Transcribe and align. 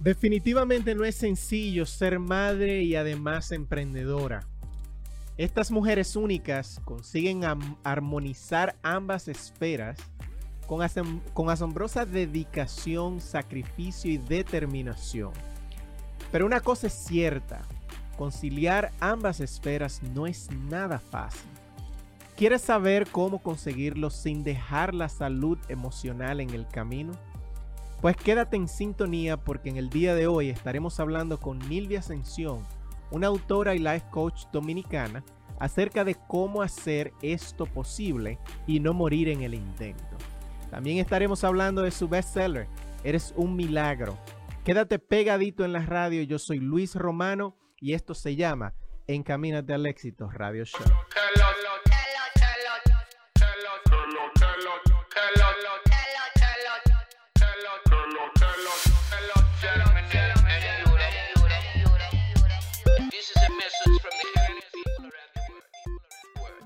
Definitivamente 0.00 0.94
no 0.94 1.04
es 1.04 1.14
sencillo 1.14 1.84
ser 1.84 2.18
madre 2.18 2.82
y 2.82 2.96
además 2.96 3.52
emprendedora. 3.52 4.46
Estas 5.36 5.70
mujeres 5.70 6.16
únicas 6.16 6.80
consiguen 6.86 7.42
armonizar 7.84 8.76
ambas 8.82 9.28
esferas 9.28 9.98
con, 10.66 11.50
asombrosa 11.50 12.06
dedicación, 12.06 13.20
sacrificio 13.20 14.10
y 14.10 14.16
determinación. 14.16 15.32
Pero 16.32 16.46
una 16.46 16.60
cosa 16.60 16.86
es 16.86 16.94
cierta, 16.94 17.60
conciliar 18.16 18.92
ambas 19.00 19.40
esferas 19.40 20.02
no 20.14 20.26
es 20.26 20.50
nada 20.50 20.98
fácil. 20.98 21.50
¿Quieres 22.36 22.62
saber 22.62 23.06
cómo 23.10 23.42
conseguirlo 23.42 24.08
sin 24.08 24.44
dejar 24.44 24.94
la 24.94 25.10
salud 25.10 25.58
emocional 25.68 26.40
en 26.40 26.50
el 26.50 26.66
camino? 26.66 27.12
Pues 28.00 28.16
quédate 28.16 28.56
en 28.56 28.66
sintonía 28.66 29.36
porque 29.36 29.68
en 29.68 29.76
el 29.76 29.90
día 29.90 30.14
de 30.14 30.26
hoy 30.26 30.48
estaremos 30.48 30.98
hablando 31.00 31.38
con 31.38 31.58
Nilvia 31.58 31.98
Ascensión, 31.98 32.66
una 33.10 33.26
autora 33.26 33.74
y 33.74 33.78
life 33.78 34.06
coach 34.10 34.44
dominicana, 34.52 35.22
acerca 35.58 36.02
de 36.04 36.16
cómo 36.26 36.62
hacer 36.62 37.12
esto 37.20 37.66
posible 37.66 38.38
y 38.66 38.80
no 38.80 38.94
morir 38.94 39.28
en 39.28 39.42
el 39.42 39.52
intento. 39.52 40.16
También 40.70 40.96
estaremos 40.98 41.44
hablando 41.44 41.82
de 41.82 41.90
su 41.90 42.08
bestseller, 42.08 42.66
Eres 43.02 43.32
un 43.36 43.56
milagro. 43.56 44.18
Quédate 44.64 44.98
pegadito 44.98 45.64
en 45.64 45.72
la 45.72 45.80
radio, 45.80 46.22
yo 46.22 46.38
soy 46.38 46.58
Luis 46.58 46.94
Romano 46.94 47.56
y 47.78 47.94
esto 47.94 48.14
se 48.14 48.36
llama 48.36 48.74
Encamínate 49.06 49.72
al 49.72 49.86
éxito 49.86 50.30
Radio 50.30 50.64
Show. 50.64 50.86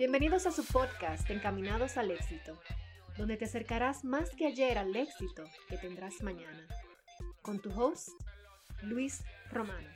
Bienvenidos 0.06 0.44
a 0.46 0.52
su 0.52 0.66
podcast 0.66 1.30
Encaminados 1.30 1.96
al 1.96 2.10
éxito, 2.10 2.60
donde 3.16 3.38
te 3.38 3.46
acercarás 3.46 4.04
más 4.04 4.28
que 4.36 4.46
ayer 4.46 4.76
al 4.76 4.94
éxito 4.94 5.44
que 5.66 5.78
tendrás 5.78 6.22
mañana. 6.22 6.68
Con 7.40 7.58
tu 7.58 7.70
host, 7.70 8.10
Luis 8.82 9.24
Romano. 9.50 9.88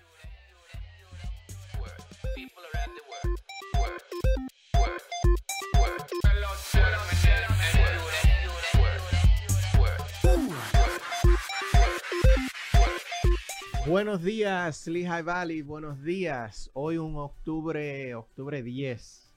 Buenos 13.86 14.22
días, 14.22 14.86
Lehigh 14.86 15.22
Valley. 15.22 15.60
Buenos 15.60 16.02
días. 16.02 16.70
Hoy 16.72 16.96
un 16.96 17.14
octubre, 17.16 18.14
octubre 18.14 18.62
10 18.62 19.27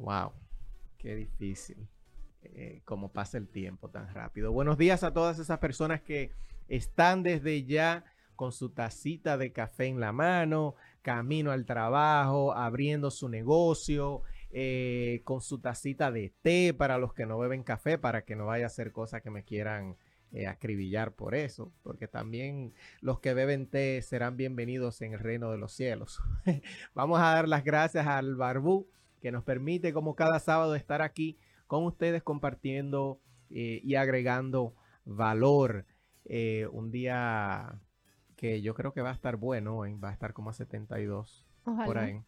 Wow, 0.00 0.32
qué 0.96 1.14
difícil. 1.14 1.86
Eh, 2.42 2.80
como 2.86 3.12
pasa 3.12 3.36
el 3.36 3.48
tiempo 3.48 3.90
tan 3.90 4.08
rápido. 4.14 4.50
Buenos 4.50 4.78
días 4.78 5.04
a 5.04 5.12
todas 5.12 5.38
esas 5.38 5.58
personas 5.58 6.00
que 6.00 6.32
están 6.68 7.22
desde 7.22 7.64
ya 7.64 8.06
con 8.34 8.52
su 8.52 8.70
tacita 8.70 9.36
de 9.36 9.52
café 9.52 9.88
en 9.88 10.00
la 10.00 10.12
mano, 10.12 10.74
camino 11.02 11.50
al 11.50 11.66
trabajo, 11.66 12.54
abriendo 12.54 13.10
su 13.10 13.28
negocio, 13.28 14.22
eh, 14.52 15.20
con 15.24 15.42
su 15.42 15.58
tacita 15.58 16.10
de 16.10 16.32
té 16.40 16.72
para 16.72 16.96
los 16.96 17.12
que 17.12 17.26
no 17.26 17.38
beben 17.38 17.62
café, 17.62 17.98
para 17.98 18.24
que 18.24 18.36
no 18.36 18.46
vaya 18.46 18.66
a 18.66 18.70
ser 18.70 18.92
cosas 18.92 19.20
que 19.20 19.28
me 19.28 19.44
quieran 19.44 19.98
eh, 20.32 20.46
acribillar 20.46 21.12
por 21.12 21.34
eso, 21.34 21.74
porque 21.82 22.08
también 22.08 22.72
los 23.02 23.20
que 23.20 23.34
beben 23.34 23.66
té 23.66 24.00
serán 24.00 24.38
bienvenidos 24.38 25.02
en 25.02 25.12
el 25.12 25.18
reino 25.18 25.50
de 25.50 25.58
los 25.58 25.72
cielos. 25.72 26.22
Vamos 26.94 27.20
a 27.20 27.34
dar 27.34 27.48
las 27.48 27.64
gracias 27.64 28.06
al 28.06 28.36
Barbú 28.36 28.88
que 29.20 29.32
nos 29.32 29.44
permite 29.44 29.92
como 29.92 30.14
cada 30.14 30.38
sábado 30.38 30.74
estar 30.74 31.02
aquí 31.02 31.38
con 31.66 31.84
ustedes 31.84 32.22
compartiendo 32.22 33.20
eh, 33.50 33.80
y 33.84 33.94
agregando 33.94 34.74
valor. 35.04 35.86
Eh, 36.24 36.66
un 36.72 36.90
día 36.90 37.80
que 38.36 38.62
yo 38.62 38.74
creo 38.74 38.92
que 38.92 39.02
va 39.02 39.10
a 39.10 39.14
estar 39.14 39.36
bueno, 39.36 39.78
va 40.02 40.10
a 40.10 40.12
estar 40.12 40.32
como 40.32 40.50
a 40.50 40.54
72 40.54 41.46
por 41.64 41.98
ahí. 41.98 42.22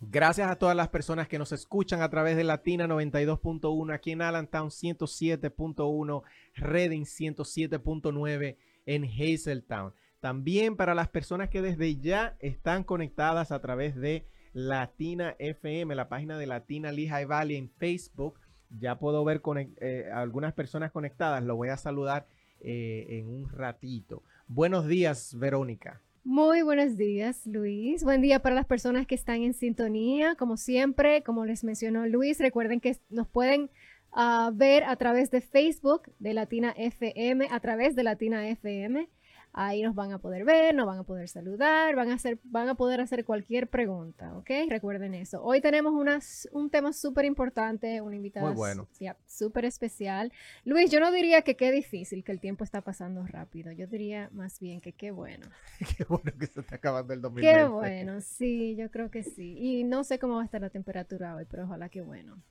Gracias 0.00 0.50
a 0.50 0.56
todas 0.56 0.76
las 0.76 0.88
personas 0.88 1.28
que 1.28 1.38
nos 1.38 1.52
escuchan 1.52 2.02
a 2.02 2.10
través 2.10 2.36
de 2.36 2.44
Latina 2.44 2.86
92.1, 2.86 3.94
aquí 3.94 4.10
en 4.10 4.22
Allentown 4.22 4.68
107.1, 4.68 6.22
Reading 6.56 7.04
107.9 7.04 8.56
en 8.86 9.04
Hazeltown. 9.04 9.94
También 10.20 10.76
para 10.76 10.94
las 10.94 11.08
personas 11.08 11.48
que 11.48 11.62
desde 11.62 11.96
ya 11.96 12.36
están 12.40 12.84
conectadas 12.84 13.52
a 13.52 13.60
través 13.60 13.94
de 13.94 14.26
Latina 14.54 15.34
FM, 15.40 15.96
la 15.96 16.08
página 16.08 16.38
de 16.38 16.46
Latina 16.46 16.92
Lehigh 16.92 17.26
Valley 17.26 17.56
en 17.56 17.68
Facebook. 17.68 18.38
Ya 18.80 18.98
puedo 18.98 19.24
ver 19.24 19.40
con, 19.40 19.58
eh, 19.58 20.08
algunas 20.14 20.54
personas 20.54 20.92
conectadas. 20.92 21.42
Lo 21.42 21.56
voy 21.56 21.68
a 21.68 21.76
saludar 21.76 22.26
eh, 22.60 23.06
en 23.10 23.28
un 23.28 23.50
ratito. 23.50 24.22
Buenos 24.46 24.86
días, 24.86 25.36
Verónica. 25.36 26.00
Muy 26.22 26.62
buenos 26.62 26.96
días, 26.96 27.46
Luis. 27.46 28.04
Buen 28.04 28.22
día 28.22 28.40
para 28.40 28.54
las 28.54 28.64
personas 28.64 29.06
que 29.06 29.16
están 29.16 29.42
en 29.42 29.54
sintonía. 29.54 30.36
Como 30.36 30.56
siempre, 30.56 31.22
como 31.22 31.44
les 31.44 31.64
mencionó 31.64 32.06
Luis, 32.06 32.38
recuerden 32.38 32.80
que 32.80 32.96
nos 33.10 33.26
pueden 33.26 33.70
ah, 34.12 34.50
ver 34.54 34.84
a 34.84 34.96
través 34.96 35.30
de 35.30 35.40
Facebook 35.40 36.12
de 36.20 36.32
Latina 36.32 36.72
FM, 36.78 37.48
a 37.50 37.60
través 37.60 37.96
de 37.96 38.04
Latina 38.04 38.48
FM. 38.48 39.08
Ahí 39.56 39.82
nos 39.82 39.94
van 39.94 40.10
a 40.10 40.18
poder 40.18 40.44
ver, 40.44 40.74
nos 40.74 40.84
van 40.84 40.98
a 40.98 41.04
poder 41.04 41.28
saludar, 41.28 41.94
van 41.94 42.10
a, 42.10 42.14
hacer, 42.14 42.40
van 42.42 42.68
a 42.68 42.74
poder 42.74 43.00
hacer 43.00 43.24
cualquier 43.24 43.68
pregunta, 43.68 44.36
¿ok? 44.36 44.50
Recuerden 44.68 45.14
eso. 45.14 45.40
Hoy 45.44 45.60
tenemos 45.60 45.92
unas, 45.92 46.48
un 46.50 46.70
tema 46.70 46.92
súper 46.92 47.24
importante, 47.24 48.02
Muy 48.02 48.30
bueno. 48.54 48.88
súper 49.26 49.64
especial. 49.64 50.32
Luis, 50.64 50.90
yo 50.90 50.98
no 50.98 51.12
diría 51.12 51.42
que 51.42 51.56
qué 51.56 51.70
difícil, 51.70 52.24
que 52.24 52.32
el 52.32 52.40
tiempo 52.40 52.64
está 52.64 52.80
pasando 52.80 53.24
rápido. 53.28 53.70
Yo 53.70 53.86
diría 53.86 54.28
más 54.32 54.58
bien 54.58 54.80
que 54.80 54.92
qué 54.92 55.12
bueno. 55.12 55.46
qué 55.96 56.04
bueno 56.08 56.32
que 56.36 56.46
se 56.46 56.60
está 56.60 56.74
acabando 56.74 57.14
el 57.14 57.20
2020. 57.20 57.56
Qué 57.56 57.68
bueno, 57.68 58.20
sí, 58.20 58.74
yo 58.74 58.90
creo 58.90 59.12
que 59.12 59.22
sí. 59.22 59.56
Y 59.56 59.84
no 59.84 60.02
sé 60.02 60.18
cómo 60.18 60.34
va 60.34 60.42
a 60.42 60.46
estar 60.46 60.60
la 60.60 60.70
temperatura 60.70 61.36
hoy, 61.36 61.46
pero 61.48 61.62
ojalá 61.62 61.88
que 61.88 62.00
bueno. 62.00 62.42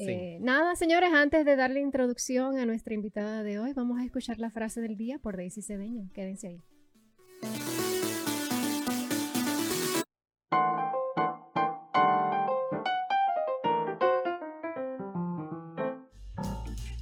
Eh, 0.00 0.38
nada, 0.40 0.76
señores, 0.76 1.10
antes 1.12 1.44
de 1.44 1.56
darle 1.56 1.80
introducción 1.80 2.58
a 2.58 2.66
nuestra 2.66 2.94
invitada 2.94 3.42
de 3.42 3.58
hoy, 3.58 3.72
vamos 3.72 3.98
a 3.98 4.04
escuchar 4.04 4.38
la 4.38 4.50
frase 4.50 4.80
del 4.80 4.96
día 4.96 5.18
por 5.18 5.36
Daisy 5.36 5.60
Cedeño. 5.60 6.08
Quédense 6.14 6.48
ahí. 6.48 6.62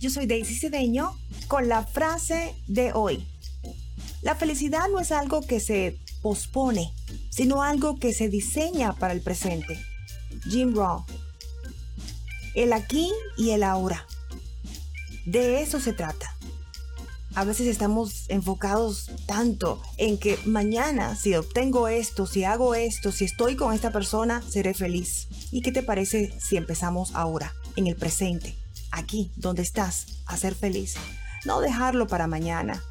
Yo 0.00 0.10
soy 0.10 0.26
Daisy 0.26 0.54
Cedeño 0.54 1.10
con 1.48 1.68
la 1.68 1.82
frase 1.82 2.54
de 2.66 2.92
hoy. 2.94 3.26
La 4.22 4.34
felicidad 4.34 4.88
no 4.90 5.00
es 5.00 5.12
algo 5.12 5.42
que 5.42 5.60
se 5.60 5.98
pospone, 6.22 6.92
sino 7.30 7.62
algo 7.62 7.98
que 7.98 8.14
se 8.14 8.28
diseña 8.30 8.94
para 8.94 9.12
el 9.12 9.20
presente. 9.20 9.78
Jim 10.48 10.74
Rohn 10.74 11.04
el 12.56 12.72
aquí 12.72 13.12
y 13.36 13.50
el 13.50 13.62
ahora. 13.62 14.06
De 15.26 15.62
eso 15.62 15.78
se 15.78 15.92
trata. 15.92 16.34
A 17.34 17.44
veces 17.44 17.66
estamos 17.66 18.24
enfocados 18.28 19.10
tanto 19.26 19.82
en 19.98 20.16
que 20.16 20.38
mañana 20.46 21.16
si 21.16 21.34
obtengo 21.34 21.86
esto, 21.86 22.26
si 22.26 22.44
hago 22.44 22.74
esto, 22.74 23.12
si 23.12 23.26
estoy 23.26 23.56
con 23.56 23.74
esta 23.74 23.92
persona, 23.92 24.42
seré 24.48 24.72
feliz. 24.72 25.28
¿Y 25.52 25.60
qué 25.60 25.70
te 25.70 25.82
parece 25.82 26.34
si 26.40 26.56
empezamos 26.56 27.14
ahora, 27.14 27.52
en 27.76 27.88
el 27.88 27.96
presente, 27.96 28.56
aquí, 28.90 29.30
donde 29.36 29.60
estás, 29.60 30.06
a 30.24 30.38
ser 30.38 30.54
feliz? 30.54 30.94
No 31.44 31.60
dejarlo 31.60 32.06
para 32.06 32.26
mañana. 32.26 32.82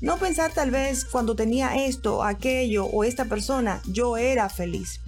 No 0.00 0.18
pensar 0.18 0.52
tal 0.52 0.72
vez 0.72 1.04
cuando 1.04 1.36
tenía 1.36 1.86
esto, 1.86 2.24
aquello 2.24 2.86
o 2.86 3.04
esta 3.04 3.26
persona, 3.26 3.80
yo 3.86 4.16
era 4.16 4.48
feliz. 4.48 5.00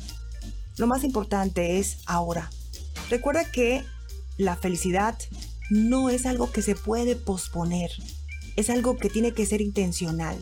Lo 0.77 0.87
más 0.87 1.03
importante 1.03 1.81
es 1.81 1.99
ahora, 2.07 2.51
Recuerda 3.11 3.45
que 3.45 3.85
la 4.39 4.55
felicidad 4.55 5.19
no 5.69 6.11
es 6.11 6.27
algo 6.27 6.53
que 6.53 6.63
se 6.63 6.77
puede 6.77 7.17
posponer, 7.17 7.91
es 8.55 8.71
algo 8.71 8.97
que 8.97 9.11
tiene 9.11 9.33
que 9.33 9.47
ser 9.47 9.61
intencional, 9.61 10.41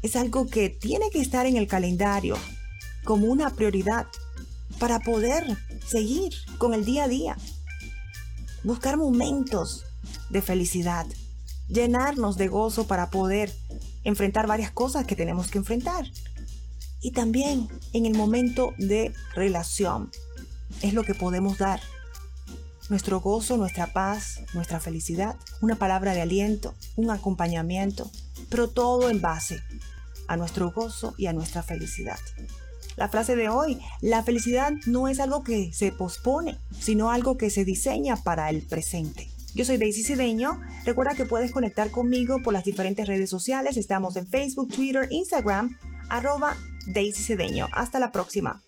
es 0.00 0.14
algo 0.14 0.46
que 0.46 0.70
tiene 0.70 1.10
que 1.10 1.20
estar 1.20 1.44
en 1.44 1.56
el 1.56 1.66
calendario 1.66 2.36
como 3.02 3.26
una 3.26 3.50
prioridad 3.50 4.06
para 4.78 5.00
poder 5.00 5.44
seguir 5.84 6.32
con 6.58 6.72
el 6.72 6.84
día 6.84 7.04
a 7.04 7.08
día. 7.08 7.36
Buscar 8.62 8.96
momentos 8.96 9.84
de 10.30 10.40
felicidad, 10.40 11.06
llenarnos 11.68 12.36
de 12.36 12.46
gozo 12.46 12.86
para 12.86 13.10
poder 13.10 13.52
enfrentar 14.04 14.46
varias 14.46 14.70
cosas 14.70 15.04
que 15.04 15.16
tenemos 15.16 15.50
que 15.50 15.58
enfrentar. 15.58 16.06
Y 17.00 17.10
también 17.10 17.68
en 17.92 18.06
el 18.06 18.14
momento 18.14 18.72
de 18.78 19.12
relación, 19.34 20.12
es 20.80 20.94
lo 20.94 21.04
que 21.04 21.14
podemos 21.14 21.58
dar. 21.58 21.80
Nuestro 22.88 23.20
gozo, 23.20 23.56
nuestra 23.56 23.92
paz, 23.92 24.40
nuestra 24.54 24.80
felicidad, 24.80 25.36
una 25.60 25.76
palabra 25.76 26.14
de 26.14 26.22
aliento, 26.22 26.74
un 26.96 27.10
acompañamiento, 27.10 28.10
pero 28.48 28.68
todo 28.68 29.08
en 29.08 29.20
base 29.20 29.60
a 30.28 30.36
nuestro 30.36 30.72
gozo 30.72 31.14
y 31.16 31.26
a 31.26 31.32
nuestra 31.32 31.62
felicidad. 31.62 32.18
La 32.96 33.08
frase 33.08 33.36
de 33.36 33.48
hoy, 33.48 33.78
la 34.00 34.22
felicidad 34.22 34.72
no 34.86 35.08
es 35.08 35.20
algo 35.20 35.42
que 35.42 35.72
se 35.72 35.92
pospone, 35.92 36.58
sino 36.78 37.10
algo 37.10 37.38
que 37.38 37.50
se 37.50 37.64
diseña 37.64 38.16
para 38.16 38.50
el 38.50 38.62
presente. 38.62 39.30
Yo 39.54 39.64
soy 39.64 39.76
Daisy 39.76 40.02
Cedeño. 40.02 40.60
Recuerda 40.84 41.14
que 41.14 41.26
puedes 41.26 41.52
conectar 41.52 41.90
conmigo 41.90 42.42
por 42.42 42.52
las 42.52 42.64
diferentes 42.64 43.06
redes 43.06 43.30
sociales. 43.30 43.76
Estamos 43.76 44.16
en 44.16 44.26
Facebook, 44.26 44.68
Twitter, 44.74 45.08
Instagram, 45.10 45.76
arroba 46.08 46.56
Daisy 46.86 47.22
Cedeño. 47.22 47.68
Hasta 47.72 47.98
la 47.98 48.12
próxima. 48.12 48.62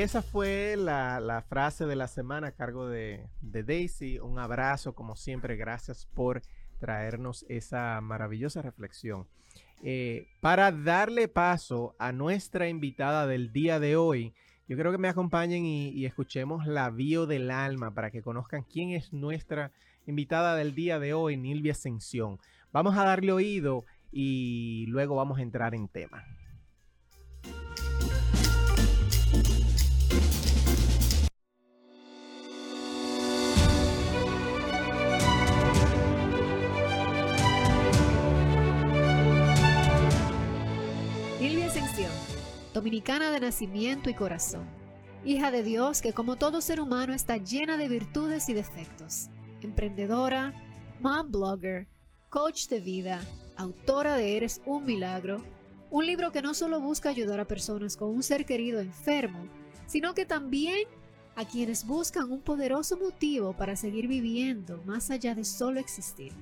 Esa 0.00 0.22
fue 0.22 0.76
la, 0.78 1.44
frase 1.46 1.84
de 1.84 1.94
la 1.94 2.08
semana 2.08 2.46
a 2.46 2.52
cargo 2.52 2.88
de, 2.88 3.28
Daisy. 3.42 4.18
Un 4.18 4.38
abrazo, 4.38 4.94
como 4.94 5.14
siempre. 5.14 5.56
Gracias 5.56 6.08
por 6.14 6.40
traernos 6.78 7.44
esa 7.50 8.00
maravillosa 8.00 8.62
reflexión. 8.62 9.26
Eh, 9.82 10.26
para 10.40 10.72
darle 10.72 11.28
paso 11.28 11.96
a 11.98 12.12
nuestra 12.12 12.70
invitada 12.70 13.26
del 13.26 13.52
día 13.52 13.78
de 13.78 13.96
hoy, 13.96 14.32
yo 14.68 14.78
creo 14.78 14.90
que 14.90 14.96
me 14.96 15.08
acompañen 15.08 15.66
y, 15.66 16.06
escuchemos 16.06 16.66
la 16.66 16.88
bio 16.88 17.26
del 17.26 17.50
alma 17.50 17.92
para 17.92 18.10
que 18.10 18.22
conozcan 18.22 18.62
quién 18.62 18.92
es 18.92 19.12
nuestra 19.12 19.70
invitada 20.06 20.56
del 20.56 20.74
día 20.74 20.98
de 20.98 21.12
hoy, 21.12 21.36
Nilvia 21.36 21.72
Ascensión. 21.72 22.38
Vamos 22.72 22.96
a 22.96 23.04
darle 23.04 23.32
oído 23.32 23.84
y 24.10 24.86
luego 24.88 25.14
vamos 25.16 25.40
a 25.40 25.42
entrar 25.42 25.74
en 25.74 25.88
tema. 25.88 26.24
Dominicana 42.72 43.30
de 43.30 43.40
nacimiento 43.40 44.10
y 44.10 44.14
corazón, 44.14 44.66
hija 45.24 45.50
de 45.50 45.62
Dios 45.62 46.00
que 46.00 46.12
como 46.12 46.36
todo 46.36 46.60
ser 46.60 46.80
humano 46.80 47.12
está 47.12 47.36
llena 47.36 47.76
de 47.76 47.88
virtudes 47.88 48.48
y 48.48 48.54
defectos, 48.54 49.28
emprendedora, 49.60 50.54
mom 51.00 51.30
blogger, 51.30 51.88
coach 52.28 52.68
de 52.68 52.80
vida, 52.80 53.20
autora 53.56 54.16
de 54.16 54.36
Eres 54.36 54.62
un 54.66 54.84
Milagro, 54.84 55.42
un 55.90 56.06
libro 56.06 56.30
que 56.30 56.42
no 56.42 56.54
solo 56.54 56.80
busca 56.80 57.08
ayudar 57.08 57.40
a 57.40 57.48
personas 57.48 57.96
con 57.96 58.10
un 58.10 58.22
ser 58.22 58.44
querido 58.44 58.80
enfermo, 58.80 59.46
sino 59.86 60.14
que 60.14 60.24
también 60.24 60.86
a 61.36 61.44
quienes 61.44 61.86
buscan 61.86 62.30
un 62.30 62.40
poderoso 62.40 62.96
motivo 62.96 63.52
para 63.52 63.76
seguir 63.76 64.06
viviendo 64.06 64.82
más 64.84 65.10
allá 65.10 65.34
de 65.34 65.44
solo 65.44 65.80
existir. 65.80 66.32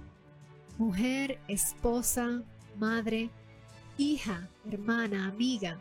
Mujer, 0.77 1.41
esposa, 1.49 2.43
madre, 2.77 3.31
hija, 3.99 4.49
hermana, 4.71 5.27
amiga, 5.27 5.79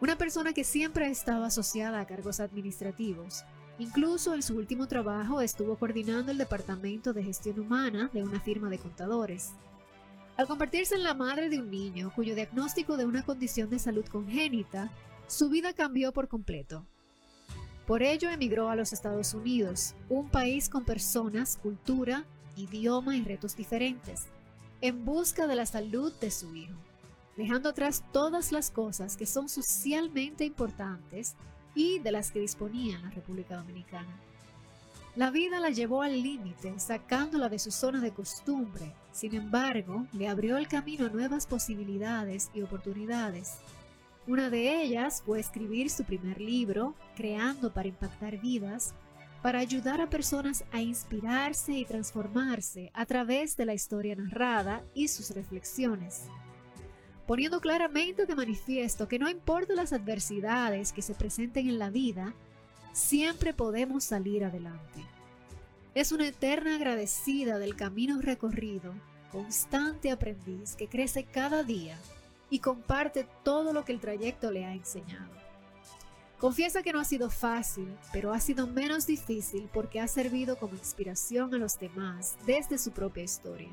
una 0.00 0.16
persona 0.16 0.54
que 0.54 0.64
siempre 0.64 1.04
ha 1.04 1.10
estado 1.10 1.44
asociada 1.44 2.00
a 2.00 2.06
cargos 2.06 2.40
administrativos. 2.40 3.44
Incluso 3.78 4.34
en 4.34 4.42
su 4.42 4.56
último 4.56 4.88
trabajo 4.88 5.42
estuvo 5.42 5.76
coordinando 5.76 6.32
el 6.32 6.38
departamento 6.38 7.12
de 7.12 7.22
gestión 7.22 7.60
humana 7.60 8.10
de 8.12 8.22
una 8.22 8.40
firma 8.40 8.70
de 8.70 8.78
contadores. 8.78 9.52
Al 10.38 10.46
convertirse 10.46 10.94
en 10.94 11.02
la 11.02 11.12
madre 11.12 11.50
de 11.50 11.58
un 11.58 11.70
niño 11.70 12.12
cuyo 12.14 12.34
diagnóstico 12.34 12.96
de 12.96 13.04
una 13.04 13.24
condición 13.24 13.68
de 13.68 13.78
salud 13.78 14.06
congénita, 14.06 14.90
su 15.26 15.50
vida 15.50 15.74
cambió 15.74 16.12
por 16.12 16.28
completo. 16.28 16.86
Por 17.86 18.02
ello 18.02 18.30
emigró 18.30 18.70
a 18.70 18.76
los 18.76 18.94
Estados 18.94 19.34
Unidos, 19.34 19.94
un 20.08 20.30
país 20.30 20.70
con 20.70 20.84
personas, 20.84 21.58
cultura, 21.58 22.24
idioma 22.56 23.16
y 23.16 23.22
retos 23.22 23.54
diferentes, 23.54 24.28
en 24.80 25.04
busca 25.04 25.46
de 25.46 25.56
la 25.56 25.66
salud 25.66 26.12
de 26.20 26.30
su 26.30 26.54
hijo 26.56 26.89
dejando 27.40 27.70
atrás 27.70 28.04
todas 28.12 28.52
las 28.52 28.70
cosas 28.70 29.16
que 29.16 29.24
son 29.24 29.48
socialmente 29.48 30.44
importantes 30.44 31.36
y 31.74 31.98
de 32.00 32.12
las 32.12 32.30
que 32.30 32.40
disponía 32.40 32.98
la 32.98 33.08
República 33.08 33.56
Dominicana. 33.56 34.14
La 35.16 35.30
vida 35.30 35.58
la 35.58 35.70
llevó 35.70 36.02
al 36.02 36.22
límite, 36.22 36.78
sacándola 36.78 37.48
de 37.48 37.58
su 37.58 37.70
zona 37.70 38.00
de 38.00 38.12
costumbre. 38.12 38.92
Sin 39.10 39.34
embargo, 39.34 40.06
le 40.12 40.28
abrió 40.28 40.58
el 40.58 40.68
camino 40.68 41.06
a 41.06 41.08
nuevas 41.08 41.46
posibilidades 41.46 42.50
y 42.52 42.60
oportunidades. 42.60 43.54
Una 44.26 44.50
de 44.50 44.82
ellas 44.82 45.22
fue 45.24 45.40
escribir 45.40 45.88
su 45.88 46.04
primer 46.04 46.42
libro, 46.42 46.94
Creando 47.16 47.72
para 47.72 47.88
Impactar 47.88 48.38
Vidas, 48.38 48.94
para 49.40 49.60
ayudar 49.60 50.02
a 50.02 50.10
personas 50.10 50.64
a 50.72 50.82
inspirarse 50.82 51.72
y 51.72 51.86
transformarse 51.86 52.90
a 52.92 53.06
través 53.06 53.56
de 53.56 53.64
la 53.64 53.72
historia 53.72 54.14
narrada 54.14 54.84
y 54.92 55.08
sus 55.08 55.30
reflexiones 55.30 56.26
poniendo 57.30 57.60
claramente 57.60 58.26
de 58.26 58.34
manifiesto 58.34 59.06
que 59.06 59.20
no 59.20 59.30
importa 59.30 59.76
las 59.76 59.92
adversidades 59.92 60.92
que 60.92 61.00
se 61.00 61.14
presenten 61.14 61.68
en 61.68 61.78
la 61.78 61.88
vida, 61.88 62.34
siempre 62.92 63.54
podemos 63.54 64.02
salir 64.02 64.44
adelante. 64.44 65.06
Es 65.94 66.10
una 66.10 66.26
eterna 66.26 66.74
agradecida 66.74 67.60
del 67.60 67.76
camino 67.76 68.20
recorrido, 68.20 68.92
constante 69.30 70.10
aprendiz 70.10 70.74
que 70.74 70.88
crece 70.88 71.22
cada 71.22 71.62
día 71.62 71.96
y 72.50 72.58
comparte 72.58 73.28
todo 73.44 73.72
lo 73.72 73.84
que 73.84 73.92
el 73.92 74.00
trayecto 74.00 74.50
le 74.50 74.64
ha 74.64 74.74
enseñado. 74.74 75.30
Confiesa 76.40 76.82
que 76.82 76.92
no 76.92 76.98
ha 76.98 77.04
sido 77.04 77.30
fácil, 77.30 77.96
pero 78.12 78.32
ha 78.32 78.40
sido 78.40 78.66
menos 78.66 79.06
difícil 79.06 79.70
porque 79.72 80.00
ha 80.00 80.08
servido 80.08 80.58
como 80.58 80.74
inspiración 80.74 81.54
a 81.54 81.58
los 81.58 81.78
demás 81.78 82.36
desde 82.44 82.76
su 82.76 82.90
propia 82.90 83.22
historia. 83.22 83.70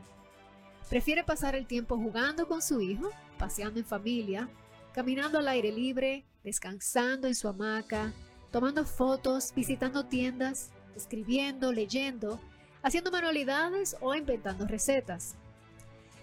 Prefiere 0.90 1.24
pasar 1.24 1.56
el 1.56 1.68
tiempo 1.68 1.98
jugando 1.98 2.48
con 2.48 2.62
su 2.62 2.80
hijo, 2.80 3.10
paseando 3.38 3.80
en 3.80 3.86
familia, 3.86 4.50
caminando 4.94 5.38
al 5.38 5.48
aire 5.50 5.72
libre, 5.72 6.26
descansando 6.44 7.28
en 7.28 7.36
su 7.36 7.50
hamaca, 7.50 8.14
tomando 8.52 8.86
fotos, 8.86 9.54
visitando 9.54 10.06
tiendas, 10.06 10.72
escribiendo, 10.96 11.74
leyendo, 11.74 12.40
haciendo 12.82 13.12
manualidades 13.12 13.98
o 14.00 14.16
inventando 14.16 14.66
recetas. 14.66 15.36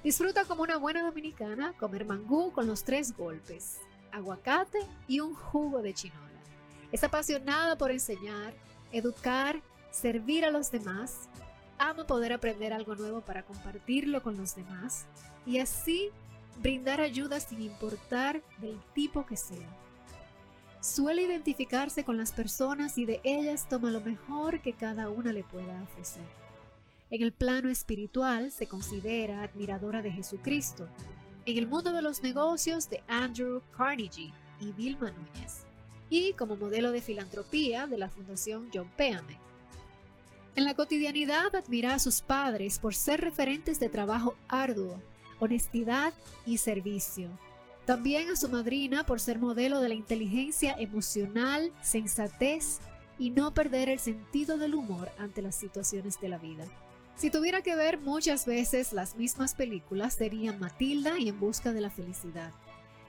Disfruta 0.03 0.47
como 0.47 0.63
una 0.63 0.79
buena 0.79 1.03
dominicana 1.03 1.75
comer 1.79 2.07
mangú 2.07 2.51
con 2.51 2.67
los 2.67 2.85
tres 2.85 3.15
golpes, 3.15 3.81
aguacate 4.13 4.79
y 5.07 5.21
un 5.21 5.35
jugo 5.35 5.83
de 5.83 5.93
chinola. 5.93 6.21
Es 6.91 7.05
apasionada 7.05 7.77
por 7.77 7.91
enseñar, 7.91 8.55
educar, 8.93 9.61
servir 9.91 10.45
a 10.45 10.51
los 10.51 10.71
demás 10.71 11.29
ama 11.79 12.07
poder 12.07 12.33
aprender 12.33 12.73
algo 12.73 12.95
nuevo 12.95 13.21
para 13.21 13.45
compartirlo 13.45 14.23
con 14.23 14.37
los 14.37 14.55
demás 14.55 15.07
y 15.47 15.59
así 15.59 16.11
brindar 16.63 17.01
ayuda 17.01 17.41
sin 17.41 17.63
importar 17.63 18.43
del 18.59 18.79
tipo 18.95 19.27
que 19.27 19.37
sea. 19.37 19.69
Suele 20.81 21.23
identificarse 21.23 22.05
con 22.05 22.17
las 22.17 22.33
personas 22.33 22.99
y 22.99 23.07
de 23.07 23.21
ellas 23.25 23.69
toma 23.69 23.91
lo 23.91 24.01
mejor 24.01 24.61
que 24.61 24.75
cada 24.75 25.09
una 25.09 25.33
le 25.33 25.43
pueda 25.43 25.83
ofrecer. 25.83 26.25
En 27.11 27.23
el 27.23 27.33
plano 27.33 27.71
espiritual 27.71 28.51
se 28.51 28.67
considera 28.67 29.43
admiradora 29.43 30.03
de 30.03 30.11
Jesucristo. 30.11 30.89
En 31.47 31.59
el 31.59 31.67
mundo 31.67 31.93
de 31.93 32.03
los 32.03 32.23
negocios 32.23 32.91
de 32.91 33.03
Andrew 33.09 33.63
Carnegie 33.77 34.33
y 34.61 34.73
Vilma 34.73 35.11
Núñez. 35.11 35.65
Y 36.11 36.33
como 36.35 36.57
modelo 36.57 36.93
de 36.93 37.01
filantropía 37.01 37.87
de 37.87 37.99
la 37.99 38.11
Fundación 38.11 38.69
John 38.73 38.91
Peame 38.97 39.39
en 40.57 40.65
la 40.65 40.75
cotidianidad 40.75 41.55
admira 41.55 41.95
a 41.95 41.99
sus 41.99 42.21
padres 42.21 42.79
por 42.79 42.95
ser 42.95 43.21
referentes 43.21 43.81
de 43.81 43.89
trabajo 43.89 44.37
arduo, 44.49 45.01
honestidad 45.41 46.15
y 46.47 46.59
servicio. 46.59 47.29
También 47.87 48.31
a 48.31 48.37
su 48.37 48.49
madrina 48.49 49.05
por 49.05 49.21
ser 49.21 49.39
modelo 49.39 49.81
de 49.81 49.89
la 49.89 49.95
inteligencia 49.95 50.75
emocional, 50.79 51.73
sensatez 51.83 52.79
y 53.19 53.31
no 53.31 53.53
perder 53.53 53.89
el 53.89 53.99
sentido 53.99 54.57
del 54.57 54.75
humor 54.75 55.11
ante 55.19 55.43
las 55.43 55.57
situaciones 55.57 56.21
de 56.21 56.29
la 56.29 56.39
vida. 56.39 56.65
Si 57.17 57.31
tuviera 57.31 57.63
que 57.63 57.77
ver 57.77 57.99
muchas 57.99 58.47
veces 58.47 58.93
las 58.93 59.17
mismas 59.17 59.55
películas 59.55 60.15
serían 60.15 60.59
Matilda 60.59 61.19
y 61.19 61.29
En 61.29 61.39
Busca 61.39 61.73
de 61.73 61.81
la 61.81 61.91
Felicidad. 61.91 62.53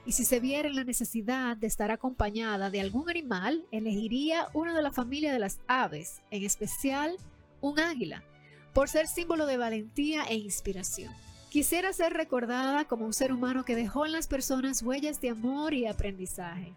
Y 0.04 0.12
si 0.12 0.24
se 0.24 0.38
viera 0.38 0.68
en 0.68 0.76
la 0.76 0.84
necesidad 0.84 1.56
de 1.56 1.66
estar 1.66 1.90
acompañada 1.90 2.70
de 2.70 2.80
algún 2.80 3.10
animal, 3.10 3.66
elegiría 3.72 4.48
uno 4.52 4.74
de 4.74 4.82
la 4.82 4.92
familia 4.92 5.32
de 5.32 5.40
las 5.40 5.58
aves, 5.66 6.22
en 6.30 6.44
especial 6.44 7.16
un 7.60 7.78
águila, 7.80 8.22
por 8.72 8.88
ser 8.88 9.06
símbolo 9.06 9.46
de 9.46 9.56
valentía 9.56 10.24
e 10.24 10.34
inspiración. 10.36 11.12
Quisiera 11.50 11.92
ser 11.92 12.12
recordada 12.12 12.86
como 12.86 13.06
un 13.06 13.12
ser 13.12 13.32
humano 13.32 13.64
que 13.64 13.76
dejó 13.76 14.04
en 14.04 14.12
las 14.12 14.26
personas 14.26 14.82
huellas 14.82 15.20
de 15.20 15.30
amor 15.30 15.72
y 15.72 15.86
aprendizaje. 15.86 16.74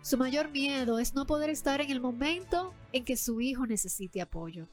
Su 0.00 0.16
mayor 0.18 0.50
miedo 0.50 0.98
es 0.98 1.14
no 1.14 1.26
poder 1.26 1.50
estar 1.50 1.80
en 1.80 1.90
el 1.90 2.00
momento 2.00 2.72
en 2.92 3.04
que 3.04 3.16
su 3.16 3.40
hijo 3.40 3.66
necesite 3.66 4.20
apoyo. 4.20 4.68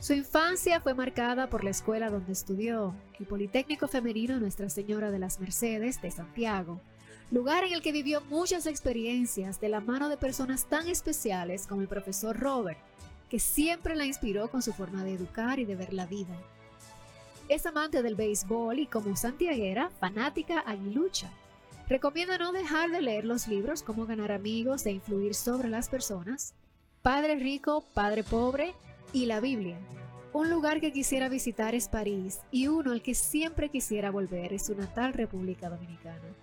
Su 0.00 0.14
infancia 0.14 0.80
fue 0.80 0.94
marcada 0.94 1.50
por 1.50 1.64
la 1.64 1.70
escuela 1.70 2.08
donde 2.08 2.32
estudió, 2.32 2.94
el 3.18 3.26
Politécnico 3.26 3.88
Femenino 3.88 4.38
Nuestra 4.40 4.70
Señora 4.70 5.10
de 5.10 5.18
las 5.18 5.40
Mercedes 5.40 6.00
de 6.00 6.10
Santiago, 6.10 6.80
lugar 7.30 7.64
en 7.64 7.74
el 7.74 7.82
que 7.82 7.92
vivió 7.92 8.22
muchas 8.22 8.66
experiencias 8.66 9.60
de 9.60 9.68
la 9.68 9.80
mano 9.80 10.08
de 10.08 10.16
personas 10.16 10.66
tan 10.66 10.88
especiales 10.88 11.66
como 11.66 11.82
el 11.82 11.88
profesor 11.88 12.38
Robert, 12.38 12.78
que 13.30 13.38
siempre 13.38 13.96
la 13.96 14.04
inspiró 14.04 14.50
con 14.50 14.60
su 14.60 14.72
forma 14.72 15.04
de 15.04 15.14
educar 15.14 15.58
y 15.58 15.64
de 15.64 15.76
ver 15.76 15.94
la 15.94 16.06
vida. 16.06 16.36
Es 17.48 17.64
amante 17.64 18.02
del 18.02 18.16
béisbol 18.16 18.78
y 18.80 18.86
como 18.86 19.16
santiaguera, 19.16 19.90
fanática 20.00 20.60
aguilucha. 20.60 21.30
Recomienda 21.88 22.38
no 22.38 22.52
dejar 22.52 22.90
de 22.90 23.02
leer 23.02 23.24
los 23.24 23.48
libros 23.48 23.82
Cómo 23.82 24.06
ganar 24.06 24.30
amigos 24.30 24.84
e 24.86 24.92
influir 24.92 25.34
sobre 25.34 25.68
las 25.68 25.88
personas, 25.88 26.54
Padre 27.02 27.36
rico, 27.36 27.84
Padre 27.94 28.22
pobre 28.22 28.74
y 29.12 29.26
la 29.26 29.40
Biblia. 29.40 29.78
Un 30.32 30.50
lugar 30.50 30.80
que 30.80 30.92
quisiera 30.92 31.28
visitar 31.28 31.74
es 31.74 31.88
París 31.88 32.40
y 32.52 32.68
uno 32.68 32.92
al 32.92 33.02
que 33.02 33.14
siempre 33.14 33.68
quisiera 33.68 34.10
volver 34.10 34.52
es 34.52 34.66
su 34.66 34.76
natal 34.76 35.12
República 35.12 35.68
Dominicana, 35.68 36.36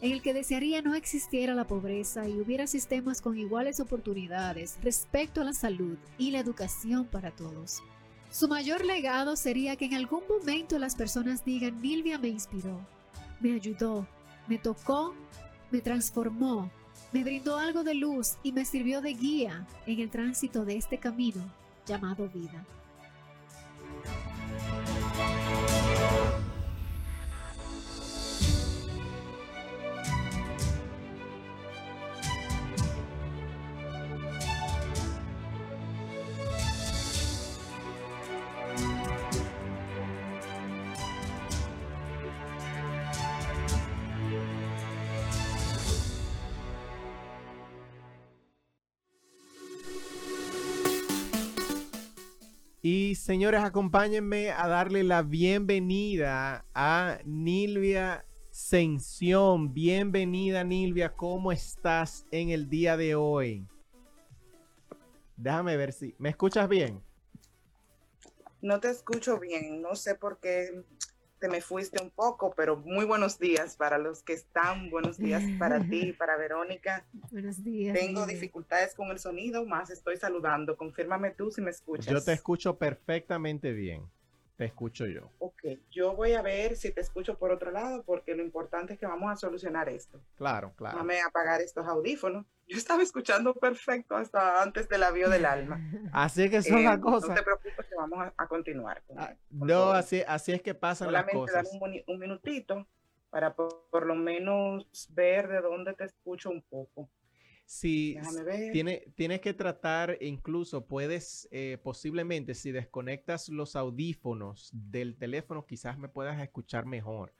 en 0.00 0.12
el 0.12 0.22
que 0.22 0.34
desearía 0.34 0.82
no 0.82 0.94
existiera 0.94 1.54
la 1.54 1.66
pobreza 1.66 2.28
y 2.28 2.38
hubiera 2.40 2.66
sistemas 2.66 3.20
con 3.20 3.38
iguales 3.38 3.80
oportunidades 3.80 4.78
respecto 4.82 5.40
a 5.40 5.44
la 5.44 5.52
salud 5.52 5.96
y 6.18 6.30
la 6.30 6.40
educación 6.40 7.06
para 7.06 7.30
todos. 7.30 7.82
Su 8.30 8.48
mayor 8.48 8.84
legado 8.84 9.36
sería 9.36 9.76
que 9.76 9.86
en 9.86 9.94
algún 9.94 10.22
momento 10.28 10.78
las 10.78 10.96
personas 10.96 11.44
digan, 11.44 11.80
Nilvia 11.80 12.18
me 12.18 12.28
inspiró, 12.28 12.78
me 13.40 13.54
ayudó, 13.54 14.06
me 14.48 14.58
tocó, 14.58 15.14
me 15.70 15.80
transformó, 15.80 16.70
me 17.12 17.24
brindó 17.24 17.56
algo 17.56 17.82
de 17.82 17.94
luz 17.94 18.36
y 18.42 18.52
me 18.52 18.64
sirvió 18.64 19.00
de 19.00 19.14
guía 19.14 19.66
en 19.86 20.00
el 20.00 20.10
tránsito 20.10 20.64
de 20.64 20.76
este 20.76 20.98
camino 20.98 21.42
llamado 21.86 22.28
vida. 22.28 22.66
Y 52.88 53.16
señores, 53.16 53.64
acompáñenme 53.64 54.52
a 54.52 54.68
darle 54.68 55.02
la 55.02 55.22
bienvenida 55.22 56.64
a 56.72 57.18
Nilvia 57.24 58.24
Sención. 58.52 59.74
Bienvenida 59.74 60.62
Nilvia, 60.62 61.12
¿cómo 61.12 61.50
estás 61.50 62.26
en 62.30 62.50
el 62.50 62.68
día 62.68 62.96
de 62.96 63.16
hoy? 63.16 63.66
Déjame 65.36 65.76
ver 65.76 65.92
si... 65.92 66.14
¿Me 66.18 66.28
escuchas 66.28 66.68
bien? 66.68 67.02
No 68.62 68.78
te 68.78 68.90
escucho 68.90 69.40
bien, 69.40 69.82
no 69.82 69.96
sé 69.96 70.14
por 70.14 70.38
qué 70.38 70.84
te 71.38 71.48
me 71.48 71.60
fuiste 71.60 72.02
un 72.02 72.10
poco, 72.10 72.54
pero 72.56 72.76
muy 72.76 73.04
buenos 73.04 73.38
días 73.38 73.76
para 73.76 73.98
los 73.98 74.22
que 74.22 74.32
están, 74.32 74.90
buenos 74.90 75.18
días 75.18 75.42
para 75.58 75.80
ti, 75.80 76.12
para 76.18 76.36
Verónica. 76.36 77.06
Buenos 77.30 77.62
días. 77.62 77.98
Tengo 77.98 78.26
dificultades 78.26 78.94
con 78.94 79.10
el 79.10 79.18
sonido, 79.18 79.64
más 79.66 79.90
estoy 79.90 80.16
saludando. 80.16 80.76
Confírmame 80.76 81.30
tú 81.30 81.50
si 81.50 81.60
me 81.60 81.70
escuchas. 81.70 82.06
Yo 82.06 82.22
te 82.22 82.32
escucho 82.32 82.78
perfectamente 82.78 83.72
bien. 83.72 84.10
Te 84.56 84.64
escucho 84.64 85.04
yo. 85.06 85.30
Ok, 85.38 85.62
yo 85.90 86.16
voy 86.16 86.32
a 86.32 86.40
ver 86.40 86.76
si 86.76 86.90
te 86.90 87.02
escucho 87.02 87.36
por 87.36 87.50
otro 87.50 87.70
lado, 87.70 88.02
porque 88.04 88.34
lo 88.34 88.42
importante 88.42 88.94
es 88.94 88.98
que 88.98 89.04
vamos 89.06 89.30
a 89.30 89.36
solucionar 89.36 89.88
esto. 89.90 90.18
Claro, 90.36 90.72
claro. 90.76 90.96
Dame 90.96 91.20
apagar 91.20 91.60
estos 91.60 91.86
audífonos. 91.86 92.46
Yo 92.66 92.78
estaba 92.78 93.02
escuchando 93.02 93.52
perfecto 93.54 94.16
hasta 94.16 94.62
antes 94.62 94.88
del 94.88 95.02
avión 95.02 95.30
del 95.30 95.44
alma. 95.44 95.78
Así 96.12 96.44
es 96.44 96.50
que 96.50 96.62
son 96.62 96.82
las 96.84 96.96
Eh, 96.96 97.00
cosas. 97.00 97.28
No 97.28 97.34
te 97.34 97.42
preocupes 97.42 97.86
que 97.86 97.94
vamos 97.96 98.18
a, 98.18 98.32
a 98.36 98.48
continuar. 98.48 99.02
con- 99.06 99.18
Ah, 99.18 99.36
con 99.50 99.68
No, 99.68 99.74
todo. 99.74 99.92
así, 99.92 100.22
así 100.26 100.52
es 100.52 100.62
que 100.62 100.74
pasan 100.74 101.12
las 101.12 101.26
Solamente 101.26 101.52
dar 101.52 101.62
cosas. 101.64 101.74
un, 101.74 101.80
boni- 101.80 102.04
un 102.06 102.18
minutito 102.18 102.88
para 103.28 103.54
por, 103.54 103.86
por 103.90 104.06
lo 104.06 104.14
menos 104.14 104.88
ver 105.10 105.48
de 105.48 105.60
dónde 105.60 105.92
te 105.92 106.04
escucho 106.04 106.48
un 106.48 106.62
poco. 106.62 107.10
Si 107.68 108.16
tiene, 108.70 109.04
tienes 109.16 109.40
que 109.40 109.52
tratar, 109.54 110.18
incluso 110.20 110.86
puedes, 110.86 111.48
eh, 111.50 111.78
posiblemente, 111.82 112.54
si 112.54 112.70
desconectas 112.72 113.48
los 113.48 113.74
audífonos 113.76 114.70
del 114.72 115.16
teléfono, 115.16 115.66
quizás 115.66 115.98
me 115.98 116.08
puedas 116.08 116.40
escuchar 116.40 116.86
mejor. 116.86 117.34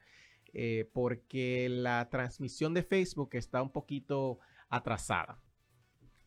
eh, 0.53 0.89
porque 0.93 1.69
la 1.69 2.09
transmisión 2.09 2.73
de 2.73 2.83
Facebook 2.83 3.29
está 3.33 3.61
un 3.61 3.71
poquito 3.71 4.39
atrasada 4.69 5.41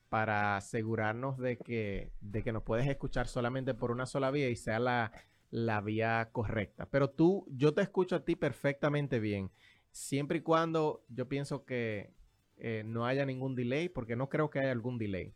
para 0.08 0.56
asegurarnos 0.56 1.38
de 1.38 1.58
que, 1.60 2.12
de 2.20 2.42
que 2.42 2.52
nos 2.52 2.64
puedes 2.64 2.86
escuchar 2.88 3.28
solamente 3.28 3.74
por 3.74 3.90
una 3.92 4.06
sola 4.06 4.30
vía 4.30 4.48
y 4.50 4.56
sea 4.56 4.78
la, 4.80 5.12
la 5.50 5.80
vía 5.80 6.30
correcta. 6.32 6.86
Pero 6.90 7.10
tú, 7.10 7.46
yo 7.50 7.74
te 7.74 7.82
escucho 7.82 8.16
a 8.16 8.24
ti 8.24 8.36
perfectamente 8.36 9.20
bien, 9.20 9.50
siempre 9.92 10.38
y 10.38 10.42
cuando 10.42 11.04
yo 11.08 11.28
pienso 11.28 11.64
que 11.64 12.12
eh, 12.60 12.82
no 12.84 13.06
haya 13.06 13.24
ningún 13.26 13.54
delay, 13.54 13.88
porque 13.88 14.16
no 14.16 14.28
creo 14.28 14.50
que 14.50 14.58
haya 14.60 14.70
algún 14.72 14.98
delay. 14.98 15.34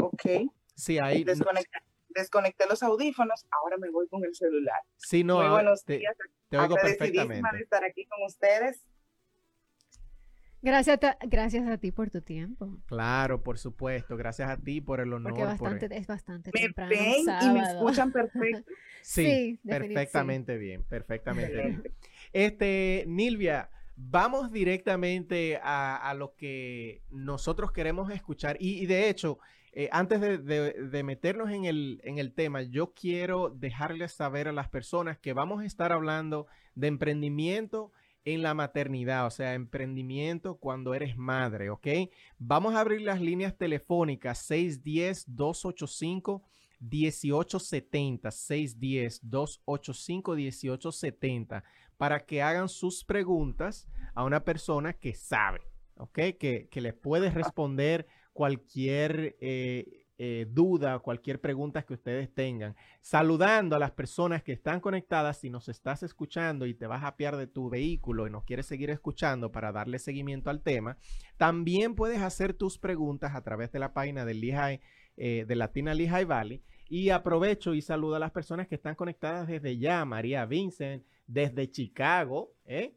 Ok. 0.00 0.22
Sí, 0.74 0.98
ahí, 0.98 1.24
no- 1.24 1.32
Desconecté, 1.32 1.78
desconecté 2.10 2.66
los 2.68 2.82
audífonos, 2.82 3.46
ahora 3.50 3.76
me 3.78 3.90
voy 3.90 4.06
con 4.08 4.24
el 4.24 4.34
celular. 4.34 4.80
sí, 4.96 5.24
no, 5.24 5.38
Muy 5.40 5.48
buenos 5.50 5.84
te, 5.84 5.98
días. 5.98 6.14
te 6.48 6.56
oigo 6.58 6.76
perfectamente. 6.76 7.56
de 7.56 7.62
estar 7.62 7.84
aquí 7.84 8.06
con 8.06 8.22
ustedes. 8.24 8.84
Gracias, 10.60 10.98
a- 11.04 11.16
gracias 11.26 11.68
a 11.68 11.78
ti 11.78 11.92
por 11.92 12.10
tu 12.10 12.20
tiempo. 12.20 12.78
Claro, 12.86 13.42
por 13.44 13.58
supuesto. 13.58 14.16
Gracias 14.16 14.50
a 14.50 14.56
ti 14.56 14.80
por 14.80 14.98
el 15.00 15.12
honor. 15.12 15.32
Porque 15.32 15.44
por- 15.56 15.70
bastante, 15.70 15.96
es 15.96 16.06
bastante 16.08 16.50
Me 16.52 16.60
temprano. 16.62 16.90
ven 16.90 17.24
y 17.42 17.50
me 17.50 17.60
escuchan 17.62 18.12
perfecto. 18.12 18.72
Sí, 19.00 19.58
Sí, 19.62 19.68
perfectamente 19.68 20.58
bien, 20.58 20.82
perfectamente 20.84 21.54
bien. 21.54 21.82
Este, 22.32 23.04
Nilvia, 23.06 23.70
vamos 24.00 24.52
directamente 24.52 25.58
a, 25.62 26.14
lo 26.16 26.34
que 26.36 27.02
nosotros 27.10 27.72
queremos 27.72 28.10
escuchar. 28.12 28.56
Y, 28.60 28.86
de 28.86 29.08
hecho, 29.10 29.38
eh, 29.72 29.88
antes 29.92 30.20
de, 30.20 30.38
de- 30.38 30.72
de 30.72 31.02
meternos 31.02 31.50
en 31.50 31.64
el, 31.64 32.00
en 32.04 32.18
el 32.18 32.32
tema, 32.32 32.62
yo 32.62 32.94
quiero 32.94 33.50
dejarles 33.50 34.12
saber 34.12 34.46
a 34.48 34.52
las 34.52 34.68
personas 34.68 35.18
que 35.18 35.32
vamos 35.32 35.62
a 35.62 35.66
estar 35.66 35.92
hablando 35.92 36.46
de 36.74 36.86
emprendimiento 36.86 37.92
en 38.24 38.42
la 38.42 38.54
maternidad, 38.54 39.26
o 39.26 39.30
sea, 39.30 39.54
emprendimiento 39.54 40.56
cuando 40.58 40.94
eres 40.94 41.16
madre, 41.16 41.70
¿ok? 41.70 41.86
Vamos 42.38 42.74
a 42.74 42.80
abrir 42.80 43.00
las 43.02 43.20
líneas 43.20 43.56
telefónicas 43.56 44.48
610-285. 44.50 46.42
1870 46.80 48.30
610 48.30 49.20
285 49.28 50.36
1870 50.36 51.64
para 51.98 52.24
que 52.24 52.40
hagan 52.40 52.70
sus 52.70 53.04
preguntas 53.04 53.86
a 54.14 54.24
una 54.24 54.44
persona 54.44 54.94
que 54.94 55.12
sabe, 55.12 55.60
¿ok? 55.96 56.18
Que, 56.38 56.68
que 56.70 56.80
les 56.80 56.94
puede 56.94 57.30
responder 57.30 58.06
cualquier 58.32 59.36
eh, 59.40 60.06
eh, 60.20 60.46
duda, 60.50 60.98
cualquier 60.98 61.40
pregunta 61.40 61.84
que 61.84 61.94
ustedes 61.94 62.34
tengan. 62.34 62.74
Saludando 63.00 63.76
a 63.76 63.78
las 63.78 63.92
personas 63.92 64.42
que 64.42 64.52
están 64.52 64.80
conectadas, 64.80 65.38
si 65.38 65.48
nos 65.48 65.68
estás 65.68 66.02
escuchando 66.02 66.66
y 66.66 66.74
te 66.74 66.88
vas 66.88 67.04
a 67.04 67.08
apiar 67.08 67.36
de 67.36 67.46
tu 67.46 67.70
vehículo 67.70 68.26
y 68.26 68.30
nos 68.30 68.42
quieres 68.42 68.66
seguir 68.66 68.90
escuchando 68.90 69.52
para 69.52 69.70
darle 69.70 70.00
seguimiento 70.00 70.50
al 70.50 70.60
tema, 70.60 70.98
también 71.36 71.94
puedes 71.94 72.20
hacer 72.20 72.52
tus 72.52 72.78
preguntas 72.78 73.36
a 73.36 73.42
través 73.42 73.70
de 73.70 73.78
la 73.78 73.92
página 73.92 74.24
del 74.24 74.40
Lehigh, 74.40 74.80
eh, 75.16 75.44
de 75.46 75.54
Latina 75.54 75.94
Lehigh 75.94 76.24
Valley. 76.24 76.62
Y 76.88 77.10
aprovecho 77.10 77.74
y 77.74 77.80
saludo 77.80 78.16
a 78.16 78.18
las 78.18 78.32
personas 78.32 78.66
que 78.66 78.74
están 78.74 78.96
conectadas 78.96 79.46
desde 79.46 79.78
ya. 79.78 80.04
María 80.04 80.46
Vincent, 80.46 81.04
desde 81.28 81.70
Chicago, 81.70 82.54
¿eh? 82.66 82.96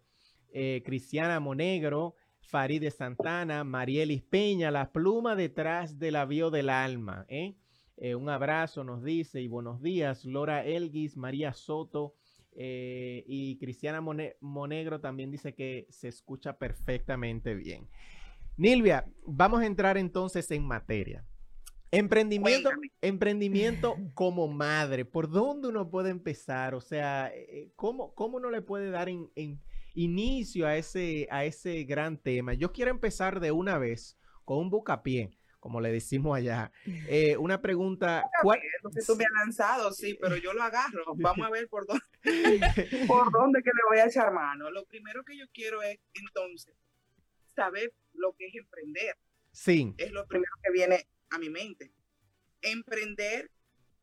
Eh, 0.54 0.82
Cristiana 0.84 1.40
Monegro, 1.40 2.16
Farideh 2.42 2.92
Santana, 2.92 3.64
Marielis 3.64 4.24
Peña, 4.24 4.72
la 4.72 4.92
pluma 4.92 5.36
detrás 5.36 6.00
del 6.00 6.16
avión 6.16 6.52
del 6.52 6.70
alma. 6.70 7.26
¿eh? 7.30 7.56
Eh, 7.98 8.16
un 8.16 8.28
abrazo 8.30 8.84
nos 8.84 9.04
dice 9.04 9.40
y 9.42 9.48
buenos 9.48 9.82
días. 9.82 10.26
Laura 10.26 10.66
Elguis, 10.66 11.16
María 11.16 11.54
Soto 11.54 12.16
eh, 12.54 13.24
y 13.28 13.58
Cristiana 13.60 14.02
Mone- 14.02 14.36
Monegro 14.42 15.00
también 15.00 15.32
dice 15.32 15.54
que 15.54 15.86
se 15.90 16.08
escucha 16.10 16.58
perfectamente 16.58 17.56
bien. 17.56 17.88
Nilvia, 18.58 19.06
vamos 19.26 19.62
a 19.62 19.66
entrar 19.66 19.98
entonces 19.98 20.52
en 20.52 20.66
materia. 20.66 21.24
Emprendimiento, 21.92 22.70
Cuéntame. 22.70 22.92
emprendimiento 23.02 23.96
como 24.16 24.48
madre, 24.48 25.04
¿por 25.04 25.30
dónde 25.30 25.68
uno 25.68 25.90
puede 25.90 26.10
empezar? 26.10 26.74
O 26.74 26.82
sea, 26.82 27.32
eh, 27.34 27.72
¿cómo, 27.76 28.16
cómo 28.16 28.38
uno 28.38 28.50
le 28.50 28.62
puede 28.62 28.90
dar 28.90 29.10
en, 29.10 29.30
en 29.36 29.62
inicio 29.94 30.68
a 30.68 30.78
ese, 30.78 31.28
a 31.30 31.44
ese 31.44 31.84
gran 31.84 32.18
tema? 32.18 32.54
Yo 32.54 32.72
quiero 32.72 32.92
empezar 32.92 33.42
de 33.42 33.52
una 33.52 33.78
vez 33.78 34.18
con 34.46 34.60
un 34.60 34.70
bucapié. 34.70 35.38
como 35.60 35.82
le 35.82 35.92
decimos 35.92 36.38
allá. 36.38 36.72
Eh, 37.10 37.36
una 37.38 37.62
pregunta. 37.62 38.24
¿cuál... 38.42 38.60
Lo 38.84 38.90
que 38.90 39.02
tú 39.06 39.16
me 39.18 39.26
has 39.26 39.32
lanzado, 39.32 39.92
sí, 39.92 40.18
pero 40.20 40.38
yo 40.38 40.54
lo 40.54 40.64
agarro. 40.64 41.04
Vamos 41.18 41.46
a 41.46 41.50
ver 41.50 41.68
por 41.68 41.86
dónde, 41.86 43.06
por 43.06 43.32
dónde 43.34 43.62
que 43.62 43.70
le 43.70 43.82
voy 43.90 44.00
a 44.00 44.06
echar 44.06 44.32
mano. 44.32 44.72
Lo 44.72 44.86
primero 44.86 45.24
que 45.26 45.38
yo 45.38 45.46
quiero 45.54 45.82
es, 45.84 46.00
entonces, 46.14 46.74
saber 47.54 47.94
lo 48.14 48.34
que 48.38 48.48
es 48.48 48.56
emprender. 48.56 49.18
Sí. 49.52 49.94
Es 49.98 50.12
lo 50.12 50.26
primero 50.26 50.54
que 50.64 50.72
viene 50.72 51.06
a 51.32 51.40
mi 51.40 51.50
mente. 51.50 51.92
Emprender, 52.62 53.50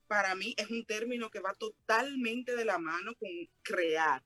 para 0.08 0.34
mí, 0.34 0.54
es 0.56 0.68
un 0.70 0.84
término 0.84 1.30
que 1.30 1.40
va 1.40 1.54
totalmente 1.54 2.56
de 2.56 2.64
la 2.64 2.78
mano 2.78 3.14
con 3.14 3.30
crear, 3.62 4.24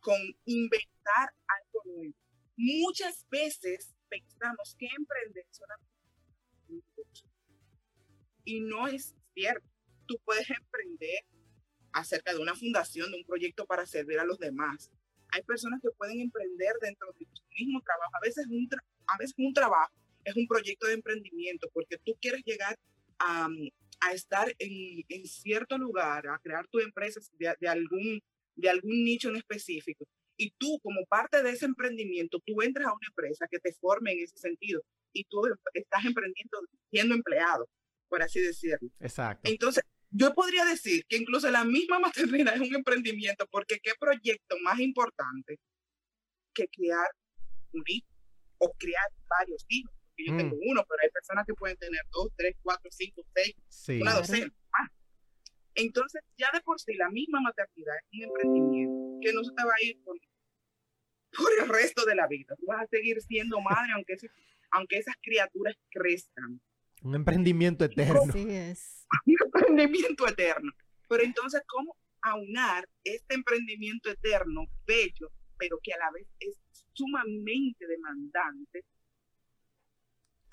con 0.00 0.20
inventar 0.44 1.32
algo 1.46 1.82
nuevo. 1.86 2.14
Muchas 2.56 3.26
veces 3.30 3.94
pensamos 4.08 4.74
que 4.78 4.86
emprender 4.96 5.46
solamente 5.50 5.98
y 8.44 8.60
no 8.60 8.88
es 8.88 9.14
cierto. 9.34 9.66
Tú 10.06 10.18
puedes 10.24 10.48
emprender 10.50 11.24
acerca 11.92 12.32
de 12.32 12.38
una 12.38 12.54
fundación, 12.54 13.10
de 13.10 13.18
un 13.18 13.24
proyecto 13.24 13.66
para 13.66 13.86
servir 13.86 14.18
a 14.18 14.24
los 14.24 14.38
demás. 14.38 14.90
Hay 15.30 15.42
personas 15.42 15.80
que 15.82 15.90
pueden 15.90 16.20
emprender 16.20 16.72
dentro 16.80 17.12
de 17.12 17.26
su 17.30 17.44
mismo 17.58 17.82
trabajo. 17.82 18.10
A 18.16 18.20
veces 18.20 18.46
un, 18.48 18.68
a 19.06 19.18
veces 19.18 19.34
un 19.36 19.52
trabajo 19.52 19.92
es 20.28 20.36
un 20.36 20.46
proyecto 20.46 20.86
de 20.86 20.94
emprendimiento 20.94 21.68
porque 21.72 21.98
tú 21.98 22.16
quieres 22.20 22.42
llegar 22.44 22.78
a, 23.18 23.48
a 24.00 24.12
estar 24.12 24.54
en, 24.58 25.04
en, 25.08 25.26
cierto 25.26 25.78
lugar, 25.78 26.26
a 26.28 26.38
crear 26.38 26.66
tu 26.68 26.80
empresa 26.80 27.20
de, 27.32 27.54
de, 27.60 27.68
algún, 27.68 28.20
de 28.56 28.68
algún 28.68 29.04
nicho 29.04 29.28
en 29.28 29.36
específico. 29.36 30.06
Y 30.36 30.52
tú, 30.56 30.78
como 30.82 31.04
parte 31.06 31.42
de 31.42 31.50
ese 31.50 31.66
emprendimiento, 31.66 32.38
tú 32.46 32.62
entras 32.62 32.86
a 32.86 32.92
una 32.92 33.08
empresa 33.08 33.46
que 33.50 33.58
te 33.58 33.72
forme 33.74 34.12
en 34.12 34.20
ese 34.20 34.38
sentido 34.38 34.82
y 35.12 35.24
tú 35.24 35.42
estás 35.74 36.04
emprendiendo 36.04 36.58
siendo 36.90 37.14
empleado, 37.14 37.68
por 38.08 38.22
así 38.22 38.40
decirlo. 38.40 38.88
Exacto. 39.00 39.50
Entonces, 39.50 39.82
yo 40.10 40.34
podría 40.34 40.64
decir 40.64 41.04
que 41.08 41.16
incluso 41.16 41.50
la 41.50 41.64
misma 41.64 41.98
maternidad 42.46 42.54
es 42.54 42.60
un 42.60 42.74
emprendimiento, 42.74 43.46
porque 43.50 43.78
qué 43.82 43.92
proyecto 43.98 44.56
más 44.62 44.78
importante 44.80 45.58
que 46.54 46.66
crear 46.68 47.08
un 47.72 47.82
hijo 47.86 48.08
o 48.58 48.72
crear 48.78 49.08
varios 49.28 49.64
hijos. 49.68 49.92
Porque 50.18 50.30
yo 50.30 50.34
mm. 50.34 50.38
tengo 50.38 50.56
uno, 50.60 50.84
pero 50.88 51.00
hay 51.02 51.10
personas 51.10 51.46
que 51.46 51.54
pueden 51.54 51.76
tener 51.76 52.00
dos, 52.10 52.32
tres, 52.36 52.56
cuatro, 52.60 52.90
cinco, 52.90 53.22
seis, 53.34 53.54
sí. 53.68 54.00
una 54.00 54.14
docena. 54.14 54.52
Ah. 54.72 54.88
Entonces, 55.76 56.22
ya 56.36 56.48
de 56.52 56.60
por 56.62 56.80
sí, 56.80 56.94
la 56.94 57.08
misma 57.08 57.40
maternidad 57.40 57.94
es 57.98 58.18
un 58.18 58.24
emprendimiento 58.24 59.20
que 59.22 59.32
no 59.32 59.44
se 59.44 59.52
te 59.54 59.64
va 59.64 59.70
a 59.70 59.84
ir 59.84 60.02
por, 60.02 60.18
por 61.36 61.50
el 61.60 61.68
resto 61.68 62.04
de 62.04 62.16
la 62.16 62.26
vida. 62.26 62.56
Tú 62.56 62.66
vas 62.66 62.82
a 62.82 62.86
seguir 62.88 63.20
siendo 63.22 63.60
madre, 63.60 63.92
aunque 63.94 64.16
aunque 64.72 64.98
esas 64.98 65.14
criaturas 65.22 65.76
crezcan. 65.88 66.60
Un 67.02 67.14
emprendimiento 67.14 67.84
eterno. 67.84 68.22
Así 68.28 68.50
es. 68.50 69.06
Un 69.24 69.36
emprendimiento 69.44 70.26
eterno. 70.26 70.72
Pero 71.08 71.22
entonces, 71.22 71.62
¿cómo 71.68 71.96
aunar 72.22 72.88
este 73.04 73.34
emprendimiento 73.34 74.10
eterno, 74.10 74.66
bello, 74.84 75.30
pero 75.56 75.78
que 75.80 75.92
a 75.92 75.98
la 75.98 76.10
vez 76.10 76.26
es 76.40 76.60
sumamente 76.92 77.86
demandante? 77.86 78.84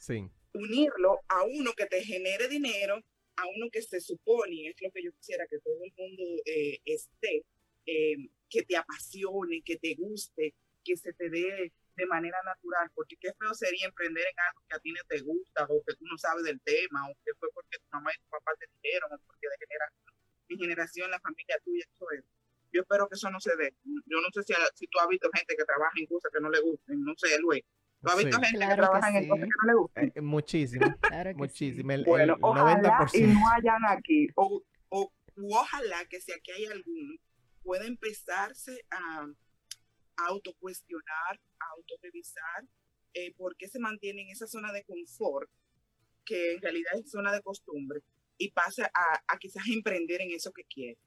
Sí. 0.06 0.30
Unirlo 0.54 1.20
a 1.28 1.44
uno 1.44 1.74
que 1.74 1.88
te 1.88 2.04
genere 2.04 2.48
dinero, 2.48 3.02
a 3.38 3.44
uno 3.48 3.70
que 3.72 3.82
se 3.82 4.00
supone, 4.00 4.70
es 4.70 4.76
lo 4.80 4.92
que 4.92 5.04
yo 5.04 5.12
quisiera 5.14 5.48
que 5.48 5.60
todo 5.60 5.84
el 5.84 5.92
mundo 5.98 6.24
eh, 6.46 6.80
esté, 6.86 7.44
eh, 7.88 8.30
que 8.48 8.62
te 8.62 8.78
apasione, 8.78 9.64
que 9.66 9.78
te 9.78 9.96
guste, 9.96 10.54
que 10.84 10.96
se 10.96 11.12
te 11.14 11.30
dé 11.32 11.74
de 11.96 12.06
manera 12.06 12.38
natural, 12.46 12.92
porque 12.94 13.16
qué 13.20 13.34
feo 13.34 13.54
sería 13.56 13.88
emprender 13.88 14.26
en 14.28 14.40
algo 14.48 14.62
que 14.70 14.76
a 14.76 14.80
ti 14.80 14.92
no 14.92 15.02
te 15.08 15.22
gusta 15.22 15.66
o 15.70 15.84
que 15.84 15.96
tú 15.96 16.06
no 16.06 16.18
sabes 16.20 16.44
del 16.44 16.62
tema 16.62 17.10
o 17.10 17.16
que 17.26 17.34
fue 17.40 17.50
porque 17.52 17.80
tu 17.80 17.86
mamá 17.92 18.12
y 18.14 18.22
tu 18.22 18.30
papá 18.30 18.52
te 18.60 18.68
dijeron 18.68 19.12
o 19.12 19.18
porque 19.26 19.48
de 19.50 19.58
generación 19.58 20.16
en 20.50 20.60
generación 20.60 21.10
la 21.10 21.20
familia 21.20 21.60
tuya, 21.64 21.84
eso 21.92 22.12
es. 22.12 22.24
Yo 22.72 22.82
espero 22.82 23.08
que 23.08 23.16
eso 23.16 23.32
no 23.32 23.40
se 23.40 23.56
dé. 23.56 23.74
Yo 24.06 24.22
no 24.22 24.30
sé 24.32 24.44
si, 24.44 24.54
si 24.76 24.88
tú 24.88 25.00
has 25.00 25.08
visto 25.08 25.30
gente 25.34 25.56
que 25.56 25.66
trabaja 25.66 25.94
en 25.98 26.06
cosas 26.06 26.32
que 26.32 26.40
no 26.40 26.50
le 26.50 26.60
gusten, 26.60 27.02
no 27.04 27.14
sé, 27.18 27.40
Luis. 27.40 27.64
¿Tú 28.06 28.10
has 28.12 28.18
visto 28.24 28.42
gente 28.42 28.60
que 28.68 28.76
trabaja 28.76 29.18
en 29.20 29.28
cosas 29.28 29.44
que 29.46 29.52
no 29.62 29.68
le 29.68 29.74
gusten? 29.80 30.12
Eh, 30.16 30.22
muchísimo, 30.22 30.86
claro 31.02 31.34
muchísimo. 31.36 31.92
El, 31.92 32.04
bueno, 32.06 32.34
el 32.36 32.40
ojalá 32.42 32.82
90%. 32.82 33.16
y 33.20 33.22
no 33.34 33.40
hayan 33.50 33.86
aquí, 33.90 34.28
o, 34.36 34.62
o 34.90 35.12
ojalá 35.52 36.06
que 36.10 36.22
si 36.22 36.32
aquí 36.32 36.52
hay 36.52 36.66
alguno, 36.66 37.16
pueda 37.64 37.86
empezarse 37.86 38.86
a 38.92 39.28
autocuestionar, 40.28 41.40
autorrevisar 41.76 42.66
eh, 43.14 43.34
por 43.36 43.56
qué 43.58 43.68
se 43.68 43.80
mantiene 43.80 44.22
en 44.24 44.30
esa 44.30 44.48
zona 44.48 44.72
de 44.72 44.84
confort, 44.84 45.50
que 46.26 46.54
en 46.54 46.62
realidad 46.62 46.94
es 46.96 47.10
zona 47.12 47.32
de 47.34 47.42
costumbre, 47.42 48.02
y 48.38 48.52
pasa 48.52 48.90
a, 48.94 49.24
a 49.28 49.38
quizás 49.38 49.64
emprender 49.68 50.22
en 50.22 50.32
eso 50.32 50.52
que 50.52 50.64
quiere. 50.66 50.98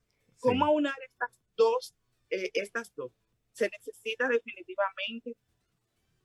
¿Cómo 0.40 0.64
Sí. 0.66 0.70
aunar 0.70 0.94
estas 1.06 1.30
dos, 1.56 1.94
eh, 2.30 2.50
estas 2.54 2.94
dos? 2.94 3.12
Se 3.52 3.68
necesita 3.68 4.28
definitivamente 4.28 5.37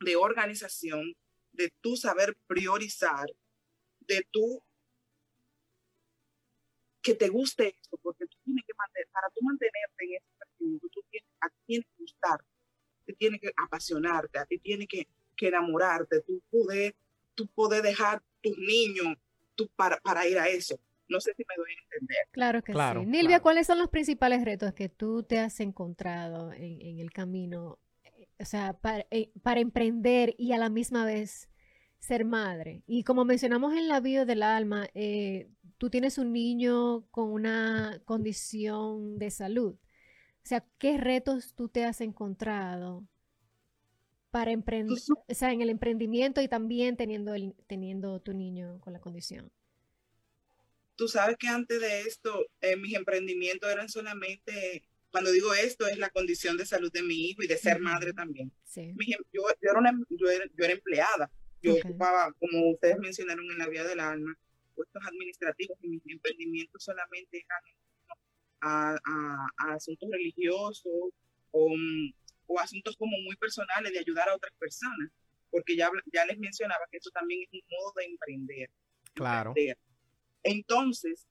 de 0.04 0.16
organización, 0.16 1.16
de 1.52 1.72
tu 1.82 1.96
saber 1.96 2.36
priorizar, 2.48 3.26
de 4.02 4.28
tu 4.32 4.62
que 7.02 7.14
te 7.16 7.28
guste 7.28 7.68
esto, 7.68 7.98
porque 8.02 8.26
tú 8.28 8.38
tienes 8.46 8.64
que 8.66 8.74
mantener, 8.78 9.08
para 9.12 9.28
tú 9.30 9.42
mantenerte 9.42 10.06
en 10.06 10.14
ese 10.16 10.26
emprendimiento, 10.32 10.88
tú 10.90 11.04
tienes, 11.12 11.30
a 11.42 11.50
ti 11.50 11.56
tiene 11.66 11.84
que 11.84 12.02
gustarte, 12.02 12.46
te 13.06 13.14
tiene 13.14 13.40
que 13.40 13.52
apasionarte, 13.58 14.40
a 14.40 14.46
ti 14.46 14.58
tiene 14.60 14.88
que, 14.88 15.08
que 15.36 15.48
enamorarte, 15.50 16.22
tú 16.22 16.42
poder, 16.50 16.96
tú 17.36 17.48
poder 17.48 17.84
dejar 17.84 18.24
tus 18.42 18.58
niños 18.58 19.18
tú 19.56 19.70
para, 19.76 19.98
para 19.98 20.26
ir 20.28 20.40
a 20.40 20.48
eso. 20.48 20.80
No 21.10 21.20
sé 21.20 21.34
si 21.36 21.44
me 21.48 21.56
doy 21.58 21.72
a 21.72 21.84
entender. 21.84 22.18
Claro 22.32 22.64
que 22.64 22.72
Claro, 22.72 23.02
sí. 23.02 23.06
Nilvia, 23.06 23.28
claro. 23.28 23.44
¿cuáles 23.44 23.68
son 23.68 23.80
los 23.80 23.90
principales 23.90 24.44
retos 24.46 24.74
que 24.74 24.90
tú 24.90 25.24
te 25.24 25.40
has 25.40 25.60
encontrado 25.60 26.54
en, 26.54 26.82
en 26.82 27.00
el 27.00 27.12
camino? 27.12 27.78
O 28.40 28.46
sea, 28.46 28.74
para, 28.74 29.06
eh, 29.12 29.32
para 29.42 29.60
emprender 29.60 30.36
y 30.38 30.52
a 30.52 30.58
la 30.58 30.70
misma 30.70 31.06
vez 31.06 31.50
ser 32.00 32.26
madre. 32.26 32.84
Y 32.86 33.04
como 33.04 33.24
mencionamos 33.24 33.74
en 33.76 33.88
la 33.88 34.02
bio 34.02 34.26
del 34.26 34.44
alma, 34.44 34.90
eh, 34.94 35.50
tú 35.78 35.90
tienes 35.90 36.18
un 36.18 36.34
niño 36.34 37.08
con 37.12 37.32
una 37.32 38.02
condición 38.06 39.18
de 39.18 39.32
salud. 39.32 39.76
O 39.76 40.46
sea, 40.46 40.66
¿qué 40.78 40.98
retos 40.98 41.54
tú 41.56 41.70
te 41.70 41.86
has 41.86 42.02
encontrado 42.02 43.08
para 44.32 44.52
emprender, 44.52 44.98
o 45.30 45.34
sea, 45.34 45.54
en 45.54 45.62
el 45.62 45.70
emprendimiento 45.70 46.42
y 46.42 46.50
también 46.50 46.98
teniendo, 46.98 47.34
el, 47.36 47.56
teniendo 47.68 48.20
tu 48.20 48.34
niño 48.34 48.82
con 48.82 48.92
la 48.92 49.00
condición? 49.00 49.52
Tú 50.96 51.08
sabes 51.08 51.38
que 51.38 51.48
antes 51.48 51.80
de 51.80 52.02
esto, 52.02 52.46
eh, 52.60 52.76
mis 52.76 52.96
emprendimientos 52.96 53.72
eran 53.72 53.88
solamente, 53.88 54.84
cuando 55.14 55.32
digo 55.32 55.54
esto, 55.54 55.86
es 55.86 56.00
la 56.00 56.10
condición 56.10 56.58
de 56.58 56.66
salud 56.66 56.92
de 56.92 57.04
mi 57.04 57.14
hijo 57.30 57.44
y 57.44 57.48
de 57.48 57.56
ser 57.56 57.80
madre 57.80 58.14
también. 58.14 58.52
Sí. 58.64 58.96
Yo, 58.98 59.18
yo 59.32 59.44
era 59.62 59.78
una, 59.78 59.92
yo, 60.10 60.28
era, 60.28 60.44
yo 60.58 60.64
era 60.66 60.74
empleada. 60.74 61.30
Yo 61.62 61.76
Ok. 61.76 61.82
ocupaba, 61.86 62.34
como 62.40 62.72
ustedes 62.72 62.98
mencionaron 62.98 63.46
en 63.52 63.60
la 63.60 63.70
vía 63.70 63.84
del 63.84 64.00
alma, 64.00 64.36
puestos 64.76 65.04
administrativos 65.06 65.78
y 65.84 65.90
mis 65.90 66.02
emprendimientos 66.08 66.84
solamente 66.84 67.46
eran 67.46 67.62
a, 68.62 68.96
a- 69.06 69.48
a 69.68 69.74
asuntos 69.76 70.10
religiosos 70.12 70.84
o, 71.52 71.70
mm, 71.70 72.14
o 72.48 72.60
asuntos 72.60 72.98
como 72.98 73.16
muy 73.24 73.36
personales 73.36 73.94
de 73.94 74.00
ayudar 74.00 74.28
a 74.30 74.36
otras 74.36 74.54
personas, 74.58 75.12
porque 75.52 75.76
ya, 75.78 75.92
ya 76.12 76.26
les 76.26 76.40
mencionaba 76.40 76.86
que 76.90 76.98
eso 76.98 77.12
también 77.12 77.44
es 77.44 77.50
un 77.54 77.62
modo 77.70 77.94
de 77.98 78.06
emprender. 78.06 78.70
Claro. 79.14 79.52
emprender. 79.52 79.78
Entonces, 80.42 81.28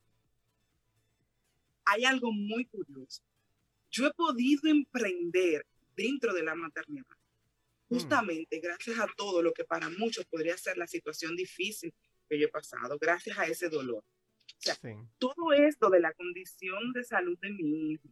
hay 1.84 2.04
algo 2.04 2.30
muy 2.32 2.64
curioso. 2.66 3.22
Yo 3.92 4.06
he 4.06 4.12
podido 4.14 4.68
emprender 4.68 5.64
dentro 5.94 6.32
de 6.34 6.42
la 6.42 6.54
maternidad, 6.54 7.04
Mm. 7.88 7.94
justamente 7.94 8.58
gracias 8.58 8.98
a 8.98 9.06
todo 9.16 9.42
lo 9.42 9.52
que 9.52 9.64
para 9.64 9.90
muchos 9.90 10.24
podría 10.26 10.56
ser 10.56 10.78
la 10.78 10.86
situación 10.86 11.36
difícil 11.36 11.92
que 12.28 12.38
yo 12.38 12.46
he 12.46 12.50
pasado, 12.50 12.98
gracias 12.98 13.38
a 13.38 13.46
ese 13.46 13.68
dolor. 13.68 14.02
sea, 14.58 14.74
Sí. 14.76 14.90
Todo 15.18 15.52
esto 15.52 15.90
de 15.90 16.00
la 16.00 16.12
condición 16.14 16.92
de 16.92 17.04
salud 17.04 17.38
de 17.40 17.50
mi 17.50 17.92
hijo, 17.92 18.08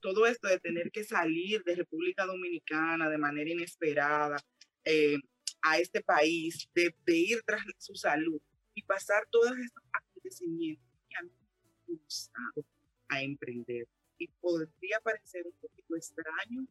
todo 0.00 0.26
esto 0.26 0.48
de 0.48 0.58
tener 0.58 0.90
que 0.90 1.04
salir 1.04 1.62
de 1.64 1.76
República 1.76 2.26
Dominicana 2.26 3.08
de 3.08 3.18
manera 3.18 3.50
inesperada 3.50 4.36
eh, 4.84 5.16
a 5.62 5.78
este 5.78 6.02
país, 6.02 6.68
de, 6.74 6.94
de 7.06 7.16
ir 7.16 7.42
tras 7.46 7.62
su 7.78 7.94
salud 7.94 8.40
y 8.74 8.82
pasar 8.82 9.26
todos 9.30 9.56
estos 9.58 9.82
acontecimientos 9.92 10.84
que 11.08 11.16
a 11.16 11.22
mí 11.22 11.30
me 11.30 11.46
han 11.46 11.70
impulsado 11.88 12.66
a 13.08 13.22
emprender. 13.22 13.86
Y 14.22 14.28
podría 14.40 15.00
parecer 15.00 15.44
un 15.46 15.54
poquito 15.60 15.96
extraño, 15.96 16.66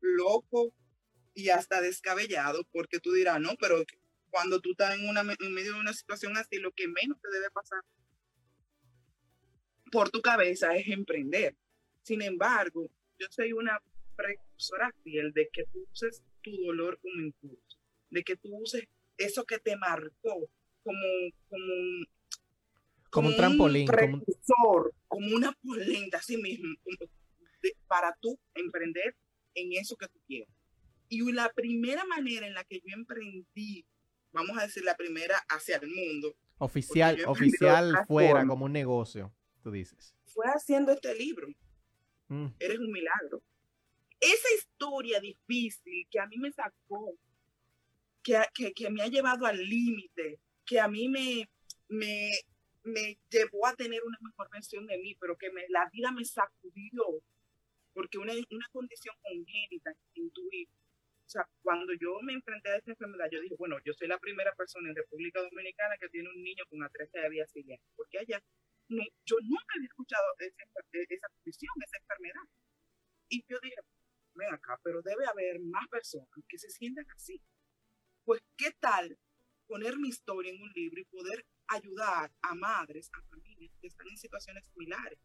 loco 0.00 0.74
y 1.32 1.48
hasta 1.48 1.80
descabellado, 1.80 2.64
porque 2.72 2.98
tú 2.98 3.12
dirás, 3.12 3.40
no, 3.40 3.56
pero 3.58 3.82
cuando 4.28 4.60
tú 4.60 4.72
estás 4.72 4.98
en, 4.98 5.08
una, 5.08 5.20
en 5.20 5.54
medio 5.54 5.72
de 5.74 5.80
una 5.80 5.94
situación 5.94 6.36
así, 6.36 6.58
lo 6.58 6.72
que 6.72 6.88
menos 6.88 7.18
te 7.20 7.30
debe 7.30 7.50
pasar 7.50 7.80
por 9.90 10.10
tu 10.10 10.20
cabeza 10.20 10.76
es 10.76 10.88
emprender. 10.88 11.56
Sin 12.02 12.20
embargo, 12.20 12.90
yo 13.18 13.26
soy 13.30 13.52
una 13.52 13.80
precursora 14.16 14.92
fiel 15.02 15.32
de 15.32 15.48
que 15.50 15.64
tú 15.72 15.86
uses 15.90 16.22
tu 16.42 16.50
dolor 16.64 16.98
como 17.00 17.22
impulso, 17.22 17.78
de 18.10 18.22
que 18.22 18.36
tú 18.36 18.56
uses 18.56 18.84
eso 19.16 19.44
que 19.44 19.58
te 19.58 19.76
marcó 19.76 20.50
como, 20.82 21.30
como, 21.48 22.06
como, 23.10 23.28
un 23.28 23.36
trampolín, 23.36 23.86
como, 23.86 24.22
como 25.08 25.36
una 25.36 25.52
polenta, 25.62 26.18
así 26.18 26.36
mismo, 26.36 26.74
para 27.86 28.16
tú 28.20 28.38
emprender 28.54 29.16
en 29.54 29.72
eso 29.72 29.96
que 29.96 30.06
tú 30.08 30.18
quieres. 30.26 30.48
Y 31.08 31.32
la 31.32 31.52
primera 31.52 32.04
manera 32.04 32.46
en 32.46 32.54
la 32.54 32.64
que 32.64 32.76
yo 32.76 32.94
emprendí, 32.94 33.84
vamos 34.32 34.56
a 34.56 34.62
decir 34.62 34.84
la 34.84 34.96
primera 34.96 35.36
hacia 35.48 35.76
el 35.76 35.88
mundo. 35.88 36.36
Oficial, 36.58 37.20
oficial 37.26 38.04
fuera, 38.06 38.46
como 38.46 38.66
un 38.66 38.72
negocio, 38.72 39.34
tú 39.62 39.72
dices. 39.72 40.14
Fue 40.26 40.46
haciendo 40.46 40.92
este 40.92 41.14
libro. 41.16 41.48
Mm. 42.28 42.46
Eres 42.60 42.78
un 42.78 42.92
milagro. 42.92 43.42
Esa 44.20 44.54
historia 44.56 45.18
difícil 45.20 46.06
que 46.10 46.20
a 46.20 46.26
mí 46.26 46.36
me 46.38 46.52
sacó, 46.52 47.16
que, 48.22 48.38
que, 48.54 48.72
que 48.72 48.90
me 48.90 49.02
ha 49.02 49.08
llevado 49.08 49.46
al 49.46 49.58
límite, 49.58 50.38
que 50.64 50.78
a 50.78 50.86
mí 50.86 51.08
me, 51.08 51.48
me, 51.88 52.30
me 52.82 53.18
llevó 53.28 53.66
a 53.66 53.74
tener 53.74 54.02
una 54.02 54.18
mejor 54.20 54.48
versión 54.50 54.86
de 54.86 54.98
mí, 54.98 55.14
pero 55.20 55.36
que 55.36 55.50
me, 55.50 55.66
la 55.68 55.88
vida 55.92 56.10
me 56.12 56.24
sacudió 56.24 57.22
porque 57.92 58.18
una, 58.18 58.32
una 58.32 58.68
condición 58.72 59.14
congénita 59.22 59.92
intuí. 60.14 60.68
O 61.26 61.28
sea, 61.28 61.48
cuando 61.62 61.92
yo 61.94 62.18
me 62.22 62.32
enfrenté 62.32 62.70
a 62.70 62.76
esta 62.76 62.90
enfermedad, 62.90 63.28
yo 63.30 63.40
dije, 63.40 63.54
bueno, 63.56 63.76
yo 63.84 63.92
soy 63.92 64.08
la 64.08 64.18
primera 64.18 64.52
persona 64.54 64.88
en 64.88 64.96
República 64.96 65.40
Dominicana 65.40 65.96
que 66.00 66.08
tiene 66.08 66.28
un 66.28 66.42
niño 66.42 66.64
con 66.68 66.82
atresia 66.82 67.22
de 67.22 67.28
vía 67.28 67.46
siguiente, 67.46 67.84
porque 67.94 68.18
allá 68.18 68.42
no, 68.88 69.04
yo 69.24 69.36
nunca 69.42 69.74
había 69.76 69.86
escuchado 69.86 70.24
esa 70.38 71.28
condición, 71.28 71.72
esa 71.84 71.98
enfermedad. 71.98 72.42
Y 73.28 73.44
yo 73.48 73.58
dije, 73.62 73.76
ven 74.34 74.52
acá, 74.52 74.80
pero 74.82 75.02
debe 75.02 75.24
haber 75.26 75.60
más 75.60 75.86
personas 75.88 76.28
que 76.48 76.58
se 76.58 76.70
sientan 76.70 77.06
así. 77.14 77.40
Pues, 78.24 78.42
¿qué 78.56 78.72
tal 78.80 79.16
poner 79.68 79.96
mi 79.98 80.08
historia 80.08 80.52
en 80.52 80.60
un 80.60 80.72
libro 80.74 81.00
y 81.00 81.04
poder 81.04 81.46
ayudar 81.70 82.32
a 82.42 82.54
madres, 82.54 83.10
a 83.12 83.22
familias 83.22 83.72
que 83.80 83.86
están 83.88 84.08
en 84.08 84.16
situaciones 84.16 84.66
similares? 84.66 85.18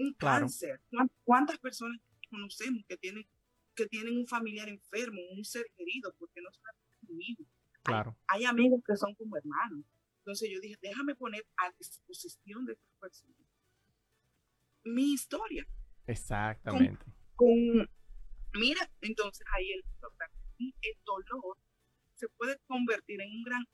un 0.00 0.14
cáncer. 0.14 0.80
¿Cuántas 1.24 1.58
personas 1.58 2.00
conocemos 2.28 2.84
que 2.88 2.96
tienen, 2.96 3.26
que 3.74 3.86
tienen 3.86 4.16
un 4.16 4.26
familiar 4.26 4.68
enfermo, 4.68 5.20
un 5.36 5.44
ser 5.44 5.66
querido, 5.76 6.14
porque 6.18 6.40
no 6.40 6.50
solamente 6.52 7.12
un 7.12 7.20
hijo? 7.20 7.44
Claro. 7.82 8.16
Hay, 8.28 8.44
amigos 8.44 8.80
que 8.86 8.96
son 8.96 9.14
como 9.14 9.36
hermanos. 9.36 9.84
Entonces 10.18 10.50
yo 10.52 10.60
dije, 10.60 10.76
déjame 10.82 11.14
poner 11.14 11.46
a 11.56 11.70
disposición 11.78 12.64
de 12.66 12.72
estas 12.72 12.94
personas 13.00 13.36
mi 14.82 15.12
historia. 15.12 15.66
Exactamente. 16.06 17.04
Con, 17.36 17.88
mira, 18.54 18.90
entonces 19.02 19.46
ahí 19.54 19.72
el, 19.72 19.84
el 20.58 20.98
dolor 21.04 21.58
se 22.14 22.28
puede 22.30 22.58
convertir 22.66 23.20
en 23.20 23.30
un 23.30 23.42
gran 23.42 23.64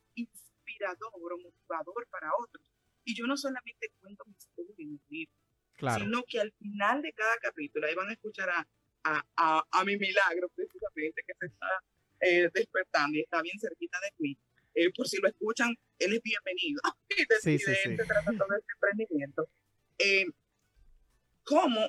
inspirador 0.66 1.32
o 1.32 1.38
motivador 1.38 2.06
para 2.10 2.30
otros. 2.38 2.64
Y 3.04 3.14
yo 3.14 3.26
no 3.26 3.36
solamente 3.36 3.90
cuento 4.00 4.24
mi 4.26 4.34
historia 4.36 4.74
en 4.78 4.92
mi 4.92 5.00
libro, 5.08 5.98
sino 5.98 6.22
que 6.24 6.40
al 6.40 6.52
final 6.52 7.02
de 7.02 7.12
cada 7.12 7.36
capítulo 7.38 7.86
ahí 7.86 7.94
van 7.94 8.08
a 8.08 8.12
escuchar 8.12 8.50
a, 8.50 8.66
a, 9.04 9.64
a, 9.70 9.84
mi 9.84 9.96
milagro 9.96 10.48
precisamente 10.48 11.22
que 11.24 11.34
se 11.38 11.46
está 11.46 11.68
eh, 12.20 12.50
despertando 12.52 13.16
y 13.16 13.20
está 13.20 13.42
bien 13.42 13.58
cerquita 13.60 13.98
de 14.00 14.12
mí. 14.18 14.38
Eh, 14.74 14.90
por 14.92 15.06
si 15.06 15.18
lo 15.18 15.28
escuchan, 15.28 15.74
él 15.98 16.14
es 16.14 16.22
bienvenido. 16.22 16.82
sí, 17.42 17.58
sí, 17.58 17.74
sí. 17.74 17.96
todo 17.96 18.56
este 18.58 18.72
emprendimiento. 18.72 19.48
Eh, 19.98 20.26
como 21.44 21.88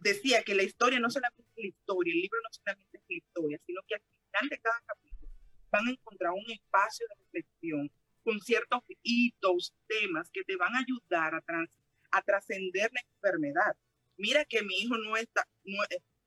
decía 0.00 0.44
que 0.44 0.54
la 0.54 0.62
historia 0.62 1.00
no 1.00 1.10
solamente 1.10 1.50
es 1.56 1.64
la 1.64 1.66
historia, 1.66 2.12
el 2.14 2.20
libro 2.20 2.38
no 2.40 2.48
solamente 2.52 2.98
es 2.98 3.02
la 3.08 3.16
historia, 3.16 3.60
sino 3.66 3.80
que 3.88 3.96
al 3.96 4.00
final 4.00 4.48
de 4.48 4.58
cada 4.60 4.80
capítulo 4.86 5.15
van 5.70 5.86
a 5.88 5.90
encontrar 5.90 6.32
un 6.32 6.50
espacio 6.50 7.06
de 7.08 7.14
reflexión 7.24 7.90
con 8.22 8.40
ciertos 8.40 8.80
hitos, 9.02 9.74
temas 9.86 10.28
que 10.30 10.42
te 10.42 10.56
van 10.56 10.74
a 10.74 10.80
ayudar 10.80 11.34
a 11.34 11.40
transitar 11.40 11.86
a 12.10 12.22
trascender 12.22 12.90
la 12.92 13.00
enfermedad. 13.14 13.76
Mira 14.16 14.44
que 14.44 14.62
mi 14.62 14.74
hijo 14.78 14.96
no 14.96 15.16
está, 15.16 15.46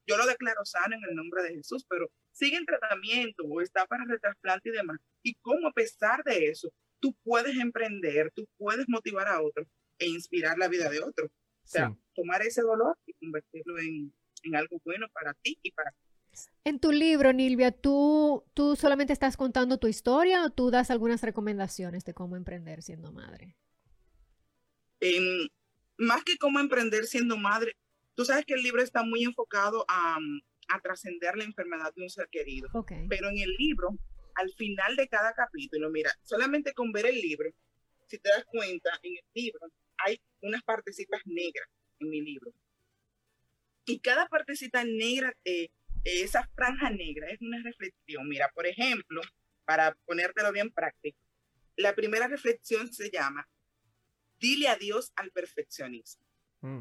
yo 0.05 0.17
lo 0.17 0.25
declaro 0.25 0.63
sano 0.65 0.95
en 0.95 1.03
el 1.09 1.15
nombre 1.15 1.43
de 1.43 1.55
Jesús, 1.55 1.85
pero 1.89 2.11
sigue 2.31 2.57
en 2.57 2.65
tratamiento 2.65 3.43
o 3.43 3.61
está 3.61 3.85
para 3.87 4.05
retrasplante 4.05 4.69
y 4.69 4.73
demás. 4.73 4.99
Y 5.23 5.35
cómo 5.35 5.67
a 5.67 5.73
pesar 5.73 6.23
de 6.23 6.47
eso, 6.47 6.71
tú 6.99 7.15
puedes 7.23 7.57
emprender, 7.57 8.31
tú 8.35 8.47
puedes 8.57 8.87
motivar 8.87 9.27
a 9.27 9.41
otros 9.41 9.67
e 9.97 10.07
inspirar 10.07 10.57
la 10.57 10.67
vida 10.67 10.89
de 10.89 11.01
otros. 11.01 11.29
O 11.63 11.67
sea, 11.67 11.95
tomar 12.15 12.41
ese 12.41 12.61
dolor 12.61 12.97
y 13.05 13.13
convertirlo 13.13 13.77
en, 13.79 14.13
en 14.43 14.55
algo 14.55 14.79
bueno 14.83 15.07
para 15.09 15.33
ti 15.35 15.57
y 15.61 15.71
para 15.71 15.93
en 16.63 16.79
tu 16.79 16.91
libro, 16.91 17.33
Nilvia, 17.33 17.71
¿tú, 17.71 18.43
¿tú 18.53 18.75
solamente 18.75 19.13
estás 19.13 19.37
contando 19.37 19.77
tu 19.77 19.87
historia 19.87 20.43
o 20.43 20.49
tú 20.49 20.71
das 20.71 20.91
algunas 20.91 21.21
recomendaciones 21.21 22.05
de 22.05 22.13
cómo 22.13 22.35
emprender 22.35 22.81
siendo 22.81 23.11
madre? 23.11 23.55
En, 24.99 25.49
más 25.97 26.23
que 26.23 26.37
cómo 26.37 26.59
emprender 26.59 27.05
siendo 27.05 27.37
madre, 27.37 27.77
tú 28.15 28.25
sabes 28.25 28.45
que 28.45 28.53
el 28.53 28.63
libro 28.63 28.81
está 28.81 29.03
muy 29.03 29.23
enfocado 29.23 29.85
a, 29.87 30.17
a 30.69 30.79
trascender 30.81 31.35
la 31.37 31.43
enfermedad 31.43 31.93
de 31.95 32.03
un 32.03 32.09
ser 32.09 32.27
querido. 32.29 32.69
Pero 33.09 33.29
en 33.29 33.37
el 33.39 33.53
libro, 33.57 33.97
al 34.35 34.51
final 34.53 34.95
de 34.95 35.07
cada 35.07 35.33
capítulo, 35.33 35.89
mira, 35.89 36.11
solamente 36.23 36.73
con 36.73 36.91
ver 36.91 37.07
el 37.07 37.19
libro, 37.19 37.49
si 38.07 38.17
te 38.17 38.29
das 38.29 38.45
cuenta, 38.45 38.89
en 39.03 39.13
el 39.13 39.25
libro 39.33 39.71
hay 39.97 40.21
unas 40.41 40.63
partecitas 40.63 41.21
negras 41.25 41.67
en 41.99 42.09
mi 42.09 42.21
libro. 42.21 42.51
Y 43.85 43.99
cada 43.99 44.27
partecita 44.27 44.83
negra, 44.83 45.35
eh, 45.45 45.69
esa 46.21 46.47
franja 46.55 46.89
negra 46.89 47.27
es 47.29 47.41
una 47.41 47.61
reflexión. 47.63 48.27
Mira, 48.27 48.49
por 48.53 48.67
ejemplo, 48.67 49.21
para 49.65 49.95
ponértelo 50.05 50.51
bien 50.51 50.71
práctico, 50.71 51.19
la 51.75 51.95
primera 51.95 52.27
reflexión 52.27 52.91
se 52.91 53.09
llama 53.09 53.47
dile 54.39 54.67
adiós 54.67 55.11
al 55.15 55.31
perfeccionismo. 55.31 56.23
Mm. 56.61 56.79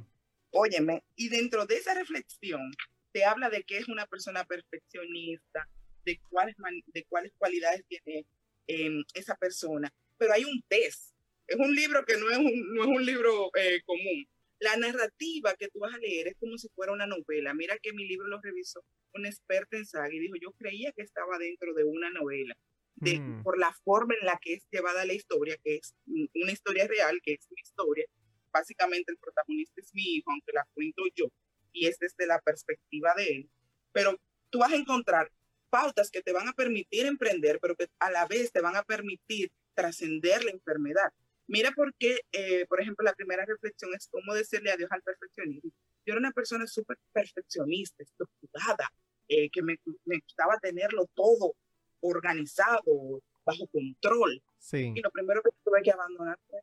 Óyeme, 0.51 1.05
y 1.15 1.29
dentro 1.29 1.67
de 1.67 1.77
esa 1.77 1.95
reflexión 1.95 2.71
te 3.13 3.25
habla 3.25 3.51
de 3.51 3.65
qué 3.65 3.79
es 3.79 3.89
una 3.89 4.07
persona 4.07 4.45
perfeccionista, 4.45 5.69
de 6.05 6.21
cuáles, 6.31 6.57
de 6.87 7.05
cuáles 7.05 7.33
cualidades 7.37 7.85
tiene 7.87 8.27
em, 8.67 9.05
esa 9.15 9.37
persona, 9.37 9.93
pero 10.17 10.33
hay 10.33 10.45
un 10.45 10.63
test. 10.69 11.15
Es 11.47 11.57
un 11.57 11.75
libro 11.75 12.05
que 12.05 12.17
no 12.17 12.31
es 12.31 12.39
un, 12.39 12.75
no 12.75 12.83
es 12.83 12.89
un 12.89 13.05
libro 13.05 13.51
eh, 13.55 13.83
común. 13.85 14.29
La 14.61 14.77
narrativa 14.77 15.55
que 15.55 15.69
tú 15.69 15.81
vas 15.81 15.95
a 15.95 15.99
leer 15.99 16.29
es 16.29 16.37
como 16.39 16.59
si 16.59 16.69
fuera 16.71 16.93
una 16.93 17.07
novela. 17.07 17.55
Mira 17.55 17.79
que 17.79 17.93
mi 17.93 18.07
libro 18.07 18.27
lo 18.27 18.41
revisó 18.41 18.85
un 19.15 19.27
experto 19.27 19.77
en 19.77 19.87
saga 19.87 20.13
y 20.13 20.19
dijo, 20.19 20.35
yo 20.41 20.53
creía 20.53 20.93
que 20.93 21.03
estaba 21.03 21.39
dentro 21.39 21.75
de 21.75 21.85
una 21.85 22.11
novela. 22.11 22.57
Mm. 23.01 23.43
por 23.43 23.59
la 23.59 23.73
forma 23.85 24.15
en 24.21 24.27
la 24.27 24.39
que 24.43 24.55
es 24.55 24.67
llevada 24.71 25.05
la 25.05 25.13
historia, 25.13 25.57
que 25.63 25.77
es 25.77 25.95
una 26.07 26.53
historia 26.53 26.87
real, 26.87 27.21
que 27.23 27.35
es 27.35 27.47
mi 27.51 27.61
historia. 27.63 28.07
Básicamente 28.51 29.13
el 29.13 29.19
protagonista 29.19 29.81
es 29.81 29.95
mi 29.95 30.17
hijo, 30.17 30.31
aunque 30.33 30.53
la 30.53 30.67
cuento 30.75 31.03
yo, 31.15 31.27
y 31.73 31.87
es 31.87 31.99
desde 31.99 32.27
la 32.27 32.41
perspectiva 32.41 33.15
de 33.17 33.29
él. 33.29 33.51
Pero 33.93 34.19
tú 34.51 34.59
vas 34.59 34.73
a 34.73 34.77
encontrar 34.77 35.31
pautas 35.71 36.11
que 36.11 36.23
te 36.23 36.33
van 36.33 36.49
a 36.49 36.53
permitir 36.53 37.07
emprender, 37.07 37.59
pero 37.61 37.77
que 37.77 37.89
a 37.99 38.11
la 38.11 38.27
vez 38.27 38.51
te 38.51 38.61
van 38.61 38.75
a 38.75 38.83
permitir 38.83 39.53
trascender 39.75 40.45
la 40.45 40.51
enfermedad. 40.51 41.13
Mira 41.49 41.73
por 41.73 41.95
qué, 41.95 42.21
eh, 42.31 42.67
por 42.67 42.81
ejemplo, 42.81 43.05
la 43.05 43.15
primera 43.15 43.45
reflexión 43.45 43.91
es 43.95 44.07
cómo 44.11 44.35
decirle 44.35 44.71
adiós 44.71 44.93
al 44.93 45.03
perfeccionismo. 45.03 45.71
Yo 46.05 46.13
era 46.13 46.19
una 46.19 46.33
persona 46.33 46.67
súper 46.67 46.99
perfeccionista, 47.13 48.03
estructurada, 48.03 48.93
eh, 49.29 49.49
que 49.51 49.63
me, 49.63 49.81
me, 50.05 50.19
gustaba 50.19 50.59
tenerlo 50.59 51.07
todo 51.15 51.55
organizado, 52.01 53.23
bajo 53.47 53.67
control. 53.69 54.43
Sí. 54.59 54.93
Y 54.95 55.01
lo 55.01 55.11
primero 55.11 55.43
que 55.43 55.51
tuve 55.65 55.83
que 55.83 55.91
abandonar 55.91 56.39
fue 56.49 56.61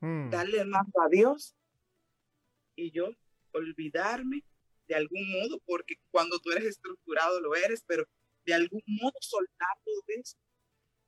mm. 0.00 0.30
darle 0.30 0.64
mando 0.64 1.00
a 1.00 1.08
Dios 1.08 1.54
y 2.74 2.90
yo 2.90 3.10
olvidarme 3.52 4.42
de 4.88 4.94
algún 4.96 5.30
modo, 5.30 5.60
porque 5.64 5.94
cuando 6.10 6.40
tú 6.40 6.50
eres 6.50 6.64
estructurado 6.64 7.40
lo 7.40 7.54
eres, 7.54 7.84
pero 7.86 8.04
de 8.44 8.54
algún 8.54 8.82
modo 8.86 9.14
soltar 9.20 9.76
todo 9.84 10.02
eso 10.08 10.36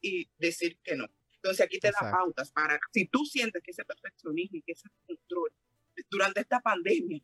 y 0.01 0.29
decir 0.39 0.79
que 0.83 0.95
no. 0.95 1.09
Entonces 1.45 1.67
aquí 1.67 1.79
te 1.79 1.91
da 1.91 2.11
pautas 2.11 2.51
para, 2.53 2.81
si 2.91 3.07
tú 3.07 3.23
sientes 3.27 3.63
que 3.63 3.71
ese 3.71 3.85
perfeccionismo 3.85 4.57
y 4.57 4.63
que 4.63 4.73
ese 4.73 4.89
control 5.07 5.51
durante 6.11 6.41
esta 6.41 6.59
pandemia, 6.59 7.21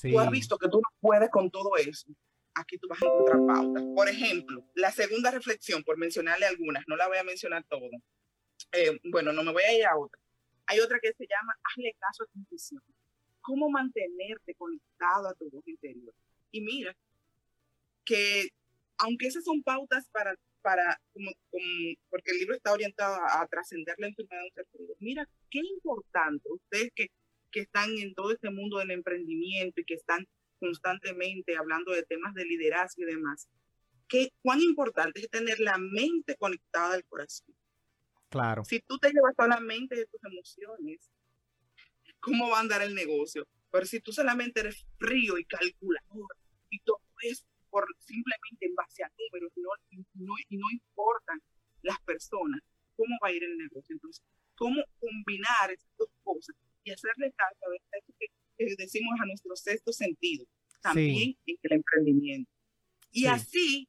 tú 0.00 0.18
has 0.18 0.30
visto 0.30 0.56
que 0.56 0.66
tú 0.70 0.78
no 0.78 0.88
puedes 0.98 1.28
con 1.28 1.50
todo 1.50 1.76
eso, 1.76 2.08
aquí 2.54 2.78
tú 2.78 2.88
vas 2.88 3.02
a 3.02 3.04
encontrar 3.04 3.38
pautas. 3.46 3.84
Por 3.94 4.08
ejemplo, 4.08 4.64
la 4.74 4.90
segunda 4.90 5.30
reflexión, 5.30 5.84
por 5.84 5.98
mencionarle 5.98 6.46
algunas, 6.46 6.84
no 6.88 6.96
la 6.96 7.06
voy 7.06 7.18
a 7.18 7.22
mencionar 7.22 7.62
todo. 7.64 7.90
Eh, 8.72 8.98
bueno, 9.04 9.30
no 9.34 9.44
me 9.44 9.52
voy 9.52 9.62
a 9.62 9.76
ir 9.76 9.84
a 9.84 9.98
otra. 9.98 10.18
Hay 10.64 10.80
otra 10.80 10.98
que 10.98 11.12
se 11.12 11.26
llama 11.26 11.54
Hazle 11.62 11.94
caso 11.98 12.22
a 12.22 12.26
tu 12.28 12.38
intuición. 12.38 12.82
¿Cómo 13.42 13.68
mantenerte 13.68 14.54
conectado 14.54 15.28
a 15.28 15.34
tu 15.34 15.50
voz 15.50 15.68
interior? 15.68 16.14
Y 16.50 16.62
mira, 16.62 16.96
que 18.06 18.48
aunque 18.96 19.26
esas 19.26 19.44
son 19.44 19.62
pautas 19.62 20.08
para, 20.08 20.34
para 20.62 21.00
como, 21.12 21.30
porque 22.08 22.30
el 22.32 22.38
libro 22.38 22.54
está 22.54 22.72
orientado 22.72 23.14
a, 23.14 23.46
trascender 23.48 23.94
la 23.98 24.08
enfermedad 24.08 24.40
de 24.42 24.46
un 24.46 24.54
ser 24.54 24.66
querido, 24.72 24.94
mira 24.98 25.28
qué 25.50 25.60
importante 25.60 26.48
ustedes 26.50 26.90
que, 26.94 27.08
que 27.50 27.60
están 27.60 27.90
en 27.98 28.14
todo 28.14 28.32
este 28.32 28.50
mundo 28.50 28.78
del 28.78 28.90
emprendimiento 28.90 29.80
y 29.80 29.84
que 29.84 29.94
están 29.94 30.26
constantemente 30.58 31.56
hablando 31.56 31.92
de 31.92 32.02
temas 32.04 32.34
de 32.34 32.44
liderazgo 32.44 33.02
y 33.02 33.06
demás, 33.06 33.48
que 34.08 34.30
cuán 34.42 34.60
importante 34.60 35.20
es 35.20 35.30
tener 35.30 35.58
la 35.60 35.78
mente 35.78 36.36
conectada 36.36 36.94
al 36.94 37.04
corazón. 37.04 37.54
Claro. 38.28 38.64
Si 38.64 38.80
tú 38.80 38.98
te 38.98 39.10
llevas 39.10 39.34
solamente 39.36 39.96
de 39.96 40.06
tus 40.06 40.22
emociones, 40.24 41.10
¿cómo 42.20 42.50
va 42.50 42.58
a 42.58 42.60
andar 42.60 42.82
el 42.82 42.94
negocio? 42.94 43.48
Pero 43.72 43.86
si 43.86 44.00
tú 44.00 44.12
solamente 44.12 44.60
eres 44.60 44.86
frío 44.98 45.38
y 45.38 45.44
calculador 45.44 46.36
y 46.68 46.78
todo 46.80 47.00
es 47.22 47.44
por 47.70 47.86
simplemente 47.98 48.66
en 48.66 48.74
base 48.74 49.02
a 49.02 49.10
números 49.18 49.52
no, 49.56 49.70
no, 50.14 50.34
y 50.48 50.56
no 50.56 50.66
importan 50.70 51.40
las 51.82 52.00
personas, 52.00 52.60
¿cómo 52.96 53.16
va 53.22 53.28
a 53.28 53.32
ir 53.32 53.42
el 53.42 53.56
negocio? 53.56 53.94
Entonces, 53.94 54.22
¿cómo 54.54 54.82
combinar 54.98 55.70
estas 55.70 55.90
dos 55.96 56.10
cosas 56.22 56.56
y 56.84 56.90
hacerle 56.90 57.32
caso 57.32 57.70
a 57.70 57.96
esto 57.96 58.14
que, 58.18 58.26
que, 58.58 58.74
decimos 58.76 59.18
a 59.20 59.26
nuestro 59.26 59.56
sexto 59.56 59.92
sentido, 59.92 60.44
también 60.82 61.14
sí. 61.14 61.38
en 61.46 61.56
el 61.62 61.72
emprendimiento? 61.72 62.50
Y 63.12 63.20
Sí. 63.20 63.26
así 63.26 63.88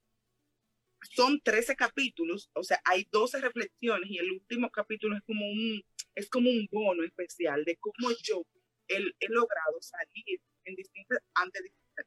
son 1.16 1.42
13 1.42 1.76
capítulos, 1.76 2.50
o 2.54 2.64
sea, 2.64 2.80
hay 2.86 3.08
12 3.12 3.42
reflexiones 3.42 4.10
y 4.10 4.18
el 4.20 4.32
último 4.32 4.70
capítulo 4.70 5.18
es 5.18 5.24
como 5.24 5.46
un, 5.46 5.84
es 6.16 6.30
como 6.30 6.50
un 6.50 6.68
bono 6.72 7.04
especial 7.04 7.66
de 7.66 7.76
cómo 7.78 8.12
yo 8.24 8.44
he, 8.88 8.98
he 8.98 9.28
logrado 9.30 9.82
salir 9.82 10.40
en 10.66 10.76
distintas, 10.76 11.20
ante 11.34 11.60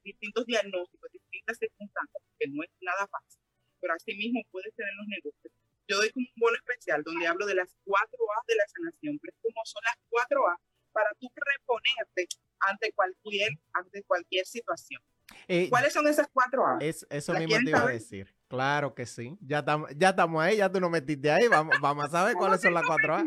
distintos 0.03 0.47
diagnósticos, 0.47 1.11
distintas 1.13 1.59
circunstancias, 1.59 2.23
que 2.39 2.49
no 2.49 2.63
es 2.63 2.71
nada 2.81 3.07
fácil, 3.07 3.41
pero 3.81 3.95
así 3.95 4.15
mismo 4.15 4.41
puede 4.51 4.71
ser 4.73 4.87
en 4.89 4.97
los 4.97 5.07
negocios. 5.09 5.53
Yo 5.87 5.97
doy 5.99 6.11
como 6.11 6.27
un 6.27 6.41
bono 6.41 6.57
especial 6.57 7.03
donde 7.03 7.27
hablo 7.27 7.47
de 7.47 7.55
las 7.55 7.77
cuatro 7.85 8.19
A 8.39 8.43
de 8.47 8.55
la 8.55 8.65
sanación, 8.69 9.19
pero 9.21 9.33
es 9.37 9.43
como 9.43 9.61
son 9.65 9.83
las 9.85 9.99
cuatro 10.09 10.49
A 10.49 10.59
para 10.93 11.11
tú 11.21 11.29
reponerte 11.35 12.29
ante 12.61 12.93
cualquier, 12.93 13.53
ante 13.73 14.03
cualquier 14.05 14.47
situación. 14.47 15.03
Eh, 15.49 15.69
¿Cuáles 15.69 15.93
son 15.93 16.07
esas 16.07 16.29
cuatro 16.33 16.67
A? 16.67 16.79
es, 16.81 17.07
eso 17.11 17.33
¿La 17.33 17.41
mismo 17.41 17.57
te 17.57 17.69
iba 17.69 17.79
a 17.79 17.83
saber? 17.83 17.95
decir. 17.95 18.35
Claro 18.49 18.95
que 18.95 19.05
sí. 19.05 19.37
Ya 19.41 19.59
estamos, 19.59 19.91
ya 19.97 20.11
estamos 20.11 20.43
ahí, 20.43 20.59
ya 20.59 20.71
tú 20.71 20.81
nos 20.81 20.91
metiste 20.91 21.31
ahí. 21.31 21.49
Vamos, 21.49 21.77
vamos 21.81 22.05
a 22.07 22.09
saber 22.09 22.35
cuáles 22.39 22.61
son 22.63 22.73
las 22.73 22.85
cuatro 22.87 23.17
A. 23.17 23.25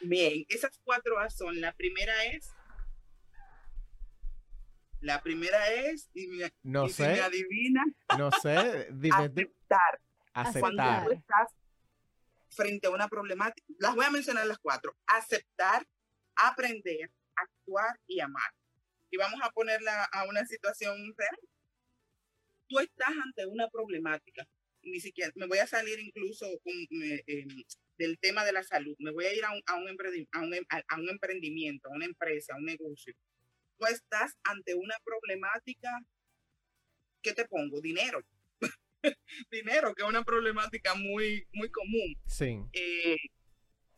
Bien, 0.00 0.44
esas 0.48 0.78
cuatro 0.84 1.18
A 1.18 1.28
son, 1.30 1.60
la 1.60 1.72
primera 1.72 2.24
es, 2.26 2.50
la 5.04 5.22
primera 5.22 5.70
es, 5.72 6.08
y, 6.14 6.26
me, 6.28 6.52
No 6.62 6.86
y 6.86 6.90
si 6.90 7.02
me 7.02 7.14
sé, 7.16 7.20
adivina, 7.22 7.84
no 8.18 8.30
sé. 8.32 8.88
Dime 8.92 9.28
tú. 9.28 9.40
aceptar. 9.40 10.00
Cuando 10.32 10.82
Aceptar. 10.82 11.04
tú 11.04 11.12
estás 11.12 11.48
frente 12.50 12.86
a 12.86 12.90
una 12.90 13.08
problemática, 13.08 13.66
las 13.78 13.94
voy 13.94 14.04
a 14.04 14.10
mencionar 14.10 14.46
las 14.46 14.58
cuatro. 14.58 14.96
Aceptar, 15.06 15.86
aprender, 16.36 17.10
actuar 17.36 18.00
y 18.06 18.20
amar. 18.20 18.50
Y 19.10 19.16
vamos 19.16 19.40
a 19.42 19.50
ponerla 19.50 20.04
a 20.04 20.24
una 20.26 20.44
situación 20.46 20.96
real. 21.16 21.38
Tú 22.68 22.78
estás 22.80 23.10
ante 23.24 23.46
una 23.46 23.68
problemática. 23.68 24.46
Ni 24.82 25.00
siquiera, 25.00 25.30
me 25.36 25.46
voy 25.46 25.58
a 25.58 25.66
salir 25.66 25.98
incluso 26.00 26.46
con, 26.62 26.74
eh, 27.02 27.22
eh, 27.26 27.46
del 27.96 28.18
tema 28.18 28.44
de 28.44 28.52
la 28.52 28.62
salud. 28.62 28.94
Me 28.98 29.12
voy 29.12 29.24
a 29.26 29.32
ir 29.34 29.44
a 29.44 29.52
un, 29.52 29.62
a 29.66 29.76
un, 29.76 29.86
emprendi- 29.86 30.28
a 30.32 30.40
un 30.40 30.52
a 30.88 30.96
un 30.98 31.08
emprendimiento, 31.08 31.88
a 31.88 31.92
una 31.92 32.06
empresa, 32.06 32.54
a 32.54 32.56
un 32.56 32.64
negocio. 32.64 33.14
Tú 33.78 33.86
estás 33.86 34.36
ante 34.44 34.74
una 34.74 34.96
problemática. 35.04 35.90
¿Qué 37.22 37.32
te 37.32 37.46
pongo? 37.46 37.80
Dinero. 37.80 38.20
Dinero, 39.50 39.94
que 39.94 40.02
es 40.02 40.08
una 40.08 40.24
problemática 40.24 40.94
muy, 40.94 41.46
muy 41.52 41.70
común 41.70 42.16
Sí, 42.26 42.58
eh, 42.72 43.16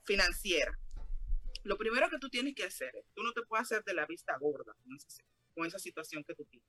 financiera. 0.05 0.79
Lo 1.65 1.77
primero 1.77 2.09
que 2.09 2.19
tú 2.19 2.29
tienes 2.29 2.55
que 2.55 2.65
hacer 2.65 2.95
es, 2.95 3.05
tú 3.15 3.23
no 3.23 3.33
te 3.33 3.43
puedes 3.43 3.65
hacer 3.65 3.83
de 3.85 3.95
la 3.95 4.07
vista 4.07 4.37
gorda 4.39 4.73
con 4.75 4.95
esa, 4.95 5.23
con 5.55 5.67
esa 5.67 5.79
situación 5.79 6.25
que 6.25 6.35
tú 6.35 6.45
tienes. 6.45 6.69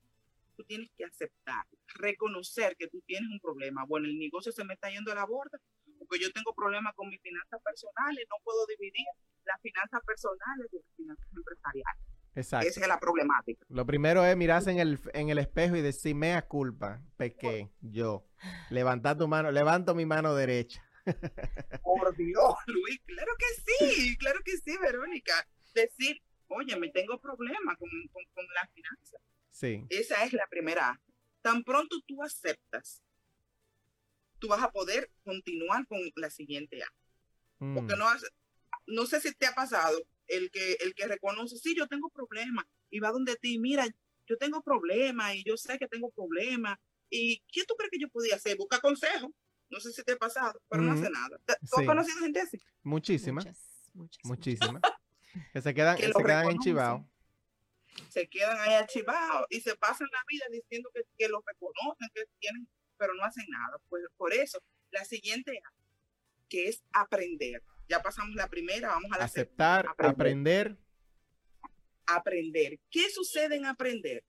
Tú 0.56 0.64
tienes 0.64 0.90
que 0.96 1.04
aceptar, 1.04 1.64
reconocer 1.94 2.76
que 2.76 2.88
tú 2.88 3.00
tienes 3.06 3.30
un 3.30 3.38
problema. 3.38 3.84
Bueno, 3.86 4.08
el 4.08 4.18
negocio 4.18 4.50
se 4.50 4.64
me 4.64 4.74
está 4.74 4.90
yendo 4.90 5.12
a 5.12 5.14
la 5.14 5.24
borda 5.24 5.60
porque 5.98 6.18
yo 6.18 6.32
tengo 6.32 6.54
problemas 6.54 6.94
con 6.94 7.08
mis 7.08 7.20
finanzas 7.20 7.60
personales, 7.62 8.26
no 8.30 8.36
puedo 8.42 8.66
dividir 8.66 9.06
las 9.44 9.60
finanzas 9.60 10.00
personales 10.04 10.70
de 10.70 10.78
las 10.78 10.96
finanzas 10.96 11.28
empresariales. 11.36 12.04
Exacto. 12.34 12.68
Esa 12.68 12.80
es 12.80 12.88
la 12.88 12.98
problemática. 13.00 13.64
Lo 13.68 13.84
primero 13.86 14.24
es 14.24 14.36
mirarse 14.36 14.70
en 14.70 14.78
el, 14.78 14.98
en 15.14 15.28
el 15.30 15.38
espejo 15.38 15.76
y 15.76 15.82
decir, 15.82 16.14
mea 16.14 16.42
culpa, 16.46 17.02
pequé, 17.16 17.70
yo. 17.80 18.24
Levantar 18.70 19.16
tu 19.18 19.26
mano, 19.28 19.50
levanto 19.50 19.94
mi 19.94 20.06
mano 20.06 20.34
derecha. 20.34 20.82
Por 21.82 22.14
Dios, 22.16 22.54
Luis, 22.66 23.00
claro 23.06 23.32
que 23.38 23.46
sí, 23.88 24.16
claro 24.18 24.40
que 24.44 24.56
sí, 24.58 24.76
Verónica. 24.78 25.32
Decir, 25.74 26.22
oye, 26.48 26.76
me 26.76 26.90
tengo 26.90 27.18
problemas 27.20 27.76
con, 27.78 27.88
con, 28.12 28.22
con 28.34 28.44
las 28.54 28.70
finanzas. 28.72 29.20
Sí, 29.50 29.84
Esa 29.90 30.24
es 30.24 30.32
la 30.32 30.46
primera. 30.48 31.00
Tan 31.42 31.64
pronto 31.64 31.96
tú 32.06 32.22
aceptas, 32.22 33.02
tú 34.38 34.48
vas 34.48 34.62
a 34.62 34.70
poder 34.70 35.10
continuar 35.24 35.86
con 35.86 35.98
la 36.16 36.30
siguiente 36.30 36.82
A. 36.82 36.86
mm, 37.58 37.74
Porque 37.74 37.96
no, 37.96 38.08
has- 38.08 38.24
no 38.86 39.06
sé 39.06 39.20
si 39.20 39.32
te 39.34 39.46
ha 39.46 39.54
pasado 39.54 39.98
el 40.28 40.50
que, 40.50 40.74
el 40.80 40.94
que 40.94 41.06
reconoce, 41.06 41.56
sí, 41.56 41.74
yo 41.76 41.86
tengo 41.88 42.10
problemas, 42.10 42.64
y 42.90 43.00
va 43.00 43.10
donde 43.10 43.36
ti, 43.36 43.58
mira, 43.58 43.86
yo 44.26 44.36
tengo 44.36 44.62
problemas 44.62 45.34
y 45.34 45.44
yo 45.44 45.56
sé 45.56 45.78
que 45.78 45.88
tengo 45.88 46.10
problemas. 46.10 46.78
¿Y 47.10 47.40
qué 47.50 47.64
tú 47.64 47.74
crees 47.76 47.90
que 47.90 47.98
yo 47.98 48.08
podía 48.10 48.36
hacer? 48.36 48.56
Busca 48.58 48.78
consejo. 48.80 49.32
No 49.70 49.80
sé 49.80 49.92
si 49.92 50.02
te 50.02 50.12
ha 50.12 50.16
pasado, 50.16 50.60
pero 50.68 50.82
no 50.82 50.92
hace 50.92 51.08
nada. 51.10 51.38
¿Tú 51.46 51.54
Sí. 51.62 51.80
has 51.80 51.86
conocido 51.86 52.18
gente 52.20 52.40
así? 52.40 52.58
muchísimas, 52.82 53.44
Muchas, 53.46 53.90
muchas, 53.94 54.24
muchísimas. 54.24 54.82
Que 55.52 55.60
se 55.62 55.72
quedan, 55.74 55.96
Que 55.96 56.06
se 56.06 56.12
quedan 56.12 56.24
reconocen. 56.24 56.50
enchivados. 56.56 57.02
se 58.10 58.28
quedan 58.28 58.58
ahí 58.60 58.74
archivados 58.74 59.46
y 59.50 59.60
se 59.60 59.76
pasan 59.76 60.08
la 60.10 60.20
vida 60.28 60.44
diciendo 60.50 60.90
que, 60.94 61.02
que 61.16 61.28
los 61.28 61.42
reconocen, 61.44 62.08
que 62.14 62.24
tienen, 62.38 62.68
pero 62.96 63.12
no 63.14 63.24
hacen 63.24 63.44
nada. 63.48 63.78
Pues 63.88 64.04
por 64.16 64.32
eso, 64.32 64.58
la 64.90 65.04
siguiente 65.04 65.60
que 66.48 66.68
es 66.68 66.82
aprender. 66.92 67.62
Ya 67.88 68.02
pasamos 68.02 68.34
la 68.34 68.48
primera, 68.48 68.88
vamos 68.88 69.10
a 69.12 69.18
la 69.18 69.24
Aceptar, 69.24 69.86
segunda. 69.86 70.10
aprender. 70.10 70.76
Aprender. 72.06 72.78
¿Qué 72.90 73.08
sucede 73.10 73.56
en 73.56 73.66
aprender? 73.66 74.24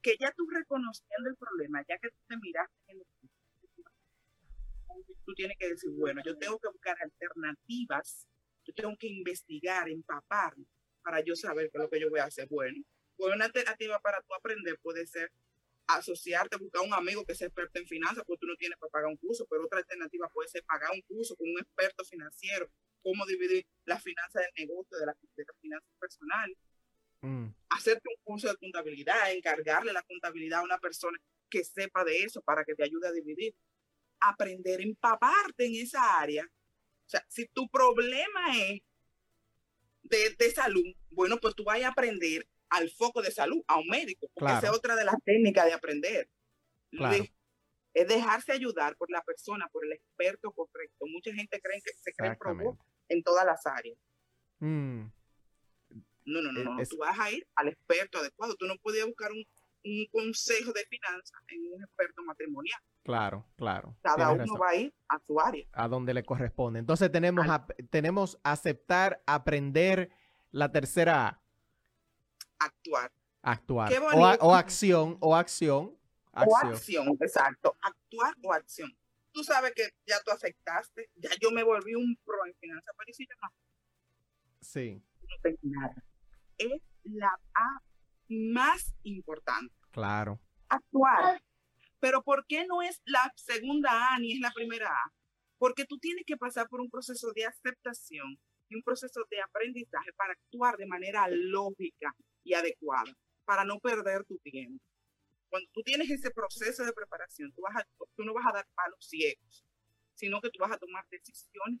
Que 0.00 0.16
ya 0.18 0.32
tú 0.32 0.46
reconociendo 0.48 1.28
el 1.28 1.36
problema, 1.36 1.84
ya 1.88 1.98
que 1.98 2.10
tú 2.10 2.18
te 2.28 2.36
miraste 2.36 2.74
en 2.88 2.98
el 2.98 3.06
tú 5.24 5.34
tienes 5.34 5.56
que 5.58 5.70
decir, 5.70 5.90
bueno, 5.92 6.22
yo 6.24 6.36
tengo 6.36 6.58
que 6.58 6.68
buscar 6.68 6.96
alternativas, 7.00 8.28
yo 8.64 8.74
tengo 8.74 8.96
que 8.96 9.08
investigar, 9.08 9.88
empaparme 9.88 10.66
para 11.02 11.20
yo 11.20 11.34
saber 11.34 11.70
qué 11.70 11.78
es 11.78 11.82
lo 11.82 11.90
que 11.90 12.00
yo 12.00 12.10
voy 12.10 12.20
a 12.20 12.24
hacer. 12.24 12.46
Bueno, 12.48 12.82
pues 13.16 13.34
una 13.34 13.46
alternativa 13.46 13.98
para 14.00 14.20
tú 14.22 14.34
aprender 14.34 14.78
puede 14.80 15.06
ser 15.06 15.32
asociarte, 15.86 16.56
buscar 16.56 16.82
un 16.82 16.94
amigo 16.94 17.24
que 17.24 17.34
sea 17.34 17.48
experto 17.48 17.78
en 17.78 17.86
finanzas, 17.86 18.24
porque 18.26 18.40
tú 18.40 18.46
no 18.46 18.56
tienes 18.56 18.78
para 18.78 18.90
pagar 18.90 19.10
un 19.10 19.16
curso, 19.16 19.46
pero 19.48 19.64
otra 19.64 19.78
alternativa 19.78 20.28
puede 20.28 20.48
ser 20.48 20.64
pagar 20.64 20.90
un 20.92 21.02
curso 21.02 21.36
con 21.36 21.48
un 21.48 21.58
experto 21.58 22.04
financiero, 22.04 22.70
cómo 23.02 23.26
dividir 23.26 23.66
las 23.84 24.02
finanzas 24.02 24.42
del 24.42 24.66
negocio 24.66 24.98
de 24.98 25.06
las, 25.06 25.16
de 25.20 25.44
las 25.44 25.56
finanzas 25.60 25.90
personales 25.98 26.56
Mm, 27.24 27.54
hacerte 27.70 28.10
un 28.10 28.22
curso 28.22 28.48
de 28.48 28.56
contabilidad, 28.56 29.32
encargarle 29.32 29.94
la 29.94 30.02
contabilidad 30.02 30.60
a 30.60 30.64
una 30.64 30.78
persona 30.78 31.18
que 31.48 31.64
sepa 31.64 32.04
de 32.04 32.18
eso 32.18 32.42
para 32.42 32.64
que 32.64 32.74
te 32.74 32.84
ayude 32.84 33.08
a 33.08 33.12
dividir. 33.12 33.54
Aprender, 34.20 34.82
empaparte 34.82 35.64
en 35.66 35.76
esa 35.76 36.20
área. 36.20 36.44
O 36.44 37.08
sea, 37.08 37.24
si 37.28 37.46
tu 37.48 37.66
problema 37.70 38.58
es 38.58 38.82
de, 40.02 40.36
de 40.38 40.50
salud, 40.50 40.84
bueno, 41.10 41.38
pues 41.40 41.54
tú 41.54 41.64
vas 41.64 41.82
a 41.82 41.88
aprender 41.88 42.46
al 42.76 42.90
foco 42.90 43.22
de 43.22 43.30
salud, 43.30 43.62
a 43.66 43.78
un 43.78 43.86
médico, 43.88 44.28
porque 44.34 44.46
Claro. 44.46 44.58
esa 44.58 44.66
es 44.68 44.72
otra 44.78 44.96
de 44.96 45.04
las 45.04 45.16
técnicas 45.24 45.64
de 45.66 45.72
aprender. 45.72 46.28
Claro. 46.90 47.16
Luis, 47.18 47.30
Es 47.96 48.08
dejarse 48.08 48.50
ayudar 48.50 48.96
por 48.96 49.08
la 49.08 49.22
persona, 49.22 49.68
por 49.72 49.84
el 49.86 49.92
experto 49.92 50.50
correcto. 50.50 51.06
Mucha 51.06 51.32
gente 51.32 51.60
cree 51.60 51.80
que 51.80 51.92
se 51.92 52.12
cree 52.12 52.34
pro 52.34 52.76
en 53.08 53.22
todas 53.22 53.46
las 53.46 53.64
áreas. 53.66 53.96
Mm, 54.58 55.04
No, 56.26 56.40
no, 56.42 56.50
no, 56.52 56.60
Eh, 56.60 56.64
no. 56.64 56.80
es- 56.80 56.88
Tú 56.88 56.96
vas 56.98 57.16
a 57.20 57.30
ir 57.30 57.46
al 57.54 57.68
experto 57.68 58.18
adecuado. 58.18 58.56
Tú 58.56 58.66
no 58.66 58.76
podías 58.78 59.06
buscar 59.06 59.30
un, 59.30 59.44
un 59.84 60.06
consejo 60.10 60.72
de 60.72 60.84
finanzas 60.86 61.38
en 61.48 61.72
un 61.72 61.82
experto 61.84 62.24
matrimonial. 62.24 62.80
claro, 63.04 63.46
claro. 63.56 63.94
Cada 64.02 64.30
uno 64.32 64.38
razón. 64.44 64.58
va 64.60 64.68
a 64.70 64.74
ir 64.76 64.94
a 65.08 65.18
su 65.20 65.38
área. 65.38 65.64
a 65.72 65.86
donde 65.86 66.14
le 66.14 66.24
corresponde. 66.24 66.78
Entonces 66.80 67.12
tenemos, 67.12 67.46
ap- 67.48 67.70
tenemos 67.90 68.40
aceptar, 68.42 69.22
aprender, 69.26 70.10
la 70.50 70.72
tercera 70.72 71.28
A, 71.28 71.42
Actuar. 72.58 73.12
actuar. 73.42 73.88
Qué 73.90 73.98
O, 73.98 74.08
a- 74.08 74.14
bonito. 74.14 74.44
o 74.46 74.54
acción, 74.54 75.16
o 75.20 75.36
acción. 75.36 75.98
O 76.32 76.56
Acción. 76.56 76.72
acción, 76.72 77.08
exacto. 77.20 77.76
Actuar 77.82 78.34
o 78.42 78.52
acción. 78.52 78.90
Tú 79.32 79.44
sabes 79.44 79.72
que 79.74 79.90
ya 80.06 80.16
tú 80.24 80.30
aceptaste, 80.32 81.10
ya 81.16 81.30
yo 81.40 81.50
me 81.52 81.62
volví 81.62 81.94
un 81.94 82.16
pro 82.24 82.44
en 82.46 82.54
finanzas, 82.56 82.94
pero 82.98 83.10
¿y 83.10 83.14
si 83.14 83.24
no, 83.26 83.48
Sí, 84.60 85.02
no 85.22 85.36
tengo 85.42 85.58
nada? 85.62 85.94
Es 86.58 86.80
la 87.04 87.28
A 87.54 87.80
más 88.28 88.94
importante. 89.02 89.74
claro. 89.90 90.40
actuar. 90.68 91.40
Pero 92.00 92.22
¿por 92.22 92.44
qué 92.46 92.66
no 92.66 92.82
es 92.82 93.00
la 93.04 93.32
segunda 93.36 94.12
A 94.14 94.18
ni 94.18 94.32
es 94.32 94.40
la 94.40 94.50
primera 94.52 94.88
A? 94.88 95.12
Porque 95.58 95.84
tú 95.84 95.98
tienes 95.98 96.24
que 96.26 96.36
pasar 96.36 96.68
por 96.68 96.80
un 96.80 96.90
proceso 96.90 97.30
de 97.34 97.44
aceptación 97.46 98.38
y 98.68 98.74
un 98.76 98.82
proceso 98.82 99.20
de 99.30 99.40
aprendizaje 99.40 100.12
para 100.14 100.32
actuar 100.32 100.76
de 100.76 100.86
manera 100.86 101.26
lógica 101.28 102.12
y 102.44 102.54
adecuada, 102.54 103.10
para 103.44 103.64
no 103.64 103.78
perder 103.80 104.24
tu 104.24 104.38
tiempo. 104.38 104.82
Cuando 105.48 105.68
tú 105.72 105.82
tienes 105.82 106.10
ese 106.10 106.30
proceso 106.30 106.84
de 106.84 106.92
preparación, 106.92 107.52
tú, 107.52 107.62
vas 107.62 107.76
a- 107.76 107.86
tú 108.16 108.24
no 108.24 108.34
vas 108.34 108.46
a 108.46 108.52
dar 108.52 108.66
palos 108.74 109.04
ciegos, 109.06 109.64
sino 110.14 110.40
que 110.40 110.50
tú 110.50 110.58
vas 110.60 110.72
a 110.72 110.78
tomar 110.78 111.04
decisiones 111.10 111.80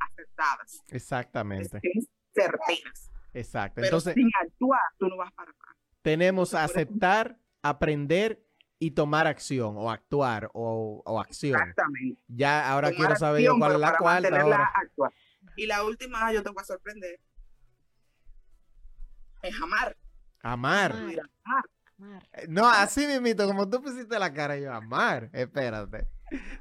acertadas. 0.00 0.82
Exactamente. 0.88 1.80
certeras. 2.32 3.10
Exacto. 3.34 3.74
Pero 3.76 3.86
Entonces, 3.86 4.14
sin 4.14 4.30
actuar, 4.40 4.80
tú 4.98 5.08
no 5.08 5.16
vas 5.16 5.32
para 5.32 5.50
atrás. 5.50 5.76
tenemos 6.02 6.54
aceptar, 6.54 7.38
aprender 7.62 8.44
y 8.78 8.92
tomar 8.92 9.26
acción 9.26 9.74
o 9.76 9.90
actuar 9.90 10.50
o, 10.54 11.02
o 11.04 11.20
acción. 11.20 11.58
Exactamente. 11.60 12.22
Ya 12.28 12.70
ahora 12.70 12.88
Tomar 12.88 12.96
quiero 13.06 13.16
saber 13.16 13.40
acción, 13.42 13.58
cuál 13.58 13.72
es 13.72 13.80
la 13.80 14.40
ahora. 14.40 14.72
actuar. 14.74 15.12
Y 15.56 15.66
la 15.66 15.84
última, 15.84 16.32
yo 16.32 16.42
te 16.42 16.50
voy 16.50 16.60
a 16.62 16.64
sorprender. 16.64 17.20
Es 19.42 19.54
amar. 19.60 19.96
Amar. 20.42 20.94
Eh, 22.32 22.46
No, 22.48 22.68
así 22.68 23.06
mismito, 23.06 23.46
como 23.46 23.68
tú 23.68 23.82
pusiste 23.82 24.18
la 24.18 24.32
cara, 24.32 24.56
yo 24.58 24.72
amar. 24.72 25.30
Espérate. 25.32 26.08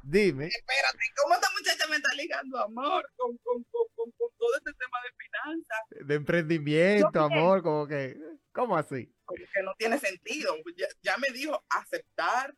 Dime. 0.01 0.47
Espérate, 0.47 0.99
¿cómo 1.21 1.35
esta 1.35 1.49
muchacha 1.57 1.87
me 1.89 1.97
está 1.97 2.13
ligando 2.15 2.57
amor 2.59 3.09
con, 3.17 3.37
con, 3.37 3.63
con, 3.65 3.83
con, 3.95 4.11
con 4.11 4.29
todo 4.37 4.55
este 4.57 4.71
tema 4.73 4.97
de 5.03 5.25
finanzas? 5.25 6.07
De 6.07 6.15
emprendimiento, 6.15 7.11
Yo 7.13 7.23
amor, 7.23 7.61
como 7.61 7.85
que. 7.87 8.17
¿Cómo 8.53 8.77
así? 8.77 9.13
Como 9.25 9.43
que 9.53 9.61
no 9.63 9.73
tiene 9.77 9.99
sentido. 9.99 10.55
Ya, 10.77 10.87
ya 11.01 11.17
me 11.17 11.29
dijo 11.29 11.63
aceptar, 11.69 12.55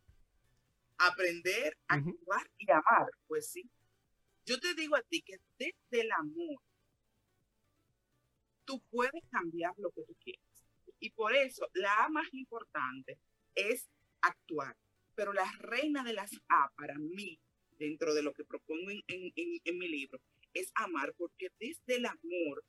aprender, 0.97 1.75
actuar 1.87 2.49
y 2.57 2.71
amar. 2.71 3.09
Pues 3.27 3.51
sí. 3.51 3.69
Yo 4.45 4.59
te 4.59 4.73
digo 4.75 4.95
a 4.95 5.01
ti 5.01 5.21
que 5.21 5.37
desde 5.57 6.01
el 6.05 6.11
amor, 6.11 6.61
tú 8.69 8.79
puedes 8.91 9.23
cambiar 9.31 9.73
lo 9.77 9.89
que 9.89 10.03
tú 10.03 10.15
quieres. 10.23 10.45
Y 10.99 11.09
por 11.09 11.33
eso 11.35 11.67
la 11.73 12.05
A 12.05 12.09
más 12.09 12.31
importante 12.33 13.17
es 13.55 13.89
actuar. 14.21 14.77
Pero 15.15 15.33
la 15.33 15.51
reina 15.57 16.03
de 16.03 16.13
las 16.13 16.29
A 16.49 16.69
para 16.75 16.93
mí, 16.99 17.39
dentro 17.79 18.13
de 18.13 18.21
lo 18.21 18.31
que 18.31 18.45
propongo 18.45 18.91
en, 18.91 19.01
en- 19.07 19.33
en- 19.35 19.59
en 19.65 19.77
mi 19.79 19.87
libro, 19.87 20.21
es 20.53 20.71
amar, 20.75 21.15
porque 21.17 21.49
desde 21.59 21.95
el 21.95 22.05
amor 22.05 22.63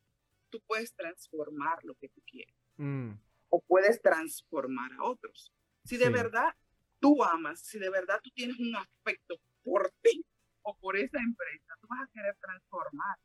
tú 0.49 0.61
puedes 0.67 0.95
transformar 0.95 1.79
lo 1.85 1.95
que 1.97 2.09
tú 2.09 2.23
quieres 2.27 2.55
Mm, 2.79 3.13
o 3.51 3.61
puedes 3.61 4.01
transformar 4.01 4.91
a 4.95 5.05
otros. 5.05 5.53
Si 5.85 5.99
de 5.99 6.07
Sí. 6.07 6.13
verdad 6.13 6.55
tú 6.99 7.23
amas, 7.23 7.61
si 7.61 7.79
de 7.79 7.91
verdad 7.91 8.21
tú 8.23 8.31
tienes 8.31 8.59
un 8.59 8.75
afecto 8.75 9.39
por 9.63 9.93
ti 10.03 10.25
o 10.63 10.75
por 10.79 10.97
esa 10.97 11.19
empresa, 11.19 11.75
tú 11.81 11.89
vas 11.91 12.01
a 12.09 12.11
querer 12.13 12.35
transformar 12.41 13.19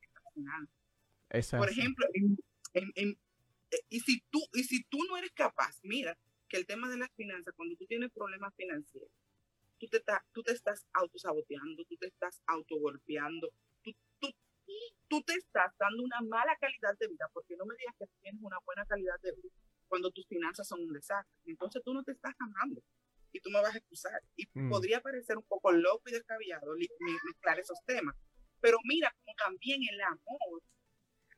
esa 1.29 1.57
Por 1.57 1.69
ejemplo, 1.69 2.05
en- 2.13 2.38
en- 2.75 2.91
en- 2.95 3.19
eh, 3.71 3.81
y, 3.89 3.99
si 4.01 4.21
tú, 4.29 4.39
y 4.53 4.63
si 4.63 4.83
tú 4.85 4.97
no 5.09 5.17
eres 5.17 5.31
capaz, 5.31 5.79
mira 5.83 6.17
que 6.47 6.57
el 6.57 6.65
tema 6.65 6.89
de 6.89 6.97
las 6.97 7.11
finanzas, 7.15 7.53
cuando 7.55 7.75
tú 7.75 7.85
tienes 7.88 8.11
problemas 8.11 8.53
financieros, 8.55 9.09
tú 9.79 9.88
te, 9.88 9.99
ta- 9.99 10.23
tú 10.31 10.43
te 10.43 10.51
estás 10.53 10.85
autosaboteando, 10.93 11.83
tú 11.85 11.97
te 11.97 12.07
estás 12.07 12.41
autogolpeando, 12.47 13.49
tú, 13.81 13.91
tú, 14.19 14.27
tú 15.07 15.21
te 15.23 15.33
estás 15.33 15.73
dando 15.79 16.03
una 16.03 16.21
mala 16.21 16.55
calidad 16.59 16.95
de 16.99 17.07
vida, 17.07 17.27
porque 17.33 17.55
no 17.55 17.65
me 17.65 17.75
digas 17.77 17.95
que 17.97 18.05
tienes 18.21 18.41
una 18.41 18.57
buena 18.65 18.85
calidad 18.85 19.19
de 19.21 19.31
vida 19.33 19.53
cuando 19.88 20.11
tus 20.11 20.27
finanzas 20.27 20.67
son 20.67 20.81
un 20.81 20.93
desastre. 20.93 21.33
Entonces 21.45 21.81
tú 21.83 21.93
no 21.93 22.03
te 22.03 22.11
estás 22.11 22.33
amando 22.39 22.81
y 23.31 23.39
tú 23.39 23.49
me 23.49 23.61
vas 23.61 23.73
a 23.73 23.77
excusar. 23.77 24.19
Y 24.35 24.47
Mm. 24.53 24.69
podría 24.69 25.01
parecer 25.01 25.38
un 25.38 25.43
poco 25.43 25.71
loco 25.71 26.03
y 26.09 26.11
descabellado 26.13 26.73
mezclar 27.25 27.59
esos 27.59 27.79
temas. 27.85 28.15
Pero 28.61 28.77
mira 28.83 29.13
como 29.23 29.35
también 29.35 29.81
el 29.89 30.01
amor 30.01 30.61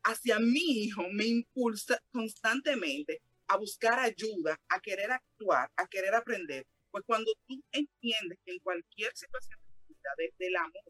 hacia 0.08 0.40
mi 0.40 0.84
hijo 0.84 1.04
me 1.12 1.26
impulsa 1.26 2.02
constantemente 2.12 3.22
a 3.48 3.58
buscar 3.58 4.00
ayuda, 4.00 4.60
a 4.70 4.80
querer 4.80 5.12
actuar, 5.12 5.70
a 5.76 5.88
querer 5.88 6.16
aprender. 6.16 6.66
Pues 6.92 7.04
cuando 7.06 7.32
tú 7.46 7.62
entiendes 7.72 8.40
que 8.46 8.54
en 8.54 8.60
cualquier 8.60 9.12
situación 9.16 9.60
de 9.60 9.94
vida, 9.94 10.10
desde 10.18 10.48
el 10.48 10.56
amor 10.56 10.84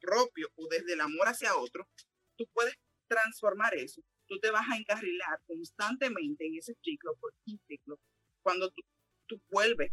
propio 0.00 0.48
o 0.56 0.66
desde 0.68 0.94
el 0.94 1.00
amor 1.00 1.28
hacia 1.28 1.56
otro, 1.56 1.88
tú 2.36 2.46
puedes 2.52 2.74
transformar 3.06 3.74
eso. 3.74 4.02
Tú 4.26 4.38
te 4.40 4.50
vas 4.50 4.66
a 4.68 4.76
encarrilar 4.76 5.40
constantemente 5.46 6.46
en 6.46 6.56
ese 6.56 6.74
ciclo 6.82 7.14
por 7.20 7.32
ciclo. 7.44 7.98
Cuando 8.42 8.70
tú, 8.70 8.82
tú 9.26 9.40
vuelves, 9.50 9.92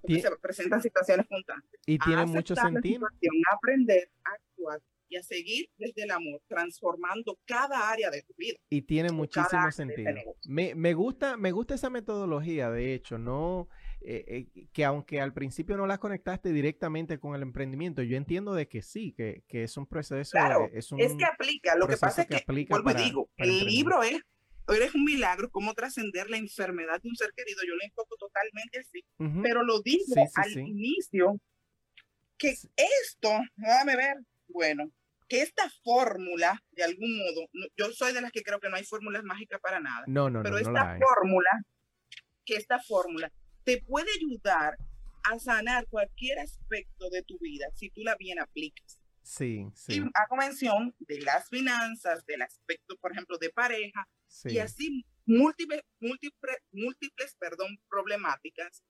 porque 0.00 0.20
se 0.20 0.36
presentan 0.36 0.82
situaciones 0.82 1.26
constantes. 1.26 1.80
Y 1.86 1.98
tiene 1.98 2.26
mucho 2.26 2.54
sentido. 2.54 3.08
aprender, 3.50 4.10
a 4.24 4.30
actuar 4.34 4.80
y 5.08 5.16
a 5.16 5.22
seguir 5.22 5.68
desde 5.78 6.04
el 6.04 6.10
amor, 6.10 6.40
transformando 6.48 7.38
cada 7.44 7.90
área 7.90 8.10
de 8.10 8.22
tu 8.22 8.34
vida. 8.36 8.56
Y 8.68 8.82
tiene 8.82 9.12
muchísimo 9.12 9.64
de 9.66 9.72
sentido. 9.72 10.12
Me, 10.46 10.74
me 10.74 10.94
gusta, 10.94 11.36
me 11.36 11.52
gusta 11.52 11.74
esa 11.74 11.90
metodología, 11.90 12.70
de 12.70 12.94
hecho, 12.94 13.18
no 13.18 13.68
eh, 14.00 14.24
eh, 14.54 14.68
que 14.72 14.84
aunque 14.84 15.20
al 15.20 15.32
principio 15.32 15.76
no 15.76 15.86
la 15.86 15.98
conectaste 15.98 16.52
directamente 16.52 17.18
con 17.18 17.34
el 17.34 17.42
emprendimiento, 17.42 18.02
yo 18.02 18.16
entiendo 18.16 18.54
de 18.54 18.68
que 18.68 18.82
sí, 18.82 19.12
que, 19.12 19.42
que 19.48 19.62
es 19.62 19.76
un 19.76 19.86
proceso, 19.86 20.30
Claro, 20.30 20.70
es 20.72 20.92
un 20.92 21.00
Es 21.00 21.14
que 21.16 21.24
aplica, 21.24 21.76
lo 21.76 21.88
que 21.88 21.96
pasa 21.96 22.22
es 22.22 22.28
que 22.28 22.44
que, 22.44 22.66
vuelvo 22.68 22.84
para- 22.84 23.00
y 23.00 23.04
digo, 23.04 23.30
para 23.36 23.50
el 23.50 23.64
libro 23.64 24.02
es, 24.02 24.20
eres 24.68 24.94
un 24.94 25.04
milagro, 25.04 25.50
cómo 25.50 25.74
trascender 25.74 26.28
la 26.28 26.36
enfermedad 26.36 27.00
de 27.00 27.08
un 27.08 27.16
ser 27.16 27.30
querido, 27.36 27.60
yo 27.66 27.74
lo 27.74 27.84
enfoco 27.84 28.16
totalmente 28.16 28.80
así, 28.80 29.04
Ujú, 29.18 29.42
pero 29.42 29.62
lo 29.62 29.80
digo 29.80 30.04
Sí, 30.14 30.26
sí, 30.26 30.32
al 30.34 30.52
sí. 30.52 30.60
inicio, 30.60 31.36
que 32.38 32.50
esto, 32.50 33.30
déjame 33.56 33.96
ver, 33.96 34.16
bueno, 34.48 34.90
que 35.28 35.42
esta 35.42 35.68
fórmula, 35.82 36.62
de 36.70 36.84
algún 36.84 37.18
modo, 37.18 37.48
yo 37.76 37.92
soy 37.92 38.12
de 38.12 38.20
las 38.20 38.32
que 38.32 38.42
creo 38.42 38.60
que 38.60 38.68
no 38.68 38.76
hay 38.76 38.84
fórmulas 38.84 39.24
mágicas 39.24 39.60
para 39.60 39.80
nada, 39.80 40.04
No, 40.06 40.30
no, 40.30 40.42
pero 40.42 40.56
no, 40.56 40.62
no 40.62 40.68
esta 40.68 40.98
fórmula, 40.98 41.50
que 42.44 42.56
esta 42.56 42.78
fórmula 42.80 43.32
te 43.64 43.82
puede 43.82 44.08
ayudar 44.12 44.76
a 45.24 45.38
sanar 45.40 45.86
cualquier 45.88 46.38
aspecto 46.38 47.10
de 47.10 47.22
tu 47.22 47.38
vida 47.40 47.66
si 47.74 47.90
tú 47.90 48.02
la 48.02 48.14
bien 48.16 48.38
aplicas. 48.38 49.00
Sí, 49.22 49.66
Y 49.88 49.94
sí, 49.94 50.04
hago 50.14 50.36
mención 50.36 50.94
de 51.00 51.20
las 51.22 51.48
finanzas, 51.48 52.24
del 52.26 52.42
aspecto, 52.42 52.96
por 53.00 53.10
ejemplo, 53.10 53.36
de 53.38 53.50
pareja, 53.50 54.06
y 54.44 54.50
sí. 54.50 54.58
así 54.60 55.04
múltiples, 55.24 55.82
múltiples, 55.98 56.58
múltiples, 56.70 57.34
perdón, 57.36 57.76
problemáticas, 57.88 58.84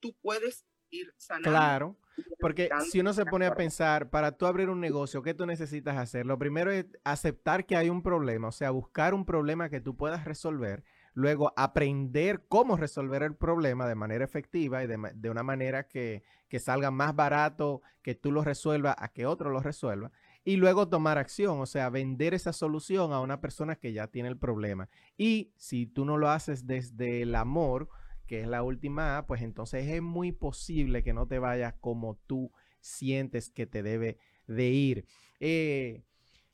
tú 0.00 0.14
puedes 0.20 0.66
ir 0.90 1.12
sanando. 1.16 1.50
Claro, 1.50 1.96
porque 2.40 2.68
si 2.90 3.00
uno 3.00 3.12
se 3.12 3.26
pone 3.26 3.46
a 3.46 3.54
pensar, 3.54 4.10
para 4.10 4.32
tú 4.32 4.46
abrir 4.46 4.70
un 4.70 4.80
negocio, 4.80 5.22
¿qué 5.22 5.34
tú 5.34 5.46
necesitas 5.46 5.96
hacer? 5.96 6.26
Lo 6.26 6.38
primero 6.38 6.70
es 6.70 6.86
aceptar 7.04 7.66
que 7.66 7.76
hay 7.76 7.90
un 7.90 8.02
problema, 8.02 8.48
o 8.48 8.52
sea, 8.52 8.70
buscar 8.70 9.14
un 9.14 9.24
problema 9.24 9.68
que 9.68 9.80
tú 9.80 9.96
puedas 9.96 10.24
resolver, 10.24 10.84
luego 11.14 11.52
aprender 11.56 12.44
cómo 12.48 12.76
resolver 12.76 13.22
el 13.22 13.34
problema 13.34 13.86
de 13.86 13.94
manera 13.94 14.24
efectiva 14.24 14.82
y 14.82 14.86
de 14.86 15.30
una 15.30 15.42
manera 15.42 15.88
que, 15.88 16.22
que 16.48 16.60
salga 16.60 16.90
más 16.90 17.14
barato 17.14 17.82
que 18.02 18.14
tú 18.14 18.32
lo 18.32 18.42
resuelvas 18.42 18.96
a 18.98 19.08
que 19.08 19.26
otro 19.26 19.50
lo 19.50 19.60
resuelva, 19.60 20.12
y 20.44 20.56
luego 20.56 20.88
tomar 20.88 21.18
acción, 21.18 21.60
o 21.60 21.66
sea, 21.66 21.90
vender 21.90 22.32
esa 22.32 22.52
solución 22.52 23.12
a 23.12 23.20
una 23.20 23.40
persona 23.40 23.74
que 23.74 23.92
ya 23.92 24.06
tiene 24.06 24.28
el 24.28 24.38
problema. 24.38 24.88
Y 25.16 25.50
si 25.56 25.86
tú 25.86 26.04
no 26.04 26.16
lo 26.18 26.30
haces 26.30 26.68
desde 26.68 27.22
el 27.22 27.34
amor, 27.34 27.88
que 28.26 28.40
es 28.40 28.46
la 28.48 28.62
última 28.62 29.18
A, 29.18 29.26
pues 29.26 29.42
entonces 29.42 29.86
es 29.88 30.02
muy 30.02 30.32
posible 30.32 31.02
que 31.02 31.12
no 31.12 31.26
te 31.26 31.38
vayas 31.38 31.74
como 31.80 32.16
tú 32.26 32.52
sientes 32.80 33.50
que 33.50 33.66
te 33.66 33.82
debe 33.82 34.18
de 34.46 34.64
ir. 34.68 35.04
Eh, 35.40 36.02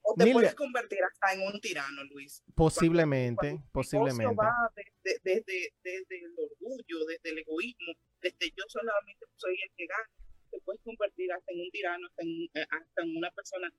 O 0.03 0.15
te 0.15 0.33
puedes 0.33 0.55
convertir 0.55 0.99
hasta 1.05 1.33
en 1.35 1.43
un 1.53 1.61
tirano, 1.61 2.03
Luis. 2.05 2.43
posiblemente, 2.55 3.37
Cuando 3.41 3.57
negocio 3.57 3.71
posiblemente. 3.73 4.35
va 4.37 4.53
de- 4.77 4.93
de- 5.05 5.21
desde, 5.23 5.73
desde 5.83 6.19
el 6.25 6.33
orgullo, 6.39 7.05
desde 7.07 7.31
el 7.31 7.39
egoísmo, 7.39 7.93
desde 8.21 8.51
yo 8.51 8.65
solamente 8.69 9.27
soy 9.37 9.55
el 9.63 9.71
que 9.77 9.87
gana, 9.87 10.09
te 10.51 10.61
puedes 10.61 10.83
convertir 10.83 11.33
hasta 11.33 11.53
en 11.53 11.61
un 11.61 11.71
tirano, 11.71 12.07
hasta 12.09 12.23
en, 12.23 12.43
eh, 12.55 12.67
hasta 12.71 13.03
en 13.03 13.17
una 13.17 13.31
persona 13.31 13.73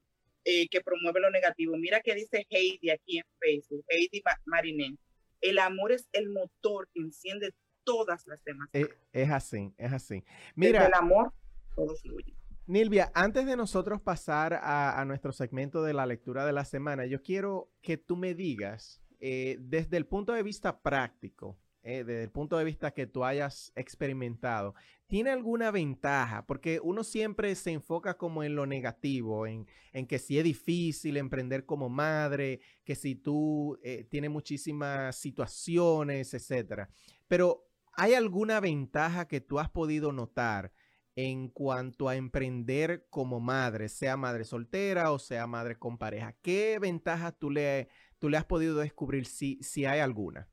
eh, 0.46 0.68
que 0.68 0.82
promueve 0.82 1.22
lo 1.22 1.30
negativo. 1.32 1.78
Mira 1.78 2.02
que 2.02 2.16
dice 2.16 2.46
Heidi 2.50 2.90
aquí 2.90 3.18
en 3.20 3.24
Facebook, 3.40 3.86
Heidi 3.88 4.22
Ma- 4.26 4.42
Marinén. 4.46 4.98
El 5.40 5.58
amor 5.60 5.92
es 5.94 6.10
el 6.12 6.30
motor 6.30 6.90
que 6.94 7.00
enciende 7.02 7.54
todas 7.84 8.26
las 8.28 8.44
demás. 8.44 8.70
Eh, 8.74 8.88
es 9.12 9.30
así, 9.32 9.74
es 9.78 9.94
así. 9.94 10.16
Desde 10.16 10.52
Mira, 10.56 10.88
el 10.88 10.94
amor, 10.94 11.34
todo 11.76 11.96
fluye. 11.96 12.34
Nilvia, 12.66 13.12
antes 13.14 13.46
de 13.46 13.58
nosotros 13.58 14.02
pasar 14.02 14.54
a, 14.54 15.00
a 15.00 15.06
nuestro 15.06 15.34
segmento 15.34 15.84
de 15.84 15.94
la 15.94 16.06
lectura 16.06 16.46
de 16.46 16.54
la 16.54 16.64
semana, 16.64 17.06
yo 17.06 17.22
quiero 17.22 17.70
que 17.82 17.98
tú 17.98 18.16
me 18.16 18.34
digas, 18.34 19.02
eh, 19.20 19.58
desde 19.60 19.98
el 19.98 20.06
punto 20.06 20.34
de 20.34 20.44
vista 20.44 20.82
práctico, 20.82 21.58
eh, 21.86 22.06
desde 22.06 22.24
el 22.24 22.32
punto 22.32 22.58
de 22.58 22.64
vista 22.64 22.94
que 22.94 23.08
tú 23.08 23.26
hayas 23.26 23.74
experimentado, 23.76 24.74
¿tiene 25.08 25.32
alguna 25.32 25.70
ventaja? 25.72 26.46
Porque 26.46 26.80
uno 26.82 27.04
siempre 27.04 27.54
se 27.56 27.72
enfoca 27.72 28.18
como 28.18 28.44
en 28.44 28.56
lo 28.56 28.66
negativo, 28.66 29.46
en, 29.46 29.68
en 29.92 30.08
que 30.08 30.18
si 30.18 30.38
es 30.38 30.46
difícil 30.46 31.18
emprender 31.18 31.66
como 31.66 31.90
madre, 31.90 32.62
que 32.86 32.96
si 32.96 33.16
tú 33.16 33.78
eh, 33.84 34.06
tienes 34.10 34.32
muchísimas 34.32 35.18
situaciones, 35.18 36.34
etcétera. 36.34 36.90
Pero 37.28 37.68
¿hay 37.94 38.14
alguna 38.14 38.60
ventaja 38.60 39.28
que 39.28 39.42
tú 39.42 39.60
has 39.60 39.70
podido 39.70 40.12
notar? 40.12 40.72
en 41.16 41.48
cuanto 41.50 42.10
a 42.10 42.16
emprender 42.16 43.06
como 43.10 43.40
madre, 43.40 43.88
sea 43.90 44.18
madre 44.18 44.46
soltera 44.46 45.12
o 45.12 45.20
sea 45.20 45.46
madre 45.48 45.78
con 45.78 45.98
pareja. 45.98 46.36
¿Qué 46.42 46.80
ventajas 46.80 47.38
tú 47.38 47.52
le, 47.52 47.90
tú 48.20 48.30
le 48.30 48.38
has 48.38 48.46
podido 48.46 48.78
descubrir 48.78 49.28
si, 49.28 49.62
si 49.62 49.86
hay 49.86 50.00
alguna? 50.00 50.50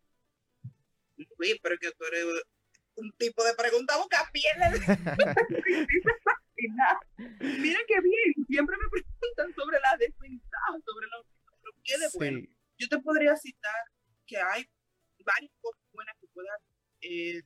Luis, 1.39 1.57
pero 1.63 1.79
que 1.79 1.93
tú 1.93 2.05
eres 2.05 2.27
un 2.97 3.13
tipo 3.13 3.45
de 3.45 3.55
pregunta 3.55 3.97
boca 3.97 4.29
piel. 4.33 4.53
Mira 7.39 7.79
qué 7.89 8.01
bien, 8.03 8.35
siempre 8.47 8.77
me 8.77 8.87
preguntan 8.91 9.55
sobre 9.55 9.81
las 9.81 9.99
desventajas, 9.99 10.83
sobre 10.85 11.07
los 11.07 11.25
pero 11.63 11.73
qué 11.83 11.97
de 11.99 12.09
bueno. 12.15 12.41
Yo 12.79 12.87
te 12.89 12.99
podría 12.99 13.35
citar 13.37 13.87
que 14.27 14.37
hay 14.37 14.69
varias 15.25 15.53
cosas 15.61 15.81
buenas 15.93 16.15
que 16.21 16.27
puedas 16.29 16.61
eh, 17.01 17.43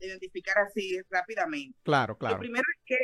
identificar 0.00 0.58
así 0.58 1.00
rápidamente. 1.10 1.78
Claro, 1.82 2.16
claro. 2.16 2.36
Lo 2.36 2.40
primero 2.40 2.64
es 2.76 2.82
que 2.84 2.98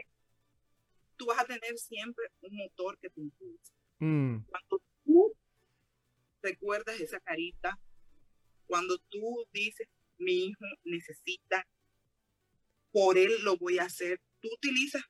tú 1.17 1.27
vas 1.27 1.41
a 1.41 1.45
tener 1.45 1.79
siempre 1.79 2.25
un 2.43 2.57
motor 2.57 2.99
que 2.99 3.11
te 3.11 3.21
impulse. 3.21 3.73
Mm. 3.99 4.39
Cuando 4.49 4.83
tú 5.05 5.37
recuerdas 6.43 7.01
esa 7.01 7.21
carita, 7.21 7.79
cuando 8.67 8.99
tú 9.11 9.47
dices, 9.53 9.89
mi 10.19 10.47
hijo 10.47 10.65
necesita, 10.85 11.67
por 12.93 13.19
él 13.19 13.33
lo 13.43 13.57
voy 13.57 13.79
a 13.79 13.85
hacer, 13.85 14.21
tú 14.41 14.49
utilizas 14.53 15.03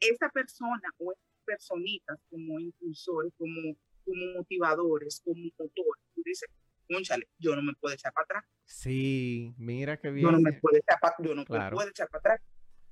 esa 0.00 0.28
persona 0.30 0.88
o 0.98 1.12
esas 1.12 1.24
personitas 1.44 2.18
como 2.30 2.58
impulsores, 2.58 3.32
como, 3.36 3.76
como 4.04 4.32
motivadores, 4.36 5.20
como 5.24 5.42
motores. 5.58 6.04
Tú 6.14 6.22
dices, 6.24 6.48
conchale, 6.88 7.28
yo 7.38 7.54
no 7.56 7.62
me 7.62 7.72
puedo 7.74 7.94
echar 7.94 8.12
para 8.12 8.24
atrás. 8.24 8.44
Sí, 8.64 9.54
mira 9.58 9.98
qué 9.98 10.10
bien. 10.10 10.26
Yo 10.26 10.32
no 10.32 10.40
me 10.40 10.52
puedo 10.54 10.76
echar 10.78 10.98
para, 11.00 11.14
yo 11.22 11.34
no 11.34 11.44
Claro. 11.44 11.76
puedo 11.76 11.88
echar 11.88 12.08
para 12.08 12.18
atrás. 12.20 12.40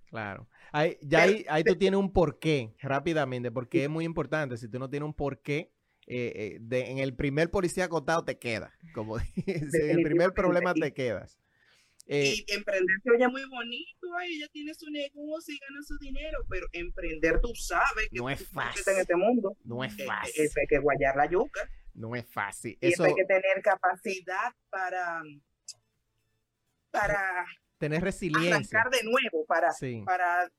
Claro. 0.06 0.48
Ahí, 0.72 0.98
ya 1.00 1.22
ahí, 1.22 1.44
ahí 1.48 1.64
tú 1.64 1.74
tienes 1.76 1.98
un 1.98 2.12
porqué, 2.12 2.74
rápidamente, 2.80 3.50
porque 3.50 3.84
es 3.84 3.90
muy 3.90 4.04
importante. 4.04 4.56
Si 4.56 4.68
tú 4.68 4.78
no 4.78 4.88
tienes 4.90 5.06
un 5.06 5.14
porqué, 5.14 5.72
eh, 6.06 6.32
eh, 6.34 6.58
de, 6.60 6.90
en 6.90 6.98
el 6.98 7.14
primer 7.14 7.50
policía 7.50 7.84
acotado 7.84 8.24
te 8.24 8.38
quedas. 8.38 8.72
Como 8.94 9.16
dice, 9.36 9.90
en 9.90 9.98
el 9.98 10.02
primer 10.04 10.32
problema 10.32 10.74
te 10.74 10.92
quedas. 10.92 11.38
Eh, 12.08 12.34
y 12.46 12.52
emprender 12.52 12.96
se 13.04 13.10
oye 13.12 13.28
muy 13.28 13.44
bonito, 13.48 14.08
ella 14.28 14.48
tiene 14.52 14.74
su 14.74 14.90
negocio 14.90 15.54
y 15.54 15.58
gana 15.58 15.80
su 15.86 15.96
dinero, 15.98 16.44
pero 16.50 16.66
emprender 16.72 17.40
tú 17.40 17.54
sabes 17.54 18.08
que 18.10 18.18
No 18.18 18.28
es 18.28 18.46
fácil. 18.48 18.82
en 18.92 19.00
este 19.00 19.14
mundo. 19.16 19.56
no 19.64 19.84
es 19.84 19.92
Eh, 19.98 20.02
eh, 20.02 20.06
fácil. 20.06 20.44
Eso 20.44 20.60
hay 20.60 20.66
que 20.66 20.78
guayar 20.80 21.16
la 21.16 21.30
yuca. 21.30 21.60
No 21.94 22.16
es 22.16 22.26
fácil. 22.26 22.78
Y 22.80 22.88
eso 22.88 23.04
hay 23.04 23.14
que 23.14 23.24
tener 23.24 23.62
capacidad 23.62 24.52
para, 24.70 25.22
para 26.90 27.46
tener 27.78 28.02
resiliencia. 28.02 28.80
arrancar 28.80 28.90
de 28.90 29.04
nuevo, 29.04 29.44
para, 29.46 29.72
Sí, 29.72 30.02
para 30.04 30.50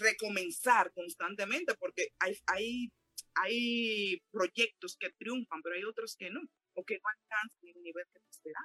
recomenzar 0.00 0.92
constantemente, 0.92 1.74
porque 1.78 2.08
hay, 2.20 2.36
hay, 2.46 2.92
hay 3.34 4.22
proyectos 4.30 4.96
que 4.98 5.10
triunfan, 5.18 5.60
pero 5.62 5.74
hay 5.74 5.84
otros 5.84 6.16
que 6.16 6.30
no, 6.30 6.40
o 6.74 6.84
que 6.84 6.98
no 6.98 7.08
alcanzan 7.08 7.68
el 7.74 7.82
nivel 7.82 8.04
que 8.12 8.20
tú 8.20 8.26
esperas. 8.30 8.64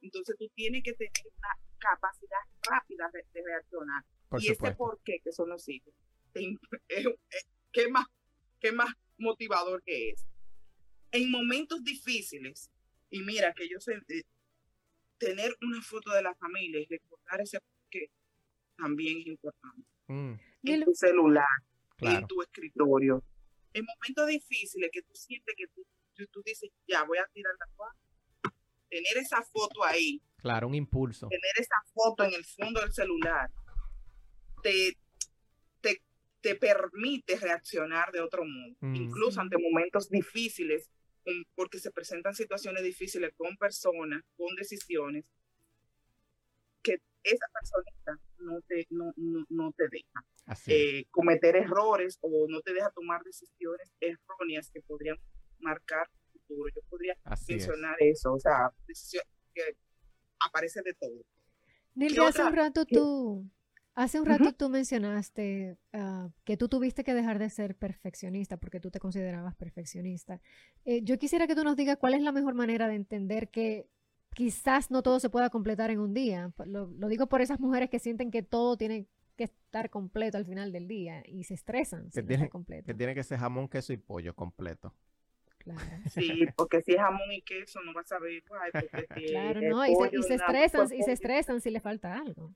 Entonces 0.00 0.36
tú 0.38 0.48
tienes 0.54 0.82
que 0.82 0.92
tener 0.94 1.12
una 1.24 1.48
capacidad 1.78 2.40
rápida 2.68 3.08
de, 3.12 3.24
de 3.32 3.42
reaccionar. 3.46 4.04
por 4.28 4.40
y 4.42 4.46
ese 4.46 4.54
supuesto. 4.54 4.78
por 4.78 5.00
qué, 5.04 5.20
que 5.22 5.32
son 5.32 5.48
los 5.48 5.68
hijos, 5.68 5.94
te 6.32 6.40
¿qué, 7.72 7.88
más, 7.88 8.06
¿qué 8.60 8.72
más 8.72 8.92
motivador 9.18 9.82
que 9.82 10.10
es? 10.10 10.26
En 11.12 11.30
momentos 11.30 11.82
difíciles, 11.84 12.70
y 13.10 13.20
mira 13.20 13.52
que 13.54 13.68
yo 13.68 13.78
sé, 13.80 13.94
eh, 14.08 14.22
tener 15.18 15.56
una 15.62 15.80
foto 15.82 16.10
de 16.12 16.22
la 16.22 16.34
familia 16.34 16.80
y 16.80 16.86
recordar 16.86 17.40
ese 17.40 17.60
por 17.60 17.88
qué 17.90 18.06
también 18.76 19.18
es 19.20 19.26
importante. 19.26 19.82
Mm, 20.08 20.34
En 20.64 20.84
tu 20.84 20.94
celular, 20.94 21.46
claro. 21.96 22.18
en 22.20 22.26
tu 22.26 22.42
escritorio. 22.42 23.22
En 23.74 23.84
momentos 23.84 24.26
difíciles 24.26 24.90
que 24.92 25.02
tú 25.02 25.14
sientes 25.14 25.54
que 25.56 25.66
tú, 25.68 25.84
tú, 26.14 26.26
tú 26.28 26.42
dices, 26.44 26.70
ya 26.86 27.04
voy 27.04 27.18
a 27.18 27.26
tirar 27.32 27.54
la 27.58 27.66
toalla. 27.76 28.56
Tener 28.88 29.16
esa 29.18 29.42
foto 29.42 29.84
ahí 29.84 30.20
Claro, 30.38 30.66
un 30.68 30.74
impulso. 30.74 31.28
tener 31.28 31.52
esa 31.58 31.76
foto 31.94 32.24
en 32.24 32.34
el 32.34 32.44
fondo 32.44 32.80
del 32.80 32.92
celular 32.92 33.50
te, 34.62 34.96
te, 35.80 36.02
te 36.40 36.54
permite 36.56 37.36
reaccionar 37.38 38.12
de 38.12 38.20
otro 38.20 38.44
modo, 38.44 38.76
Mm. 38.80 38.94
incluso 38.96 39.40
ante 39.40 39.56
momentos 39.58 40.08
difíciles, 40.10 40.90
porque 41.54 41.78
se 41.78 41.90
presentan 41.90 42.34
situaciones 42.34 42.82
difíciles 42.82 43.32
con 43.36 43.56
personas, 43.56 44.22
con 44.36 44.54
decisiones, 44.56 45.24
que 46.82 46.98
esa 47.22 47.46
personita 47.52 48.18
no 48.38 48.60
te, 48.62 48.86
no, 48.90 49.12
no, 49.16 49.44
no 49.48 49.72
te 49.72 49.84
deja 49.88 50.24
eh, 50.66 51.04
cometer 51.10 51.56
errores 51.56 52.18
o 52.20 52.46
no 52.48 52.60
te 52.60 52.72
deja 52.72 52.90
tomar 52.90 53.22
decisiones 53.22 53.92
erróneas 54.00 54.70
que 54.70 54.80
podrían 54.82 55.16
marcar 55.60 56.08
tu 56.10 56.38
futuro. 56.40 56.72
Yo 56.74 56.82
podría 56.88 57.16
Así 57.24 57.54
es. 57.54 57.66
mencionar 57.66 57.96
eso, 58.00 58.32
o 58.32 58.40
sea, 58.40 58.72
decisión 58.86 59.24
que 59.54 59.76
aparece 60.40 60.82
de 60.82 60.94
todo. 60.94 61.24
Nilda, 61.94 62.28
hace 62.28 62.42
un 62.42 62.56
rato 62.56 62.84
tú, 62.86 63.50
hace 63.94 64.20
un 64.20 64.26
rato 64.26 64.52
tú 64.52 64.68
mencionaste 64.68 65.76
ah, 65.92 66.28
que 66.44 66.56
tú 66.56 66.68
tuviste 66.68 67.04
que 67.04 67.14
dejar 67.14 67.38
de 67.38 67.50
ser 67.50 67.74
perfeccionista 67.76 68.56
porque 68.56 68.80
tú 68.80 68.90
te 68.90 68.98
considerabas 69.00 69.54
perfeccionista. 69.54 70.40
Eh, 70.84 71.02
yo 71.02 71.18
quisiera 71.18 71.46
que 71.46 71.54
tú 71.54 71.64
nos 71.64 71.76
digas 71.76 71.96
cuál 71.98 72.14
es 72.14 72.22
la 72.22 72.32
mejor 72.32 72.54
manera 72.54 72.88
de 72.88 72.94
entender 72.94 73.48
que 73.50 73.86
quizás 74.34 74.90
no 74.90 75.02
todo 75.02 75.20
se 75.20 75.28
pueda 75.30 75.50
completar 75.50 75.90
en 75.90 76.00
un 76.00 76.14
día. 76.14 76.52
Lo, 76.64 76.86
lo 76.86 77.08
digo 77.08 77.26
por 77.26 77.42
esas 77.42 77.60
mujeres 77.60 77.90
que 77.90 77.98
sienten 77.98 78.30
que 78.30 78.42
todo 78.42 78.76
tiene 78.76 79.06
que 79.36 79.44
estar 79.44 79.90
completo 79.90 80.36
al 80.38 80.44
final 80.46 80.72
del 80.72 80.88
día 80.88 81.22
y 81.26 81.44
se 81.44 81.54
estresan 81.54 82.10
si 82.12 82.20
no 82.20 82.26
tiene- 82.26 82.44
está 82.44 82.50
completo. 82.52 82.86
Que 82.86 82.94
tiene 82.94 83.14
que 83.14 83.22
ser 83.22 83.38
jamón, 83.38 83.68
queso 83.68 83.92
y 83.92 83.96
pollo 83.98 84.34
completo. 84.34 84.94
Claro. 85.58 85.80
Sí, 86.10 86.46
porque 86.56 86.82
si 86.82 86.92
es 86.92 86.98
jamón 86.98 87.30
y 87.30 87.40
queso 87.42 87.80
no 87.82 87.92
vas 87.94 88.10
a 88.12 88.18
ver, 88.18 88.42
ay, 88.60 88.70
porque 88.72 89.06
si 89.16 89.26
Claro, 89.28 89.60
no, 89.62 89.86
y 89.86 89.94
se, 89.94 90.16
y 90.18 90.22
se 90.22 90.34
estresan, 90.34 90.88
pues, 90.88 90.98
y 90.98 91.02
se 91.02 91.12
estresan 91.12 91.60
si 91.60 91.70
le 91.70 91.80
falta 91.80 92.16
algo. 92.18 92.52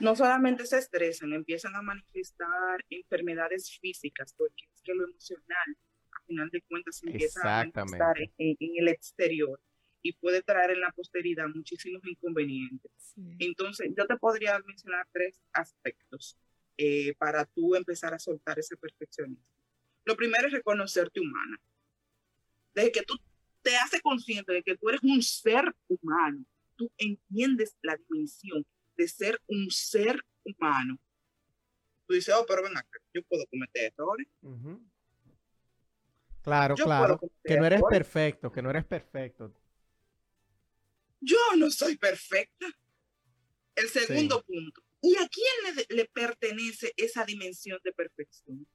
No 0.00 0.14
solamente 0.14 0.66
se 0.66 0.78
estresan, 0.78 1.32
empiezan 1.32 1.74
a 1.74 1.82
manifestar 1.82 2.84
enfermedades 2.88 3.78
físicas, 3.80 4.34
porque 4.36 4.66
es 4.72 4.82
que 4.82 4.94
lo 4.94 5.04
emocional, 5.04 5.76
a 6.12 6.24
final 6.26 6.50
de 6.50 6.62
cuentas, 6.62 6.96
se 6.96 7.06
empieza 7.06 7.40
a 7.42 7.64
manifestar 7.64 8.16
en, 8.20 8.56
el 8.60 8.88
exterior 8.88 9.60
y 10.02 10.12
puede 10.12 10.42
traer 10.42 10.70
en 10.70 10.80
la 10.80 10.92
posteridad 10.92 11.48
muchísimos 11.52 12.02
inconvenientes. 12.06 12.92
Sí. 13.14 13.36
Entonces, 13.40 13.90
yo 13.96 14.06
te 14.06 14.16
podría 14.16 14.58
mencionar 14.60 15.06
tres 15.12 15.40
aspectos 15.52 16.38
eh, 16.76 17.14
para 17.18 17.44
tú 17.44 17.74
empezar 17.74 18.14
a 18.14 18.18
soltar 18.18 18.58
ese 18.58 18.76
perfeccionismo. 18.76 19.44
Lo 20.04 20.16
primero 20.16 20.46
es 20.46 20.52
reconocerte 20.52 21.20
humana. 21.20 21.60
Desde 22.72 22.92
que 22.92 23.02
tú 23.02 23.18
te 23.62 23.76
haces 23.76 24.00
consciente 24.00 24.52
de 24.52 24.62
que 24.62 24.76
tú 24.76 24.88
eres 24.88 25.02
un 25.02 25.20
ser 25.20 25.74
humano, 25.88 26.44
tú 26.76 26.90
entiendes 26.96 27.76
la 27.82 27.96
dimensión 27.96 28.64
de 28.98 29.08
ser 29.08 29.40
un 29.46 29.70
ser 29.70 30.20
humano. 30.44 30.98
Tú 32.06 32.14
dices, 32.14 32.34
oh, 32.34 32.44
pero 32.46 32.62
ven 32.62 32.76
acá, 32.76 32.98
yo 33.14 33.22
puedo 33.22 33.46
cometer 33.46 33.92
errores. 33.92 34.26
Ujú. 34.42 34.82
Claro, 36.42 36.74
Yo 36.76 36.84
claro. 36.84 37.20
Que 37.44 37.56
no 37.56 37.66
eres 37.66 37.78
errores. 37.78 37.98
perfecto, 37.98 38.50
que 38.52 38.62
no 38.62 38.70
eres 38.70 38.84
perfecto. 38.84 39.54
Yo 41.20 41.38
no 41.56 41.70
soy 41.70 41.96
perfecta. 41.96 42.66
El 43.74 43.88
segundo 43.88 44.42
punto. 44.42 44.82
¿Y 45.00 45.14
a 45.16 45.28
quién 45.28 45.76
le, 45.76 45.96
le 45.96 46.04
pertenece 46.06 46.92
esa 46.96 47.24
dimensión 47.24 47.78
de 47.84 47.92
perfección? 47.92 48.66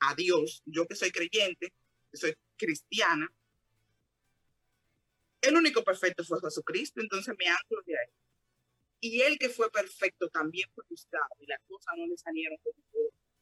A 0.00 0.14
Dios. 0.14 0.62
Yo 0.66 0.86
que 0.86 0.94
soy 0.94 1.10
creyente, 1.10 1.72
que 2.10 2.16
soy 2.16 2.34
cristiana. 2.56 3.32
El 5.40 5.56
único 5.56 5.82
perfecto 5.82 6.22
fue 6.22 6.38
Jesucristo, 6.40 7.00
entonces 7.00 7.34
me 7.36 7.48
anclo 7.48 7.82
de 7.84 7.98
ahí. 7.98 8.06
Y 9.04 9.20
él 9.22 9.36
que 9.36 9.48
fue 9.48 9.68
perfecto 9.68 10.28
también 10.30 10.70
fue 10.76 10.84
juzgado 10.88 11.34
y 11.40 11.46
las 11.46 11.60
cosas 11.66 11.92
no 11.98 12.06
le 12.06 12.16
salieron 12.16 12.56
como, 12.62 12.76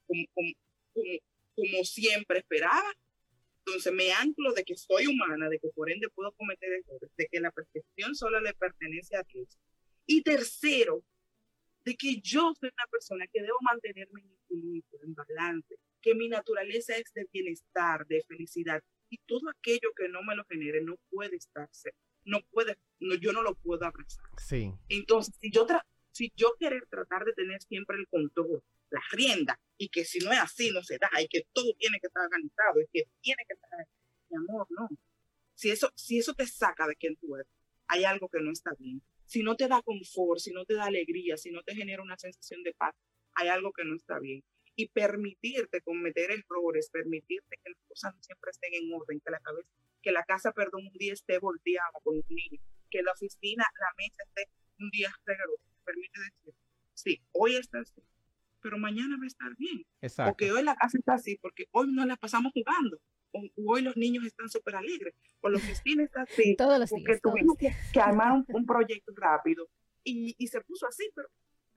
como, 0.06 0.24
como, 0.32 1.18
como, 1.54 1.84
siempre 1.84 2.38
esperaba. 2.38 2.90
Entonces 3.66 3.92
me 3.92 4.10
anclo 4.10 4.54
de 4.54 4.64
que 4.64 4.74
soy 4.74 5.06
humana, 5.06 5.50
de 5.50 5.58
que 5.58 5.68
por 5.68 5.90
ende 5.90 6.08
puedo 6.08 6.32
cometer 6.32 6.72
errores, 6.72 7.10
de 7.14 7.26
que 7.30 7.40
la 7.40 7.50
perfección 7.50 8.14
solo 8.14 8.40
le 8.40 8.54
pertenece 8.54 9.16
a 9.16 9.22
Dios. 9.22 9.58
Y 10.06 10.22
tercero, 10.22 11.04
de 11.84 11.94
que 11.94 12.22
yo 12.22 12.54
soy 12.58 12.70
una 12.72 12.86
persona 12.90 13.26
que 13.30 13.42
debo 13.42 13.58
mantenerme 13.60 14.22
en 14.22 14.32
equilibrio, 14.44 15.00
en 15.02 15.14
balance, 15.14 15.76
que 16.00 16.14
mi 16.14 16.30
naturaleza 16.30 16.96
es 16.96 17.12
de 17.12 17.28
bienestar, 17.30 18.06
de 18.06 18.24
felicidad, 18.26 18.82
y 19.10 19.18
todo 19.26 19.50
aquello 19.50 19.92
que 19.94 20.08
no 20.08 20.22
me 20.22 20.34
lo 20.34 20.44
genere 20.46 20.80
no 20.80 20.96
puede 21.10 21.36
estarse, 21.36 21.92
no 22.24 22.42
puede, 22.50 22.78
no, 22.98 23.14
yo 23.14 23.32
no 23.32 23.42
lo 23.42 23.54
puedo 23.54 23.84
abrazar. 23.84 24.24
Sí. 24.36 24.72
Entonces, 24.88 25.34
si 25.40 25.50
yo, 25.50 25.66
tra 25.66 25.86
si 26.12 26.32
yo 26.36 26.54
querer 26.58 26.86
tratar 26.88 27.24
de 27.24 27.32
tener 27.32 27.62
siempre 27.62 27.96
el 27.96 28.08
control, 28.08 28.62
la 28.90 29.00
rienda, 29.12 29.58
y 29.76 29.88
que 29.88 30.04
si 30.04 30.18
no 30.18 30.32
es 30.32 30.38
así, 30.38 30.70
no 30.72 30.82
se 30.82 30.98
da, 30.98 31.10
y 31.20 31.28
que 31.28 31.46
todo 31.52 31.72
tiene 31.78 31.98
que 32.00 32.08
estar 32.08 32.24
organizado, 32.24 32.80
y 32.80 32.86
que 32.92 33.08
tiene 33.20 33.42
que 33.46 33.54
estar, 33.54 33.86
mi 34.28 34.36
amor, 34.36 34.66
no. 34.70 34.88
Si 35.54 35.70
eso, 35.70 35.92
si 35.94 36.18
eso 36.18 36.34
te 36.34 36.46
saca 36.46 36.86
de 36.86 36.96
quien 36.96 37.16
tú 37.16 37.36
eres, 37.36 37.46
hay 37.86 38.04
algo 38.04 38.28
que 38.28 38.40
no 38.40 38.50
está 38.50 38.72
bien. 38.78 39.02
Si 39.26 39.42
no 39.42 39.56
te 39.56 39.68
da 39.68 39.82
confort, 39.82 40.40
si 40.40 40.52
no 40.52 40.64
te 40.64 40.74
da 40.74 40.86
alegría, 40.86 41.36
si 41.36 41.50
no 41.50 41.62
te 41.62 41.74
genera 41.74 42.02
una 42.02 42.16
sensación 42.16 42.62
de 42.62 42.72
paz, 42.72 42.94
hay 43.34 43.48
algo 43.48 43.72
que 43.72 43.84
no 43.84 43.94
está 43.94 44.18
bien. 44.18 44.42
Y 44.76 44.88
permitirte 44.88 45.82
cometer 45.82 46.30
errores, 46.30 46.88
permitirte 46.90 47.56
que 47.62 47.70
las 47.70 47.82
cosas 47.88 48.14
no 48.14 48.22
siempre 48.22 48.50
estén 48.50 48.72
en 48.74 48.92
orden, 48.92 49.20
que 49.20 49.30
la 49.30 49.40
cabeza, 49.40 49.68
que 50.02 50.12
la 50.12 50.24
casa, 50.24 50.52
perdón, 50.52 50.86
un 50.86 50.98
día 50.98 51.12
esté 51.12 51.38
volteada 51.38 51.90
con 52.02 52.16
los 52.16 52.30
niños, 52.30 52.62
que 52.90 53.02
la 53.02 53.12
oficina, 53.12 53.64
la 53.78 53.88
mesa 53.98 54.22
esté 54.26 54.44
un 54.78 54.90
día 54.90 55.10
regalos, 55.26 55.56
te 55.60 55.84
permite 55.84 56.20
decir, 56.20 56.54
sí, 56.94 57.20
hoy 57.32 57.56
está 57.56 57.80
así, 57.80 58.00
pero 58.62 58.78
mañana 58.78 59.16
va 59.18 59.24
a 59.24 59.26
estar 59.26 59.54
bien. 59.56 59.84
Exacto. 60.00 60.30
Porque 60.32 60.52
hoy 60.52 60.62
la 60.62 60.76
casa 60.76 60.96
está 60.98 61.14
así, 61.14 61.36
porque 61.42 61.66
hoy 61.72 61.88
no 61.92 62.06
la 62.06 62.16
pasamos 62.16 62.52
jugando. 62.54 62.98
O, 63.32 63.42
hoy 63.66 63.82
los 63.82 63.96
niños 63.96 64.24
están 64.24 64.48
súper 64.48 64.76
alegres, 64.76 65.14
o 65.40 65.48
la 65.50 65.58
oficina 65.58 66.02
está 66.04 66.22
así, 66.22 66.56
Todos 66.56 66.78
los 66.78 66.90
porque 66.90 67.04
días. 67.12 67.20
todos 67.20 67.34
tuvimos 67.34 67.56
días. 67.58 67.76
que, 67.86 67.92
que 67.92 68.00
armar 68.00 68.32
un, 68.32 68.44
un 68.48 68.66
proyecto 68.66 69.12
rápido 69.16 69.68
y, 70.02 70.34
y 70.38 70.46
se 70.48 70.60
puso 70.62 70.86
así, 70.86 71.10
pero 71.14 71.28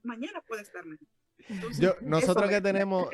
mañana 0.02 0.40
puede 0.46 0.62
estar 0.62 0.84
mejor. 0.84 1.06
Entonces, 1.48 1.80
Yo- 1.80 1.90
eso 1.92 1.98
nosotros 2.02 2.48
que 2.50 2.60
tenemos. 2.60 3.08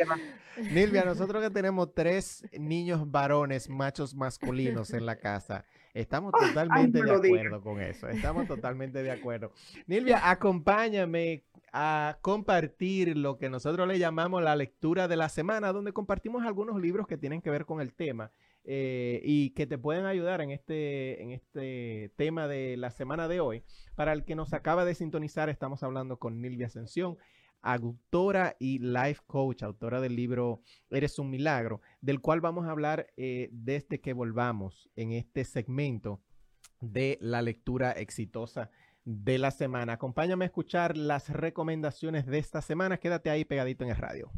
Nilvia, 0.72 1.04
nosotros 1.04 1.42
que 1.42 1.50
tenemos 1.50 1.94
tres 1.94 2.44
niños 2.58 3.10
varones, 3.10 3.68
machos 3.68 4.14
masculinos 4.14 4.92
en 4.92 5.06
la 5.06 5.16
casa, 5.16 5.64
estamos 5.94 6.32
totalmente 6.32 7.02
de 7.02 7.10
acuerdo 7.12 7.60
con 7.62 7.80
eso. 7.80 8.08
Estamos 8.08 8.46
totalmente 8.46 9.02
de 9.02 9.10
acuerdo. 9.10 9.52
Nilvia, 9.86 10.28
acompáñame 10.30 11.44
a 11.72 12.18
compartir 12.20 13.16
lo 13.16 13.38
que 13.38 13.48
nosotros 13.48 13.86
le 13.86 13.98
llamamos 13.98 14.42
la 14.42 14.56
lectura 14.56 15.06
de 15.08 15.16
la 15.16 15.28
semana, 15.28 15.72
donde 15.72 15.92
compartimos 15.92 16.44
algunos 16.44 16.80
libros 16.80 17.06
que 17.06 17.16
tienen 17.16 17.40
que 17.40 17.50
ver 17.50 17.64
con 17.64 17.80
el 17.80 17.92
tema. 17.94 18.30
eh, 18.64 19.22
y 19.24 19.50
que 19.50 19.66
te 19.66 19.78
pueden 19.78 20.04
ayudar 20.04 20.42
en 20.42 20.50
este, 20.50 21.22
en 21.22 21.30
este 21.30 22.12
tema 22.16 22.46
de 22.46 22.76
la 22.76 22.90
semana 22.90 23.26
de 23.26 23.40
hoy. 23.40 23.62
Para 23.94 24.12
el 24.12 24.22
que 24.22 24.34
nos 24.34 24.52
acaba 24.52 24.84
de 24.84 24.94
sintonizar, 24.94 25.48
estamos 25.48 25.82
hablando 25.82 26.18
con 26.18 26.42
Nilvia 26.42 26.66
Ascensión, 26.66 27.16
autora 27.62 28.56
y 28.58 28.78
life 28.78 29.22
coach, 29.26 29.62
autora 29.62 30.00
del 30.00 30.16
libro 30.16 30.62
Eres 30.90 31.18
un 31.18 31.30
Milagro, 31.30 31.80
del 32.00 32.20
cual 32.20 32.40
vamos 32.40 32.66
a 32.66 32.70
hablar 32.70 33.08
eh, 33.16 33.48
desde 33.52 34.00
que 34.00 34.12
volvamos 34.12 34.90
en 34.96 35.12
este 35.12 35.44
segmento 35.44 36.20
de 36.80 37.18
la 37.20 37.42
lectura 37.42 37.92
exitosa 37.92 38.70
de 39.04 39.38
la 39.38 39.50
semana. 39.50 39.94
Acompáñame 39.94 40.44
a 40.44 40.46
escuchar 40.46 40.96
las 40.96 41.28
recomendaciones 41.28 42.26
de 42.26 42.38
esta 42.38 42.62
semana. 42.62 42.98
Quédate 42.98 43.30
ahí 43.30 43.44
pegadito 43.44 43.84
en 43.84 43.90
el 43.90 43.96
radio. 43.96 44.30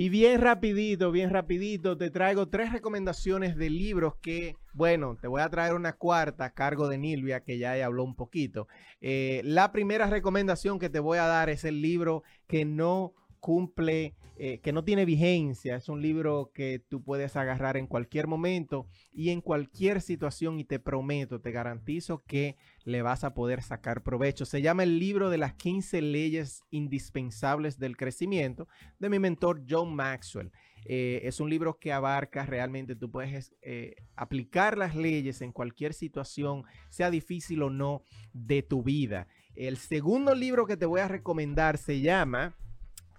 Y 0.00 0.10
bien 0.10 0.40
rapidito, 0.40 1.10
bien 1.10 1.30
rapidito, 1.30 1.98
te 1.98 2.08
traigo 2.08 2.46
tres 2.46 2.70
recomendaciones 2.70 3.56
de 3.56 3.68
libros 3.68 4.14
que, 4.22 4.54
bueno, 4.72 5.18
te 5.20 5.26
voy 5.26 5.42
a 5.42 5.48
traer 5.48 5.74
una 5.74 5.94
cuarta 5.94 6.44
a 6.44 6.54
cargo 6.54 6.86
de 6.86 6.98
Nilvia, 6.98 7.40
que 7.40 7.58
ya 7.58 7.84
habló 7.84 8.04
un 8.04 8.14
poquito. 8.14 8.68
Eh, 9.00 9.40
la 9.42 9.72
primera 9.72 10.06
recomendación 10.06 10.78
que 10.78 10.88
te 10.88 11.00
voy 11.00 11.18
a 11.18 11.26
dar 11.26 11.50
es 11.50 11.64
el 11.64 11.82
libro 11.82 12.22
que 12.46 12.64
no 12.64 13.12
cumple, 13.38 14.14
eh, 14.36 14.60
que 14.60 14.72
no 14.72 14.84
tiene 14.84 15.04
vigencia. 15.04 15.76
Es 15.76 15.88
un 15.88 16.00
libro 16.00 16.52
que 16.54 16.78
tú 16.78 17.02
puedes 17.02 17.36
agarrar 17.36 17.76
en 17.76 17.86
cualquier 17.86 18.26
momento 18.26 18.86
y 19.12 19.30
en 19.30 19.40
cualquier 19.40 20.00
situación 20.00 20.60
y 20.60 20.64
te 20.64 20.78
prometo, 20.78 21.40
te 21.40 21.50
garantizo 21.50 22.22
que 22.26 22.56
le 22.84 23.02
vas 23.02 23.24
a 23.24 23.34
poder 23.34 23.62
sacar 23.62 24.02
provecho. 24.02 24.44
Se 24.44 24.62
llama 24.62 24.84
el 24.84 24.98
libro 24.98 25.30
de 25.30 25.38
las 25.38 25.54
15 25.54 26.02
leyes 26.02 26.62
indispensables 26.70 27.78
del 27.78 27.96
crecimiento 27.96 28.68
de 28.98 29.08
mi 29.08 29.18
mentor 29.18 29.64
John 29.68 29.94
Maxwell. 29.94 30.52
Eh, 30.84 31.20
es 31.24 31.40
un 31.40 31.50
libro 31.50 31.78
que 31.78 31.92
abarca 31.92 32.46
realmente, 32.46 32.96
tú 32.96 33.10
puedes 33.10 33.54
eh, 33.62 33.96
aplicar 34.16 34.78
las 34.78 34.94
leyes 34.94 35.42
en 35.42 35.52
cualquier 35.52 35.92
situación, 35.92 36.64
sea 36.88 37.10
difícil 37.10 37.62
o 37.62 37.70
no, 37.70 38.02
de 38.32 38.62
tu 38.62 38.82
vida. 38.82 39.26
El 39.54 39.76
segundo 39.76 40.34
libro 40.34 40.66
que 40.66 40.76
te 40.76 40.86
voy 40.86 41.00
a 41.00 41.08
recomendar 41.08 41.78
se 41.78 42.00
llama 42.00 42.56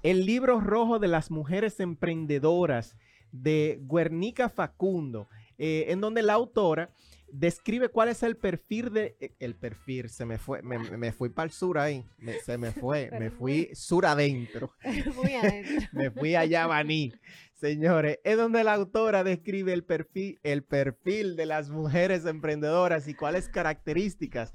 El 0.03 0.25
libro 0.25 0.59
rojo 0.59 0.99
de 0.99 1.07
las 1.07 1.29
mujeres 1.31 1.79
emprendedoras 1.79 2.95
de 3.31 3.79
Guernica 3.83 4.49
Facundo, 4.49 5.27
eh, 5.57 5.85
en 5.89 6.01
donde 6.01 6.21
la 6.23 6.33
autora 6.33 6.89
describe 7.31 7.89
cuál 7.89 8.09
es 8.09 8.23
el 8.23 8.37
perfil 8.37 8.91
de 8.91 9.15
eh, 9.19 9.33
el 9.39 9.53
perfil 9.55 10.09
se 10.09 10.25
me 10.25 10.39
fue 10.39 10.63
me, 10.63 10.79
me 10.79 11.11
fui 11.11 11.29
para 11.29 11.45
el 11.45 11.51
sur 11.51 11.77
ahí 11.77 12.03
me- 12.17 12.39
se 12.39 12.57
me 12.57 12.71
fue 12.71 13.11
me 13.19 13.29
fui 13.29 13.69
sur 13.73 14.07
adentro 14.07 14.73
me 15.93 16.09
fui 16.09 16.33
a 16.35 16.45
Yabaní. 16.45 17.13
Señores, 17.53 18.19
es 18.23 18.37
donde 18.37 18.63
la 18.63 18.73
autora 18.73 19.23
describe 19.25 19.73
el 19.73 19.83
perfil, 19.83 20.39
el 20.43 20.63
perfil 20.63 21.35
de 21.35 21.45
las 21.45 21.69
mujeres 21.69 22.25
emprendedoras 22.25 23.07
y 23.09 23.13
cuáles 23.13 23.49
características 23.49 24.53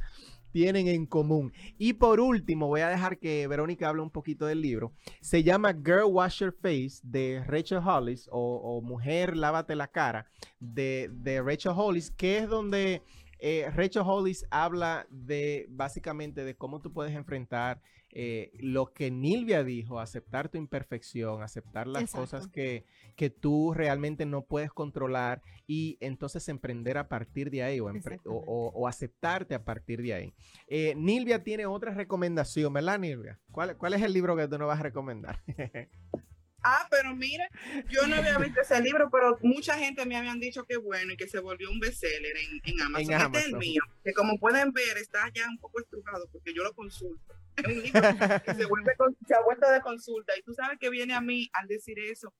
tienen 0.54 0.86
en 0.86 1.04
común. 1.04 1.52
Y 1.78 1.94
por 1.94 2.20
último, 2.20 2.68
voy 2.68 2.82
a 2.82 2.88
dejar 2.88 3.18
que 3.18 3.48
Verónica 3.48 3.88
hable 3.88 4.02
un 4.02 4.10
poquito 4.10 4.46
del 4.46 4.62
libro. 4.62 4.92
Se 5.20 5.42
llama 5.42 5.72
Girl 5.72 6.04
Wash 6.04 6.38
Your 6.38 6.54
Face 6.54 7.00
de 7.02 7.42
Rachel 7.44 7.80
Hollis 7.84 8.28
o, 8.30 8.60
o 8.62 8.80
Mujer 8.80 9.36
Lávate 9.36 9.74
la 9.74 9.88
Cara 9.88 10.28
de, 10.60 11.10
de 11.12 11.42
Rachel 11.42 11.72
Hollis, 11.74 12.12
que 12.12 12.38
es 12.38 12.48
donde 12.48 13.02
eh, 13.46 13.70
Rachel 13.70 14.04
Hollis 14.06 14.46
habla 14.50 15.06
de 15.10 15.66
básicamente 15.68 16.44
de 16.46 16.54
cómo 16.56 16.80
tú 16.80 16.94
puedes 16.94 17.14
enfrentar 17.14 17.82
eh, 18.16 18.50
lo 18.60 18.92
que 18.94 19.10
Nilvia 19.10 19.62
dijo, 19.64 20.00
aceptar 20.00 20.48
tu 20.48 20.56
imperfección, 20.56 21.42
aceptar 21.42 21.86
las 21.86 22.04
Exacto. 22.04 22.20
cosas 22.22 22.48
que, 22.48 22.86
que 23.16 23.28
tú 23.28 23.74
realmente 23.74 24.24
no 24.24 24.42
puedes 24.46 24.72
controlar 24.72 25.42
y 25.66 25.98
entonces 26.00 26.48
emprender 26.48 26.96
a 26.96 27.08
partir 27.08 27.50
de 27.50 27.62
ahí 27.64 27.80
o, 27.80 27.86
o- 27.86 27.90
Exactamente. 27.96 28.28
o- 28.30 28.72
o 28.74 28.88
aceptarte 28.88 29.54
a 29.54 29.62
partir 29.64 30.00
de 30.00 30.14
ahí. 30.14 30.34
Eh, 30.66 30.94
Nilvia 30.96 31.42
tiene 31.42 31.66
otra 31.66 31.92
recomendación, 31.92 32.72
¿verdad, 32.72 32.98
Nilvia? 32.98 33.38
¿Cuál, 33.50 33.76
¿Cuál 33.76 33.92
es 33.92 34.02
el 34.02 34.12
libro 34.14 34.36
que 34.36 34.48
tú 34.48 34.56
nos 34.56 34.68
vas 34.68 34.80
a 34.80 34.84
recomendar? 34.84 35.40
Ah, 36.64 36.86
pero 36.90 37.14
mira, 37.14 37.46
yo 37.90 38.06
no 38.06 38.16
había 38.16 38.38
visto 38.38 38.60
ese 38.62 38.80
libro, 38.80 39.10
pero 39.10 39.38
mucha 39.42 39.76
gente 39.78 40.04
me 40.06 40.16
habían 40.16 40.40
dicho 40.40 40.64
que 40.64 40.76
bueno 40.78 41.12
y 41.12 41.16
que 41.16 41.28
se 41.28 41.38
volvió 41.40 41.70
un 41.70 41.78
bestseller 41.78 42.36
en, 42.36 42.60
en 42.64 42.80
Amazon. 42.82 43.10
Este 43.26 43.38
es 43.38 43.44
el 43.46 43.50
mío, 43.58 43.82
que 44.02 44.12
como 44.14 44.38
pueden 44.38 44.72
ver 44.72 44.96
está 44.96 45.30
ya 45.34 45.46
un 45.48 45.58
poco 45.58 45.80
estrujado 45.80 46.26
porque 46.32 46.54
yo 46.54 46.62
lo 46.64 46.72
consulto. 46.74 47.34
Es 47.56 47.66
un 47.66 47.82
libro 47.82 48.00
que 48.44 48.54
se, 48.54 48.64
vuelve 48.64 48.96
con- 48.96 49.16
se 49.28 49.34
ha 49.34 49.42
vuelto 49.42 49.70
de 49.70 49.80
consulta 49.82 50.32
y 50.38 50.42
tú 50.42 50.54
sabes 50.54 50.78
que 50.80 50.90
viene 50.90 51.12
a 51.14 51.20
mí 51.20 51.48
al 51.52 51.68
decir 51.68 51.98
eso. 51.98 52.32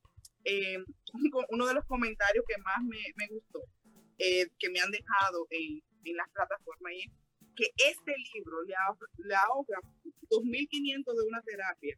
eh, 0.43 0.77
uno 1.49 1.65
de 1.67 1.73
los 1.73 1.85
comentarios 1.85 2.43
que 2.47 2.61
más 2.61 2.77
me, 2.83 2.97
me 3.15 3.27
gustó, 3.27 3.61
eh, 4.17 4.47
que 4.59 4.69
me 4.69 4.79
han 4.81 4.91
dejado 4.91 5.47
en, 5.51 5.81
en 6.03 6.15
las 6.17 6.29
plataformas, 6.31 6.93
es 6.97 7.11
que 7.55 7.69
este 7.77 8.13
libro 8.33 8.63
le 8.63 8.73
ahorra, 8.75 9.07
le 9.19 9.35
ahorra 9.35 9.79
2.500 10.29 11.13
de 11.15 11.23
una 11.27 11.41
terapia 11.41 11.97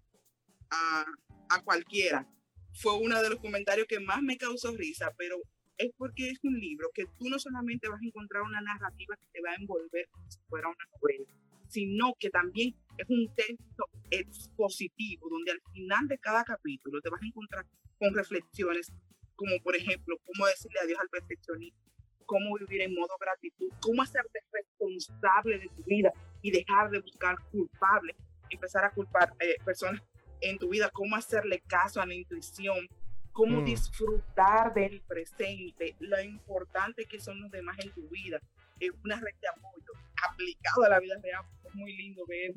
a, 0.71 1.05
a 1.49 1.63
cualquiera. 1.63 2.27
Fue 2.73 2.93
uno 2.93 3.21
de 3.21 3.29
los 3.29 3.39
comentarios 3.39 3.87
que 3.87 3.99
más 3.99 4.21
me 4.21 4.37
causó 4.37 4.75
risa, 4.75 5.13
pero 5.17 5.37
es 5.77 5.91
porque 5.97 6.29
es 6.29 6.39
un 6.43 6.59
libro 6.59 6.89
que 6.93 7.05
tú 7.17 7.29
no 7.29 7.39
solamente 7.39 7.87
vas 7.87 8.01
a 8.01 8.05
encontrar 8.05 8.43
una 8.43 8.61
narrativa 8.61 9.15
que 9.15 9.27
te 9.33 9.41
va 9.41 9.51
a 9.51 9.55
envolver 9.55 10.07
como 10.11 10.29
si 10.29 10.39
fuera 10.49 10.67
una 10.67 10.85
novela, 10.99 11.25
sino 11.67 12.13
que 12.19 12.29
también 12.29 12.75
es 12.97 13.09
un 13.09 13.33
texto 13.35 13.85
expositivo 14.09 15.29
donde 15.29 15.51
al 15.51 15.61
final 15.73 16.07
de 16.07 16.17
cada 16.17 16.43
capítulo 16.43 17.01
te 17.01 17.09
vas 17.09 17.21
a 17.21 17.27
encontrar 17.27 17.65
con 17.99 18.13
reflexiones 18.13 18.91
como 19.35 19.59
por 19.61 19.75
ejemplo 19.75 20.17
cómo 20.25 20.47
decirle 20.47 20.79
adiós 20.83 20.99
al 20.99 21.09
perfeccionismo, 21.09 21.79
cómo 22.25 22.57
vivir 22.57 22.81
en 22.81 22.95
modo 22.95 23.15
gratitud, 23.19 23.69
cómo 23.79 24.01
hacerte 24.01 24.39
responsable 24.51 25.59
de 25.59 25.67
tu 25.67 25.83
vida 25.83 26.11
y 26.41 26.51
dejar 26.51 26.89
de 26.89 26.99
buscar 26.99 27.35
culpables, 27.51 28.15
empezar 28.49 28.83
a 28.83 28.91
culpar 28.91 29.33
eh, 29.39 29.55
personas 29.63 30.01
en 30.41 30.57
tu 30.57 30.69
vida, 30.69 30.89
cómo 30.91 31.15
hacerle 31.15 31.61
caso 31.67 32.01
a 32.01 32.05
la 32.05 32.13
intuición, 32.13 32.87
cómo 33.31 33.61
Mm. 33.61 33.65
disfrutar 33.65 34.73
del 34.73 35.01
presente, 35.01 35.95
lo 35.99 36.19
importante 36.21 37.05
que 37.05 37.19
son 37.19 37.41
los 37.41 37.51
demás 37.51 37.77
en 37.79 37.91
tu 37.91 38.07
vida, 38.09 38.41
es 38.79 38.91
una 39.03 39.19
red 39.19 39.35
de 39.41 39.47
apoyo 39.47 39.91
aplicado 40.27 40.83
a 40.83 40.89
la 40.89 40.99
vida 40.99 41.15
real. 41.21 41.45
Es 41.65 41.75
muy 41.75 41.95
lindo 41.95 42.25
ver, 42.27 42.53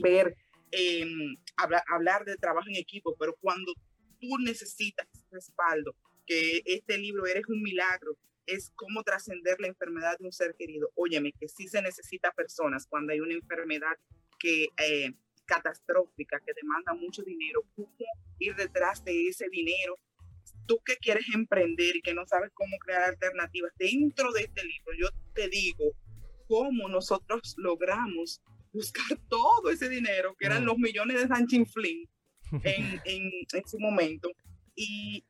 ver 0.00 0.36
eh, 0.72 1.06
hablar, 1.56 1.84
hablar 1.88 2.24
de 2.24 2.36
trabajo 2.36 2.68
en 2.68 2.76
equipo, 2.76 3.14
pero 3.18 3.34
cuando 3.40 3.72
tú 4.20 4.38
necesitas 4.38 5.06
respaldo, 5.30 5.94
que 6.26 6.62
este 6.64 6.98
libro 6.98 7.26
Eres 7.26 7.46
un 7.48 7.62
milagro, 7.62 8.16
es 8.46 8.70
cómo 8.74 9.02
trascender 9.02 9.60
la 9.60 9.68
enfermedad 9.68 10.18
de 10.18 10.26
un 10.26 10.32
ser 10.32 10.54
querido. 10.58 10.90
Óyeme, 10.94 11.32
que 11.32 11.48
sí 11.48 11.68
se 11.68 11.80
necesita 11.80 12.32
personas 12.32 12.86
cuando 12.86 13.12
hay 13.12 13.20
una 13.20 13.34
enfermedad 13.34 13.96
que 14.38 14.68
eh, 14.76 15.14
catastrófica, 15.44 16.40
que 16.40 16.52
demanda 16.54 16.94
mucho 16.94 17.22
dinero, 17.22 17.62
cómo 17.74 17.88
ir 18.38 18.54
detrás 18.56 19.04
de 19.04 19.28
ese 19.28 19.48
dinero. 19.50 19.98
Tú 20.66 20.78
que 20.84 20.96
quieres 20.96 21.26
emprender 21.34 21.96
y 21.96 22.00
que 22.02 22.14
no 22.14 22.26
sabes 22.26 22.50
cómo 22.54 22.76
crear 22.78 23.02
alternativas, 23.02 23.72
dentro 23.78 24.32
de 24.32 24.42
este 24.42 24.62
libro 24.64 24.92
yo 24.98 25.08
te 25.34 25.48
digo 25.48 25.84
cómo 26.48 26.88
nosotros 26.88 27.54
logramos 27.58 28.40
buscar 28.72 29.04
todo 29.28 29.70
ese 29.70 29.88
dinero, 29.88 30.34
que 30.38 30.46
eran 30.46 30.62
Mm. 30.62 30.66
los 30.66 30.78
millones 30.78 31.20
de 31.20 31.28
Sanchin 31.28 31.66
Flynn 31.66 32.08
en, 32.64 33.00
en, 33.04 33.30
en 33.52 33.68
su 33.68 33.78
momento, 33.78 34.30
y 34.74 35.24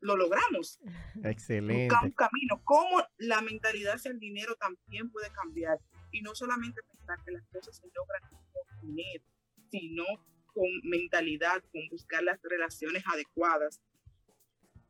lo 0.00 0.16
logramos 0.16 0.78
Excelente. 1.24 1.86
buscar 1.88 2.04
un 2.04 2.12
camino, 2.12 2.60
cómo 2.64 3.02
la 3.18 3.40
mentalidad 3.40 3.94
hacia 3.94 4.10
el 4.10 4.20
dinero 4.20 4.54
también 4.56 5.10
puede 5.10 5.30
cambiar. 5.32 5.78
Y 6.12 6.22
no 6.22 6.34
solamente 6.34 6.80
pensar 6.82 7.18
que 7.24 7.32
las 7.32 7.44
cosas 7.48 7.76
se 7.76 7.86
logran 7.94 8.22
con 8.30 8.80
dinero, 8.88 9.24
sino 9.70 10.04
con 10.52 10.66
mentalidad, 10.84 11.62
con 11.72 11.88
buscar 11.90 12.22
las 12.22 12.40
relaciones 12.42 13.02
adecuadas. 13.06 13.80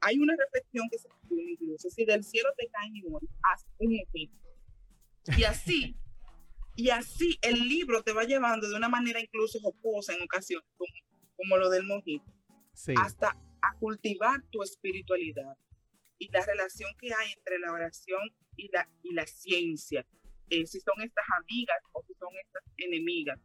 hay 0.00 0.18
una 0.18 0.36
reflexión 0.36 0.88
que 0.90 0.98
se 0.98 1.08
incluso, 1.30 1.90
si 1.90 2.04
del 2.04 2.22
cielo 2.22 2.48
te 2.56 2.68
cae 2.68 2.90
limón, 2.90 3.20
haz 3.42 3.66
un 3.78 3.96
mojito. 3.96 4.36
Y 5.36 5.44
así, 5.44 5.96
y 6.76 6.90
así 6.90 7.38
el 7.42 7.68
libro 7.68 8.02
te 8.02 8.12
va 8.12 8.24
llevando 8.24 8.68
de 8.68 8.76
una 8.76 8.88
manera 8.88 9.20
incluso 9.20 9.58
jocosa 9.60 10.14
en 10.14 10.22
ocasiones, 10.22 10.68
como, 10.76 10.92
como 11.36 11.56
lo 11.56 11.70
del 11.70 11.84
mojito, 11.84 12.30
hasta 12.96 13.30
a 13.62 13.78
cultivar 13.78 14.42
tu 14.50 14.62
espiritualidad 14.62 15.56
y 16.18 16.28
la 16.30 16.44
relación 16.44 16.90
que 16.98 17.12
hay 17.12 17.32
entre 17.36 17.58
la 17.58 17.72
oración 17.72 18.20
y 18.56 18.68
la, 18.68 18.88
y 19.02 19.12
la 19.12 19.26
ciencia, 19.26 20.06
eh, 20.50 20.66
si 20.66 20.80
son 20.80 21.00
estas 21.02 21.24
amigas 21.40 21.78
o 21.92 22.02
si 22.06 22.14
son 22.14 22.28
estas 22.44 22.62
enemigas. 22.76 23.40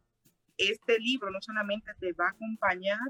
Este 0.70 0.98
libro 1.00 1.30
no 1.30 1.40
solamente 1.40 1.90
te 1.98 2.12
va 2.12 2.26
a 2.26 2.30
acompañar 2.30 3.00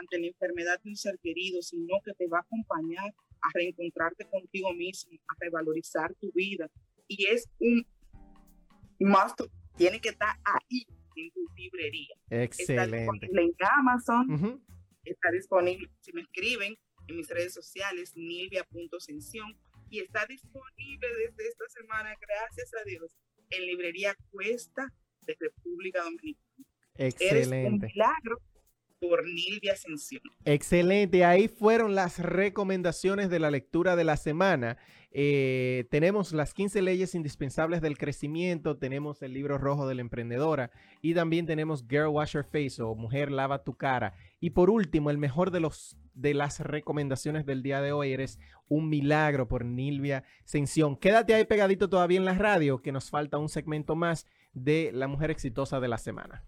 ante 0.00 0.18
la 0.18 0.28
enfermedad 0.28 0.80
de 0.82 0.90
un 0.90 0.96
ser 0.96 1.18
querido, 1.22 1.60
sino 1.60 2.00
que 2.04 2.14
te 2.14 2.26
va 2.26 2.38
a 2.38 2.40
acompañar 2.40 3.14
a 3.42 3.50
reencontrarte 3.52 4.26
contigo 4.30 4.72
mismo, 4.72 5.12
a 5.28 5.34
revalorizar 5.38 6.14
tu 6.14 6.32
vida. 6.32 6.70
Y 7.06 7.26
es 7.26 7.50
un 7.58 7.86
must, 8.98 9.42
tiene 9.76 10.00
que 10.00 10.10
estar 10.10 10.34
ahí 10.44 10.86
en 11.16 11.30
tu 11.32 11.46
librería. 11.54 12.14
Excelente. 12.30 12.84
Está 12.84 12.96
disponible 12.96 13.42
en 13.42 13.54
Amazon, 13.78 14.64
está 15.04 15.30
disponible, 15.32 15.90
si 16.00 16.12
me 16.12 16.22
escriben 16.22 16.78
en 17.08 17.16
mis 17.16 17.28
redes 17.28 17.52
sociales, 17.52 18.12
nilvia.sensión, 18.16 19.54
y 19.90 20.00
está 20.00 20.24
disponible 20.26 21.08
desde 21.08 21.48
esta 21.48 21.68
semana, 21.68 22.16
gracias 22.18 22.70
a 22.80 22.84
Dios, 22.84 23.14
en 23.50 23.66
librería 23.66 24.16
Cuesta 24.30 24.90
de 25.20 25.36
República 25.38 26.02
Dominicana. 26.02 26.51
Excelente. 26.96 27.58
Eres 27.58 27.72
un 27.72 27.78
milagro 27.80 28.38
por 29.00 29.24
Nilvia 29.24 29.72
Ascensión. 29.72 30.22
Excelente, 30.44 31.24
ahí 31.24 31.48
fueron 31.48 31.94
las 31.94 32.18
recomendaciones 32.18 33.30
de 33.30 33.40
la 33.40 33.50
lectura 33.50 33.96
de 33.96 34.04
la 34.04 34.16
semana. 34.16 34.78
Eh, 35.10 35.86
tenemos 35.90 36.32
las 36.32 36.54
15 36.54 36.80
leyes 36.80 37.14
indispensables 37.14 37.82
del 37.82 37.98
crecimiento, 37.98 38.78
tenemos 38.78 39.20
el 39.22 39.34
libro 39.34 39.58
rojo 39.58 39.86
de 39.86 39.96
la 39.96 40.00
emprendedora 40.00 40.70
y 41.02 41.14
también 41.14 41.44
tenemos 41.44 41.84
Girl 41.88 42.08
Wash 42.08 42.32
Your 42.32 42.44
Face 42.44 42.80
o 42.80 42.94
Mujer 42.94 43.30
Lava 43.30 43.64
tu 43.64 43.74
cara. 43.74 44.14
Y 44.40 44.50
por 44.50 44.70
último, 44.70 45.10
el 45.10 45.18
mejor 45.18 45.50
de 45.50 45.60
los 45.60 45.96
de 46.14 46.34
las 46.34 46.60
recomendaciones 46.60 47.46
del 47.46 47.62
día 47.62 47.80
de 47.80 47.92
hoy 47.92 48.12
eres 48.12 48.38
un 48.68 48.88
milagro 48.88 49.48
por 49.48 49.64
Nilvia 49.64 50.24
Ascensión. 50.44 50.96
Quédate 50.96 51.34
ahí 51.34 51.44
pegadito 51.44 51.88
todavía 51.88 52.18
en 52.18 52.26
la 52.26 52.34
radio 52.34 52.82
que 52.82 52.92
nos 52.92 53.10
falta 53.10 53.38
un 53.38 53.48
segmento 53.48 53.96
más 53.96 54.26
de 54.52 54.90
la 54.92 55.08
mujer 55.08 55.30
exitosa 55.30 55.80
de 55.80 55.88
la 55.88 55.98
semana. 55.98 56.44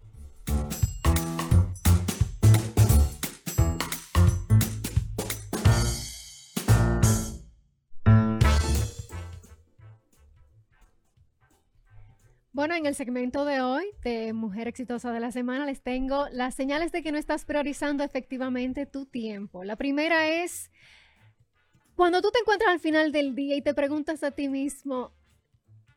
Bueno, 12.65 12.77
en 12.77 12.87
el 12.87 12.95
segmento 12.95 13.45
de 13.45 13.61
hoy 13.61 13.85
de 14.03 14.33
Mujer 14.33 14.67
Exitosa 14.67 15.11
de 15.11 15.19
la 15.19 15.31
Semana 15.31 15.67
les 15.67 15.83
tengo 15.83 16.27
las 16.31 16.55
señales 16.55 16.91
de 16.91 17.03
que 17.03 17.11
no 17.11 17.19
estás 17.19 17.45
priorizando 17.45 18.03
efectivamente 18.03 18.87
tu 18.87 19.05
tiempo. 19.05 19.63
La 19.63 19.75
primera 19.75 20.27
es 20.29 20.71
cuando 21.95 22.23
tú 22.23 22.31
te 22.31 22.39
encuentras 22.39 22.71
al 22.71 22.79
final 22.79 23.11
del 23.11 23.35
día 23.35 23.55
y 23.55 23.61
te 23.61 23.75
preguntas 23.75 24.23
a 24.23 24.31
ti 24.31 24.49
mismo, 24.49 25.11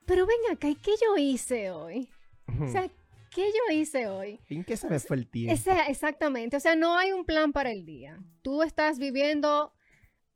pero 0.04 0.26
ven 0.26 0.36
acá, 0.52 0.68
¿y 0.68 0.74
qué 0.74 0.90
yo 1.02 1.16
hice 1.16 1.70
hoy? 1.70 2.10
O 2.60 2.68
sea, 2.68 2.86
¿qué 3.34 3.46
yo 3.46 3.74
hice 3.74 4.06
hoy? 4.06 4.38
¿En 4.50 4.62
qué 4.62 4.76
se 4.76 4.90
me 4.90 5.00
fue 5.00 5.16
el 5.16 5.26
tiempo? 5.26 5.58
exactamente, 5.88 6.58
o 6.58 6.60
sea, 6.60 6.76
no 6.76 6.98
hay 6.98 7.12
un 7.12 7.24
plan 7.24 7.50
para 7.50 7.72
el 7.72 7.86
día. 7.86 8.22
Tú 8.42 8.62
estás 8.62 8.98
viviendo 8.98 9.72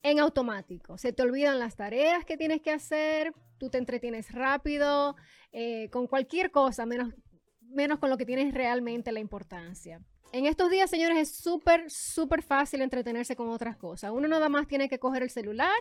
en 0.03 0.19
automático. 0.19 0.97
Se 0.97 1.13
te 1.13 1.23
olvidan 1.23 1.59
las 1.59 1.77
tareas 1.77 2.25
que 2.25 2.39
tienes 2.39 2.63
que 2.63 2.71
hacer, 2.71 3.35
tú 3.59 3.71
te 3.71 3.77
entretienes 3.79 4.33
rápido, 4.33 5.15
eh, 5.53 5.89
con 5.91 6.07
cualquier 6.07 6.51
cosa, 6.51 6.87
menos, 6.87 7.15
menos 7.61 7.99
con 7.99 8.11
lo 8.11 8.17
que 8.17 8.27
tienes 8.27 8.53
realmente 8.55 9.13
la 9.13 9.21
importancia. 9.21 10.01
En 10.33 10.47
estos 10.47 10.71
días, 10.71 10.89
señores, 10.89 11.19
es 11.19 11.37
súper, 11.37 11.85
súper 11.89 12.43
fácil 12.43 12.81
entretenerse 12.81 13.37
con 13.37 13.51
otras 13.51 13.77
cosas. 13.77 14.13
Uno 14.13 14.29
nada 14.29 14.49
más 14.49 14.67
tiene 14.67 14.89
que 14.89 14.99
coger 14.99 15.23
el 15.23 15.31
celular 15.31 15.77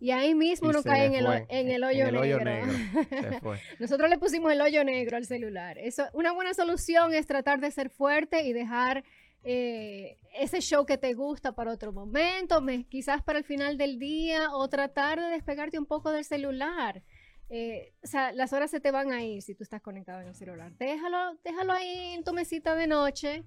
y 0.00 0.12
ahí 0.12 0.34
mismo 0.36 0.68
uno 0.68 0.84
cae 0.84 1.06
en 1.06 1.14
el, 1.14 1.26
en 1.48 1.68
el, 1.68 1.82
hoyo 1.82 2.10
negro. 2.12 2.72
Nosotros 3.80 4.08
le 4.08 4.18
pusimos 4.18 4.52
el 4.52 4.60
hoyo 4.60 4.84
negro 4.84 5.16
al 5.16 5.24
celular. 5.24 5.76
Eso, 5.78 6.04
una 6.12 6.32
buena 6.32 6.54
solución 6.54 7.12
es 7.12 7.26
tratar 7.26 7.58
de 7.58 7.72
ser 7.72 7.90
fuerte 7.90 8.44
y 8.44 8.52
dejar 8.52 9.02
eh, 9.42 10.18
ese 10.34 10.60
show 10.60 10.86
que 10.86 10.98
te 10.98 11.14
gusta 11.14 11.56
para 11.56 11.72
otro 11.72 11.92
momento, 11.92 12.64
quizás 12.88 13.22
para 13.24 13.40
el 13.40 13.44
final 13.44 13.76
del 13.76 13.98
día, 13.98 14.52
o 14.52 14.68
tratar 14.68 15.20
de 15.20 15.26
despegarte 15.30 15.78
un 15.78 15.86
poco 15.86 16.12
del 16.12 16.24
celular. 16.24 17.02
Eh, 17.50 17.94
o 18.02 18.06
sea, 18.06 18.32
las 18.32 18.52
horas 18.52 18.70
se 18.70 18.80
te 18.80 18.90
van 18.90 19.12
a 19.12 19.22
ir 19.22 19.42
si 19.42 19.54
tú 19.54 19.62
estás 19.62 19.80
conectado 19.80 20.20
en 20.20 20.28
el 20.28 20.34
celular. 20.34 20.72
Déjalo, 20.78 21.38
déjalo 21.44 21.72
ahí 21.72 22.14
en 22.14 22.24
tu 22.24 22.32
mesita 22.32 22.74
de 22.74 22.86
noche 22.86 23.44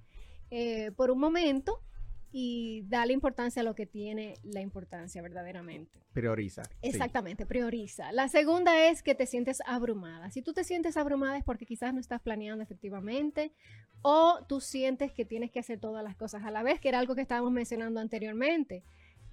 eh, 0.50 0.92
por 0.96 1.12
un 1.12 1.20
momento 1.20 1.82
y 2.32 2.84
dale 2.88 3.14
importancia 3.14 3.62
a 3.62 3.64
lo 3.64 3.76
que 3.76 3.86
tiene 3.86 4.36
la 4.44 4.62
importancia 4.62 5.22
verdaderamente. 5.22 6.00
Prioriza. 6.14 6.64
Exactamente, 6.82 7.46
prioriza. 7.46 8.12
La 8.12 8.28
segunda 8.28 8.88
es 8.88 9.04
que 9.04 9.16
te 9.16 9.26
sientes 9.26 9.62
abrumada. 9.66 10.32
Si 10.32 10.42
tú 10.42 10.54
te 10.54 10.64
sientes 10.64 10.98
abrumada 10.98 11.38
es 11.38 11.44
porque 11.44 11.66
quizás 11.66 11.94
no 11.94 12.00
estás 12.00 12.22
planeando 12.22 12.64
efectivamente 12.64 13.52
o 14.02 14.40
tú 14.48 14.62
sientes 14.62 15.12
que 15.12 15.26
tienes 15.26 15.52
que 15.52 15.60
hacer 15.60 15.80
todas 15.80 16.04
las 16.04 16.16
cosas 16.16 16.44
a 16.44 16.52
la 16.52 16.64
vez, 16.64 16.80
que 16.80 16.90
era 16.90 17.00
algo 17.00 17.16
que 17.16 17.22
estábamos 17.22 17.52
mencionando 17.52 18.00
anteriormente 18.00 18.84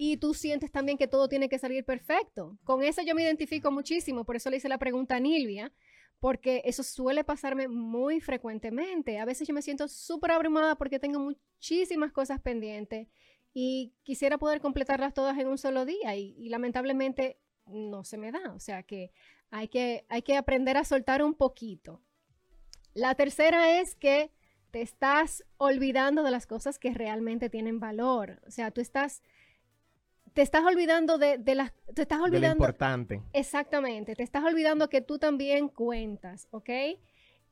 y 0.00 0.16
tú 0.16 0.32
sientes 0.32 0.70
también 0.70 0.96
que 0.96 1.08
todo 1.08 1.28
tiene 1.28 1.48
que 1.48 1.58
salir 1.58 1.84
perfecto. 1.84 2.56
Con 2.62 2.84
eso 2.84 3.02
yo 3.02 3.16
me 3.16 3.22
identifico 3.24 3.72
muchísimo, 3.72 4.24
por 4.24 4.36
eso 4.36 4.48
le 4.48 4.58
hice 4.58 4.68
la 4.68 4.78
pregunta 4.78 5.16
a 5.16 5.20
Nilvia, 5.20 5.72
porque 6.20 6.62
eso 6.64 6.84
suele 6.84 7.24
pasarme 7.24 7.66
muy 7.66 8.20
frecuentemente. 8.20 9.18
A 9.18 9.24
veces 9.24 9.48
yo 9.48 9.54
me 9.54 9.60
siento 9.60 9.88
súper 9.88 10.30
abrumada 10.30 10.76
porque 10.76 11.00
tengo 11.00 11.18
muchísimas 11.18 12.12
cosas 12.12 12.40
pendientes 12.40 13.08
y 13.52 13.92
quisiera 14.04 14.38
poder 14.38 14.60
completarlas 14.60 15.14
todas 15.14 15.36
en 15.36 15.48
un 15.48 15.58
solo 15.58 15.84
día 15.84 16.14
y, 16.16 16.48
lamentablemente 16.48 17.40
no 17.66 18.04
se 18.04 18.18
me 18.18 18.30
da. 18.30 18.52
O 18.54 18.60
sea 18.60 18.84
que 18.84 19.10
hay, 19.50 19.66
que 19.66 20.06
hay 20.08 20.22
que 20.22 20.36
aprender 20.36 20.76
a 20.76 20.84
soltar 20.84 21.24
un 21.24 21.34
poquito. 21.34 22.02
La 22.94 23.16
tercera 23.16 23.80
es 23.80 23.96
que 23.96 24.32
te 24.70 24.80
estás 24.80 25.44
olvidando 25.56 26.22
de 26.22 26.30
las 26.30 26.46
cosas 26.46 26.78
que 26.78 26.94
realmente 26.94 27.50
tienen 27.50 27.80
valor. 27.80 28.40
O 28.46 28.50
sea, 28.50 28.70
tú 28.70 28.80
estás 28.80 29.22
te 30.34 30.42
estás 30.42 30.64
olvidando 30.64 31.18
de, 31.18 31.38
las... 31.54 31.72
Te 31.94 32.02
estás 32.02 32.20
olvidando... 32.20 32.40
De 32.40 32.48
lo 32.48 32.52
importante. 32.52 33.22
Exactamente. 33.32 34.14
Te 34.14 34.22
estás 34.22 34.44
olvidando 34.44 34.88
que 34.88 35.00
tú 35.00 35.18
también 35.18 35.68
cuentas, 35.68 36.48
¿ok? 36.50 36.70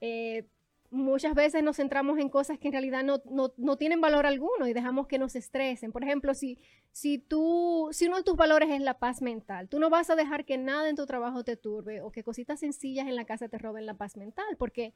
Eh, 0.00 0.46
muchas 0.90 1.34
veces 1.34 1.62
nos 1.62 1.76
centramos 1.76 2.18
en 2.18 2.28
cosas 2.28 2.58
que 2.58 2.68
en 2.68 2.72
realidad 2.72 3.04
no, 3.04 3.76
tienen 3.76 4.00
valor 4.00 4.26
alguno 4.26 4.66
y 4.66 4.72
dejamos 4.72 5.06
que 5.06 5.18
nos 5.18 5.36
estresen. 5.36 5.92
Por 5.92 6.04
ejemplo, 6.04 6.34
si, 6.34 6.58
si, 6.92 7.18
tú, 7.18 7.88
si 7.92 8.06
uno 8.06 8.18
de 8.18 8.22
tus 8.22 8.36
valores 8.36 8.70
es 8.70 8.80
la 8.80 8.98
paz 8.98 9.22
mental, 9.22 9.68
tú 9.68 9.78
no 9.78 9.90
vas 9.90 10.10
a 10.10 10.16
dejar 10.16 10.44
que 10.44 10.58
nada 10.58 10.88
en 10.88 10.96
tu 10.96 11.06
trabajo 11.06 11.44
te 11.44 11.56
turbe 11.56 12.00
o 12.00 12.10
que 12.10 12.22
cositas 12.22 12.60
sencillas 12.60 13.06
en 13.06 13.16
la 13.16 13.24
casa 13.24 13.48
te 13.48 13.58
roben 13.58 13.86
la 13.86 13.94
paz 13.94 14.16
mental, 14.16 14.56
porque 14.58 14.94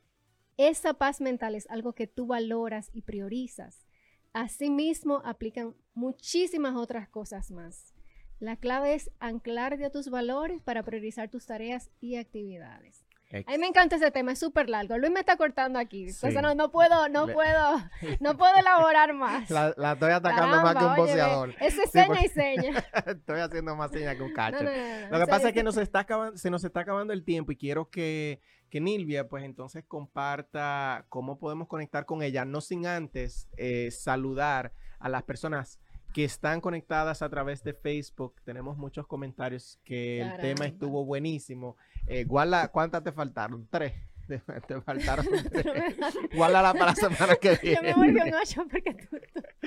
esa 0.57 0.95
paz 0.95 1.21
mental 1.21 1.55
es 1.55 1.69
algo 1.71 1.93
que 1.93 2.07
tú 2.07 2.27
valoras 2.27 2.91
y 2.93 3.03
priorizas. 3.03 3.87
Asimismo, 4.33 5.23
aplican 5.25 5.75
muchísimas 5.95 6.77
otras 6.77 7.09
cosas 7.09 7.51
más. 7.51 7.95
La 8.39 8.57
clave 8.57 8.95
es 8.95 9.11
anclarte 9.19 9.85
a 9.85 9.91
tus 9.91 10.09
valores 10.09 10.63
para 10.63 10.83
priorizar 10.83 11.29
tus 11.29 11.47
tareas 11.47 11.91
y 12.01 12.17
actividades. 12.17 13.05
A 13.33 13.53
mí 13.53 13.59
me 13.59 13.67
encanta 13.69 13.97
ese 13.97 14.11
tema, 14.11 14.33
es 14.33 14.39
súper 14.39 14.69
largo. 14.69 14.99
Luis 14.99 15.13
me 15.13 15.21
está 15.21 15.37
cortando 15.37 15.79
aquí. 15.79 16.09
no, 16.57 16.71
puedo, 16.71 17.09
no 17.09 17.29
puedo, 17.29 17.79
no 18.21 18.37
puedo 18.37 18.57
elaborar 18.57 19.15
más. 19.15 19.49
La, 19.51 19.93
estoy 19.93 20.11
atacando 20.11 20.63
más 20.63 20.77
que 20.77 20.85
un 20.85 20.97
boxeador. 20.97 21.55
Ese 21.61 21.83
es 21.85 21.91
seña 21.91 22.25
y 22.25 22.29
seña. 22.29 22.85
estoy 23.07 23.41
haciendo 23.41 23.77
más 23.77 23.91
seña 23.93 24.17
que 24.17 24.23
un 24.23 24.33
cacho. 24.33 24.65
Lo 25.11 25.19
que 25.19 25.27
pasa 25.27 25.49
es 25.49 25.55
que 25.55 25.63
nos 25.63 25.77
está 25.77 26.07
se 26.35 26.51
nos 26.51 26.65
está 26.65 26.81
acabando 26.81 27.13
el 27.13 27.25
tiempo 27.25 27.53
y 27.53 27.57
quiero 27.57 27.89
que 27.89 28.41
que 28.71 28.81
Nilvia 28.81 29.29
pues 29.29 29.45
entonces 29.45 29.85
comparta 29.87 31.05
cómo 31.09 31.39
podemos 31.39 31.69
conectar 31.69 32.07
con 32.07 32.23
ella, 32.23 32.45
no 32.45 32.61
sin 32.61 32.87
antes 32.87 33.49
eh, 33.57 33.91
saludar 33.91 34.73
a 35.01 35.09
las 35.09 35.25
personas 35.25 35.81
que 36.15 36.25
están 36.25 36.61
conectadas 36.61 37.23
a 37.23 37.29
través 37.29 37.63
de 37.63 37.75
Facebook. 37.75 38.41
Tenemos 38.45 38.77
muchos 38.77 39.07
comentarios 39.07 39.79
que 39.85 40.21
el 40.21 40.37
tema 40.39 40.67
estuvo 40.67 41.05
buenísimo. 41.05 41.77
Eh, 42.07 42.27
¿cuántas 42.27 43.03
te 43.03 43.13
faltaron? 43.13 43.67
Tres. 43.71 43.93
Te, 44.69 44.81
faltaron 44.81 45.27
tres. 45.51 45.97
Guárdala 46.35 46.73
para 46.73 46.87
la 46.87 46.95
semana 46.95 47.37
que 47.37 47.57
viene. 47.57 47.77
Yo 47.77 47.83
me 47.83 48.13
volví 48.13 48.29
un 48.29 48.35
ocho 48.35 48.65
porque 48.71 48.95
tú... 48.95 49.19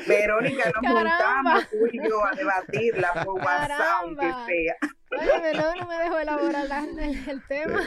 Verónica, 0.08 0.72
nos 0.82 0.94
juntamos 0.94 1.70
tú 1.70 1.78
y 1.92 2.08
yo 2.08 2.26
a 2.26 2.32
debatirla 2.32 3.14
por 3.26 3.42
WhatsApp, 3.42 3.82
aunque 4.02 4.26
sea. 4.26 4.76
Oye, 5.12 5.54
no 5.78 5.88
me 5.88 5.96
dejó 5.96 6.20
elaborar 6.20 6.88
el, 6.98 7.44
tema. 7.48 7.82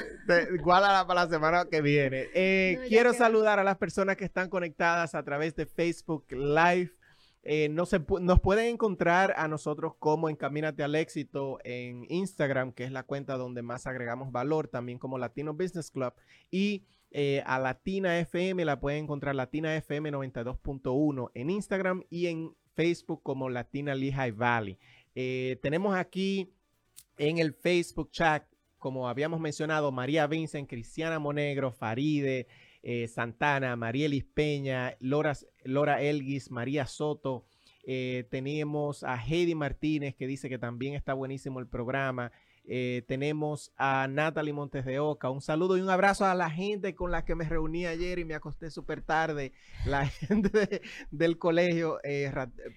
Guárdala 0.60 1.06
para 1.06 1.24
la 1.24 1.30
semana 1.30 1.64
que 1.70 1.80
viene. 1.80 2.28
Eh, 2.34 2.78
quiero 2.88 3.12
saludar 3.14 3.58
a 3.58 3.64
las 3.64 3.76
personas 3.78 4.16
que 4.16 4.24
están 4.24 4.48
conectadas 4.48 5.14
a 5.14 5.22
través 5.22 5.56
de 5.56 5.66
Facebook 5.66 6.26
Live. 6.30 6.92
Eh, 7.48 7.68
no 7.68 7.86
se 7.86 8.00
nos 8.20 8.40
pueden 8.40 8.74
encontrar 8.74 9.32
a 9.36 9.46
nosotros 9.46 9.94
como 10.00 10.28
Encamínate 10.28 10.82
al 10.82 10.96
Éxito 10.96 11.58
en 11.62 12.04
Instagram, 12.08 12.72
que 12.72 12.82
es 12.82 12.90
la 12.90 13.04
cuenta 13.04 13.36
donde 13.36 13.62
más 13.62 13.86
agregamos 13.86 14.32
valor, 14.32 14.66
también 14.66 14.98
como 14.98 15.16
Latino 15.16 15.54
Business 15.54 15.92
Club. 15.92 16.12
Y 16.50 16.82
eh, 17.12 17.44
a 17.46 17.60
Latina 17.60 18.18
FM 18.18 18.64
la 18.64 18.80
pueden 18.80 19.04
encontrar 19.04 19.36
Latina 19.36 19.76
FM 19.76 20.10
92.1 20.10 21.30
en 21.34 21.50
Instagram 21.50 22.02
y 22.10 22.26
en 22.26 22.52
Facebook 22.74 23.22
como 23.22 23.48
Latina 23.48 23.94
Lehigh 23.94 24.32
Valley. 24.32 24.76
Eh, 25.14 25.60
tenemos 25.62 25.94
aquí 25.94 26.52
en 27.16 27.38
el 27.38 27.54
Facebook 27.54 28.10
chat, 28.10 28.44
como 28.76 29.08
habíamos 29.08 29.38
mencionado, 29.38 29.92
María 29.92 30.26
Vincent, 30.26 30.68
Cristiana 30.68 31.20
Monegro, 31.20 31.70
Faride, 31.70 32.48
eh, 32.88 33.08
Santana, 33.08 33.74
Marielis 33.74 34.22
Peña, 34.22 34.96
Lora, 35.00 36.00
Elguis, 36.00 36.52
María 36.52 36.86
Soto. 36.86 37.44
Eh, 37.82 38.28
tenemos 38.30 39.02
a 39.02 39.16
Heidi 39.16 39.56
Martínez 39.56 40.14
que 40.14 40.28
dice 40.28 40.48
que 40.48 40.56
también 40.56 40.94
está 40.94 41.12
buenísimo 41.12 41.58
el 41.58 41.66
programa. 41.66 42.30
Eh, 42.64 43.02
tenemos 43.08 43.72
a 43.76 44.06
Natalie 44.06 44.52
Montes 44.52 44.84
de 44.84 45.00
Oca. 45.00 45.30
Un 45.30 45.40
saludo 45.40 45.76
y 45.76 45.80
un 45.80 45.90
abrazo 45.90 46.26
a 46.26 46.36
la 46.36 46.48
gente 46.48 46.94
con 46.94 47.10
la 47.10 47.24
que 47.24 47.34
me 47.34 47.48
reuní 47.48 47.86
ayer 47.86 48.20
y 48.20 48.24
me 48.24 48.34
acosté 48.36 48.70
súper 48.70 49.02
tarde. 49.02 49.50
La 49.84 50.06
gente 50.06 50.80
del 51.10 51.38
colegio. 51.38 51.98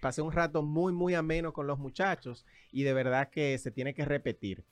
pasé 0.01 0.23
un 0.23 0.31
rato 0.31 0.63
muy, 0.63 0.91
muy 0.91 1.13
ameno 1.13 1.53
con 1.53 1.67
los 1.67 1.77
muchachos 1.77 2.47
y 2.71 2.81
de 2.81 2.93
verdad 2.93 3.29
que 3.29 3.55
se 3.59 3.69
tiene 3.69 3.93
que 3.93 4.05
repetir. 4.05 4.65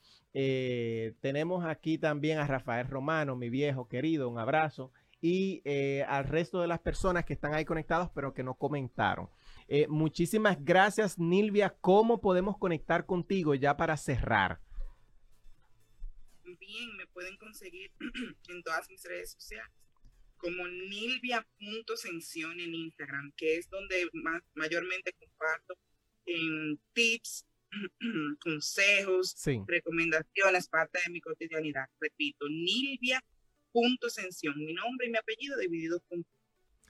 tenemos 1.21 1.63
aquí 1.63 1.99
también 1.99 2.39
a 2.39 2.47
Rafael 2.47 2.87
Romano, 2.87 3.35
mi 3.35 3.51
viejo 3.51 3.87
querido. 3.87 4.29
Un 4.29 4.39
abrazo 4.39 4.91
y 5.19 5.61
eh, 5.65 6.03
al 6.07 6.25
resto 6.25 6.61
de 6.61 6.67
las 6.67 6.79
personas 6.79 7.25
que 7.25 7.33
están 7.33 7.53
ahí 7.53 7.65
conectados 7.65 8.09
pero 8.13 8.33
que 8.33 8.43
no 8.43 8.55
comentaron. 8.55 9.29
Eh, 9.67 9.87
muchísimas 9.87 10.63
gracias, 10.63 11.17
Nilvia. 11.17 11.75
¿Cómo 11.81 12.21
podemos 12.21 12.57
conectar 12.57 13.05
contigo 13.05 13.55
ya 13.55 13.75
para 13.75 13.97
cerrar? 13.97 14.59
Bien, 16.43 16.95
me 16.97 17.07
pueden 17.07 17.35
conseguir 17.37 17.91
en 18.49 18.63
todas 18.63 18.89
mis 18.89 19.03
redes 19.03 19.31
sociales 19.31 19.71
como 20.37 20.67
nilvia.sensión 20.67 22.59
en 22.59 22.73
Instagram, 22.73 23.33
que 23.35 23.57
es 23.57 23.69
donde 23.69 24.07
más, 24.13 24.41
mayormente 24.53 25.11
comparto 25.13 25.75
en 26.25 26.79
tips, 26.93 27.45
consejos, 28.41 29.35
recomendaciones, 29.65 30.67
parte 30.69 30.99
de 31.05 31.11
mi 31.11 31.21
cotidianidad. 31.21 31.85
Repito, 31.99 32.47
Nilvia 32.49 33.23
punto 33.77 34.07
mi 34.55 34.73
nombre 34.73 35.07
y 35.07 35.11
mi 35.11 35.17
apellido 35.17 35.57
divididos 35.57 36.01
por 36.09 36.19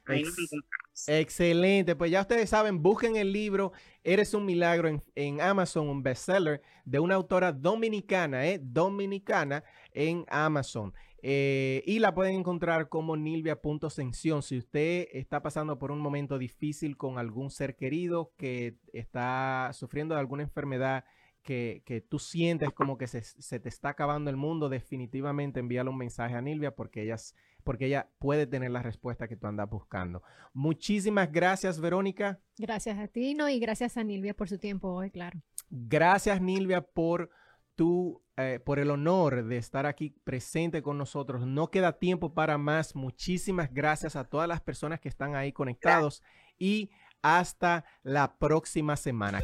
Ahí 0.06 0.24
nos 0.24 0.40
encontramos. 0.40 1.08
Excelente, 1.08 1.94
pues 1.98 2.10
ya 2.10 2.22
ustedes 2.22 2.50
saben, 2.50 2.82
busquen 2.82 3.18
el 3.18 3.34
libro 3.34 3.74
Eres 4.06 4.34
un 4.34 4.46
milagro 4.46 5.04
en, 5.16 5.42
Amazon, 5.42 5.90
un 5.90 6.02
bestseller 6.02 6.62
de 6.86 7.00
una 7.00 7.16
autora 7.16 7.52
dominicana, 7.52 8.48
¿eh? 8.48 8.58
Dominicana 8.64 9.66
en 9.92 10.24
Amazon. 10.30 10.94
Eh, 11.22 11.84
y 11.86 12.00
la 12.00 12.14
pueden 12.14 12.36
encontrar 12.36 12.88
como 12.88 13.18
nilvia.sensión. 13.18 14.44
Si 14.44 14.58
usted 14.58 15.10
está 15.12 15.42
pasando 15.42 15.78
por 15.78 15.92
un 15.92 16.00
momento 16.00 16.38
difícil 16.38 16.96
con 16.96 17.20
algún 17.20 17.50
ser 17.50 17.76
querido 17.76 18.32
que 18.38 18.78
está 18.94 19.72
sufriendo 19.74 20.16
de 20.16 20.22
alguna 20.22 20.44
enfermedad 20.44 21.04
que, 21.48 22.06
tú 22.10 22.20
sientes 22.20 22.72
como 22.74 22.98
que 22.98 23.08
se, 23.08 23.60
te 23.60 23.70
está 23.70 23.89
acabando 23.89 24.30
el 24.30 24.36
mundo, 24.36 24.68
definitivamente 24.68 25.62
envíale 25.62 25.89
un 25.89 25.98
mensaje 25.98 26.36
a 26.36 26.41
Nilvia 26.41 26.76
porque, 26.76 27.04
ellas, 27.04 27.36
porque 27.64 27.86
ella 27.86 28.10
puede 28.20 28.45
tener 28.45 28.72
la 28.72 28.84
respuesta 28.84 29.30
que 29.30 29.38
tú 29.38 29.48
andas 29.48 29.70
buscando. 29.70 30.22
Muchísimas 30.54 31.32
gracias, 31.32 31.80
Verónica. 31.80 32.39
Gracias 32.58 33.00
a 33.00 33.08
ti, 33.08 33.34
no, 33.34 33.48
y 33.48 33.60
gracias 33.60 33.95
a 33.95 34.04
Nilvia 34.04 34.34
por 34.34 34.50
su 34.50 34.58
tiempo 34.58 34.89
hoy, 34.89 35.10
claro. 35.10 35.41
Gracias, 35.70 36.41
Nilvia, 36.41 36.82
por 36.82 37.30
tu, 37.76 38.22
eh, 38.36 38.60
por 38.64 38.80
el 38.80 38.91
honor 38.91 39.45
de 39.45 39.58
estar 39.58 39.86
aquí 39.86 40.10
presente 40.26 40.82
con 40.82 40.98
nosotros. 40.98 41.48
No 41.48 41.72
queda 41.72 41.98
tiempo 41.98 42.34
para 42.34 42.58
más. 42.58 42.93
Muchísimas 42.93 43.74
gracias 43.74 44.18
a 44.18 44.26
todas 44.26 44.50
las 44.50 44.60
personas 44.60 45.00
que 45.00 45.08
están 45.08 45.36
ahí 45.36 45.54
conectados 45.54 46.22
y 46.60 46.89
hasta 47.22 47.86
la 48.04 48.38
próxima 48.38 48.98
semana. 48.98 49.41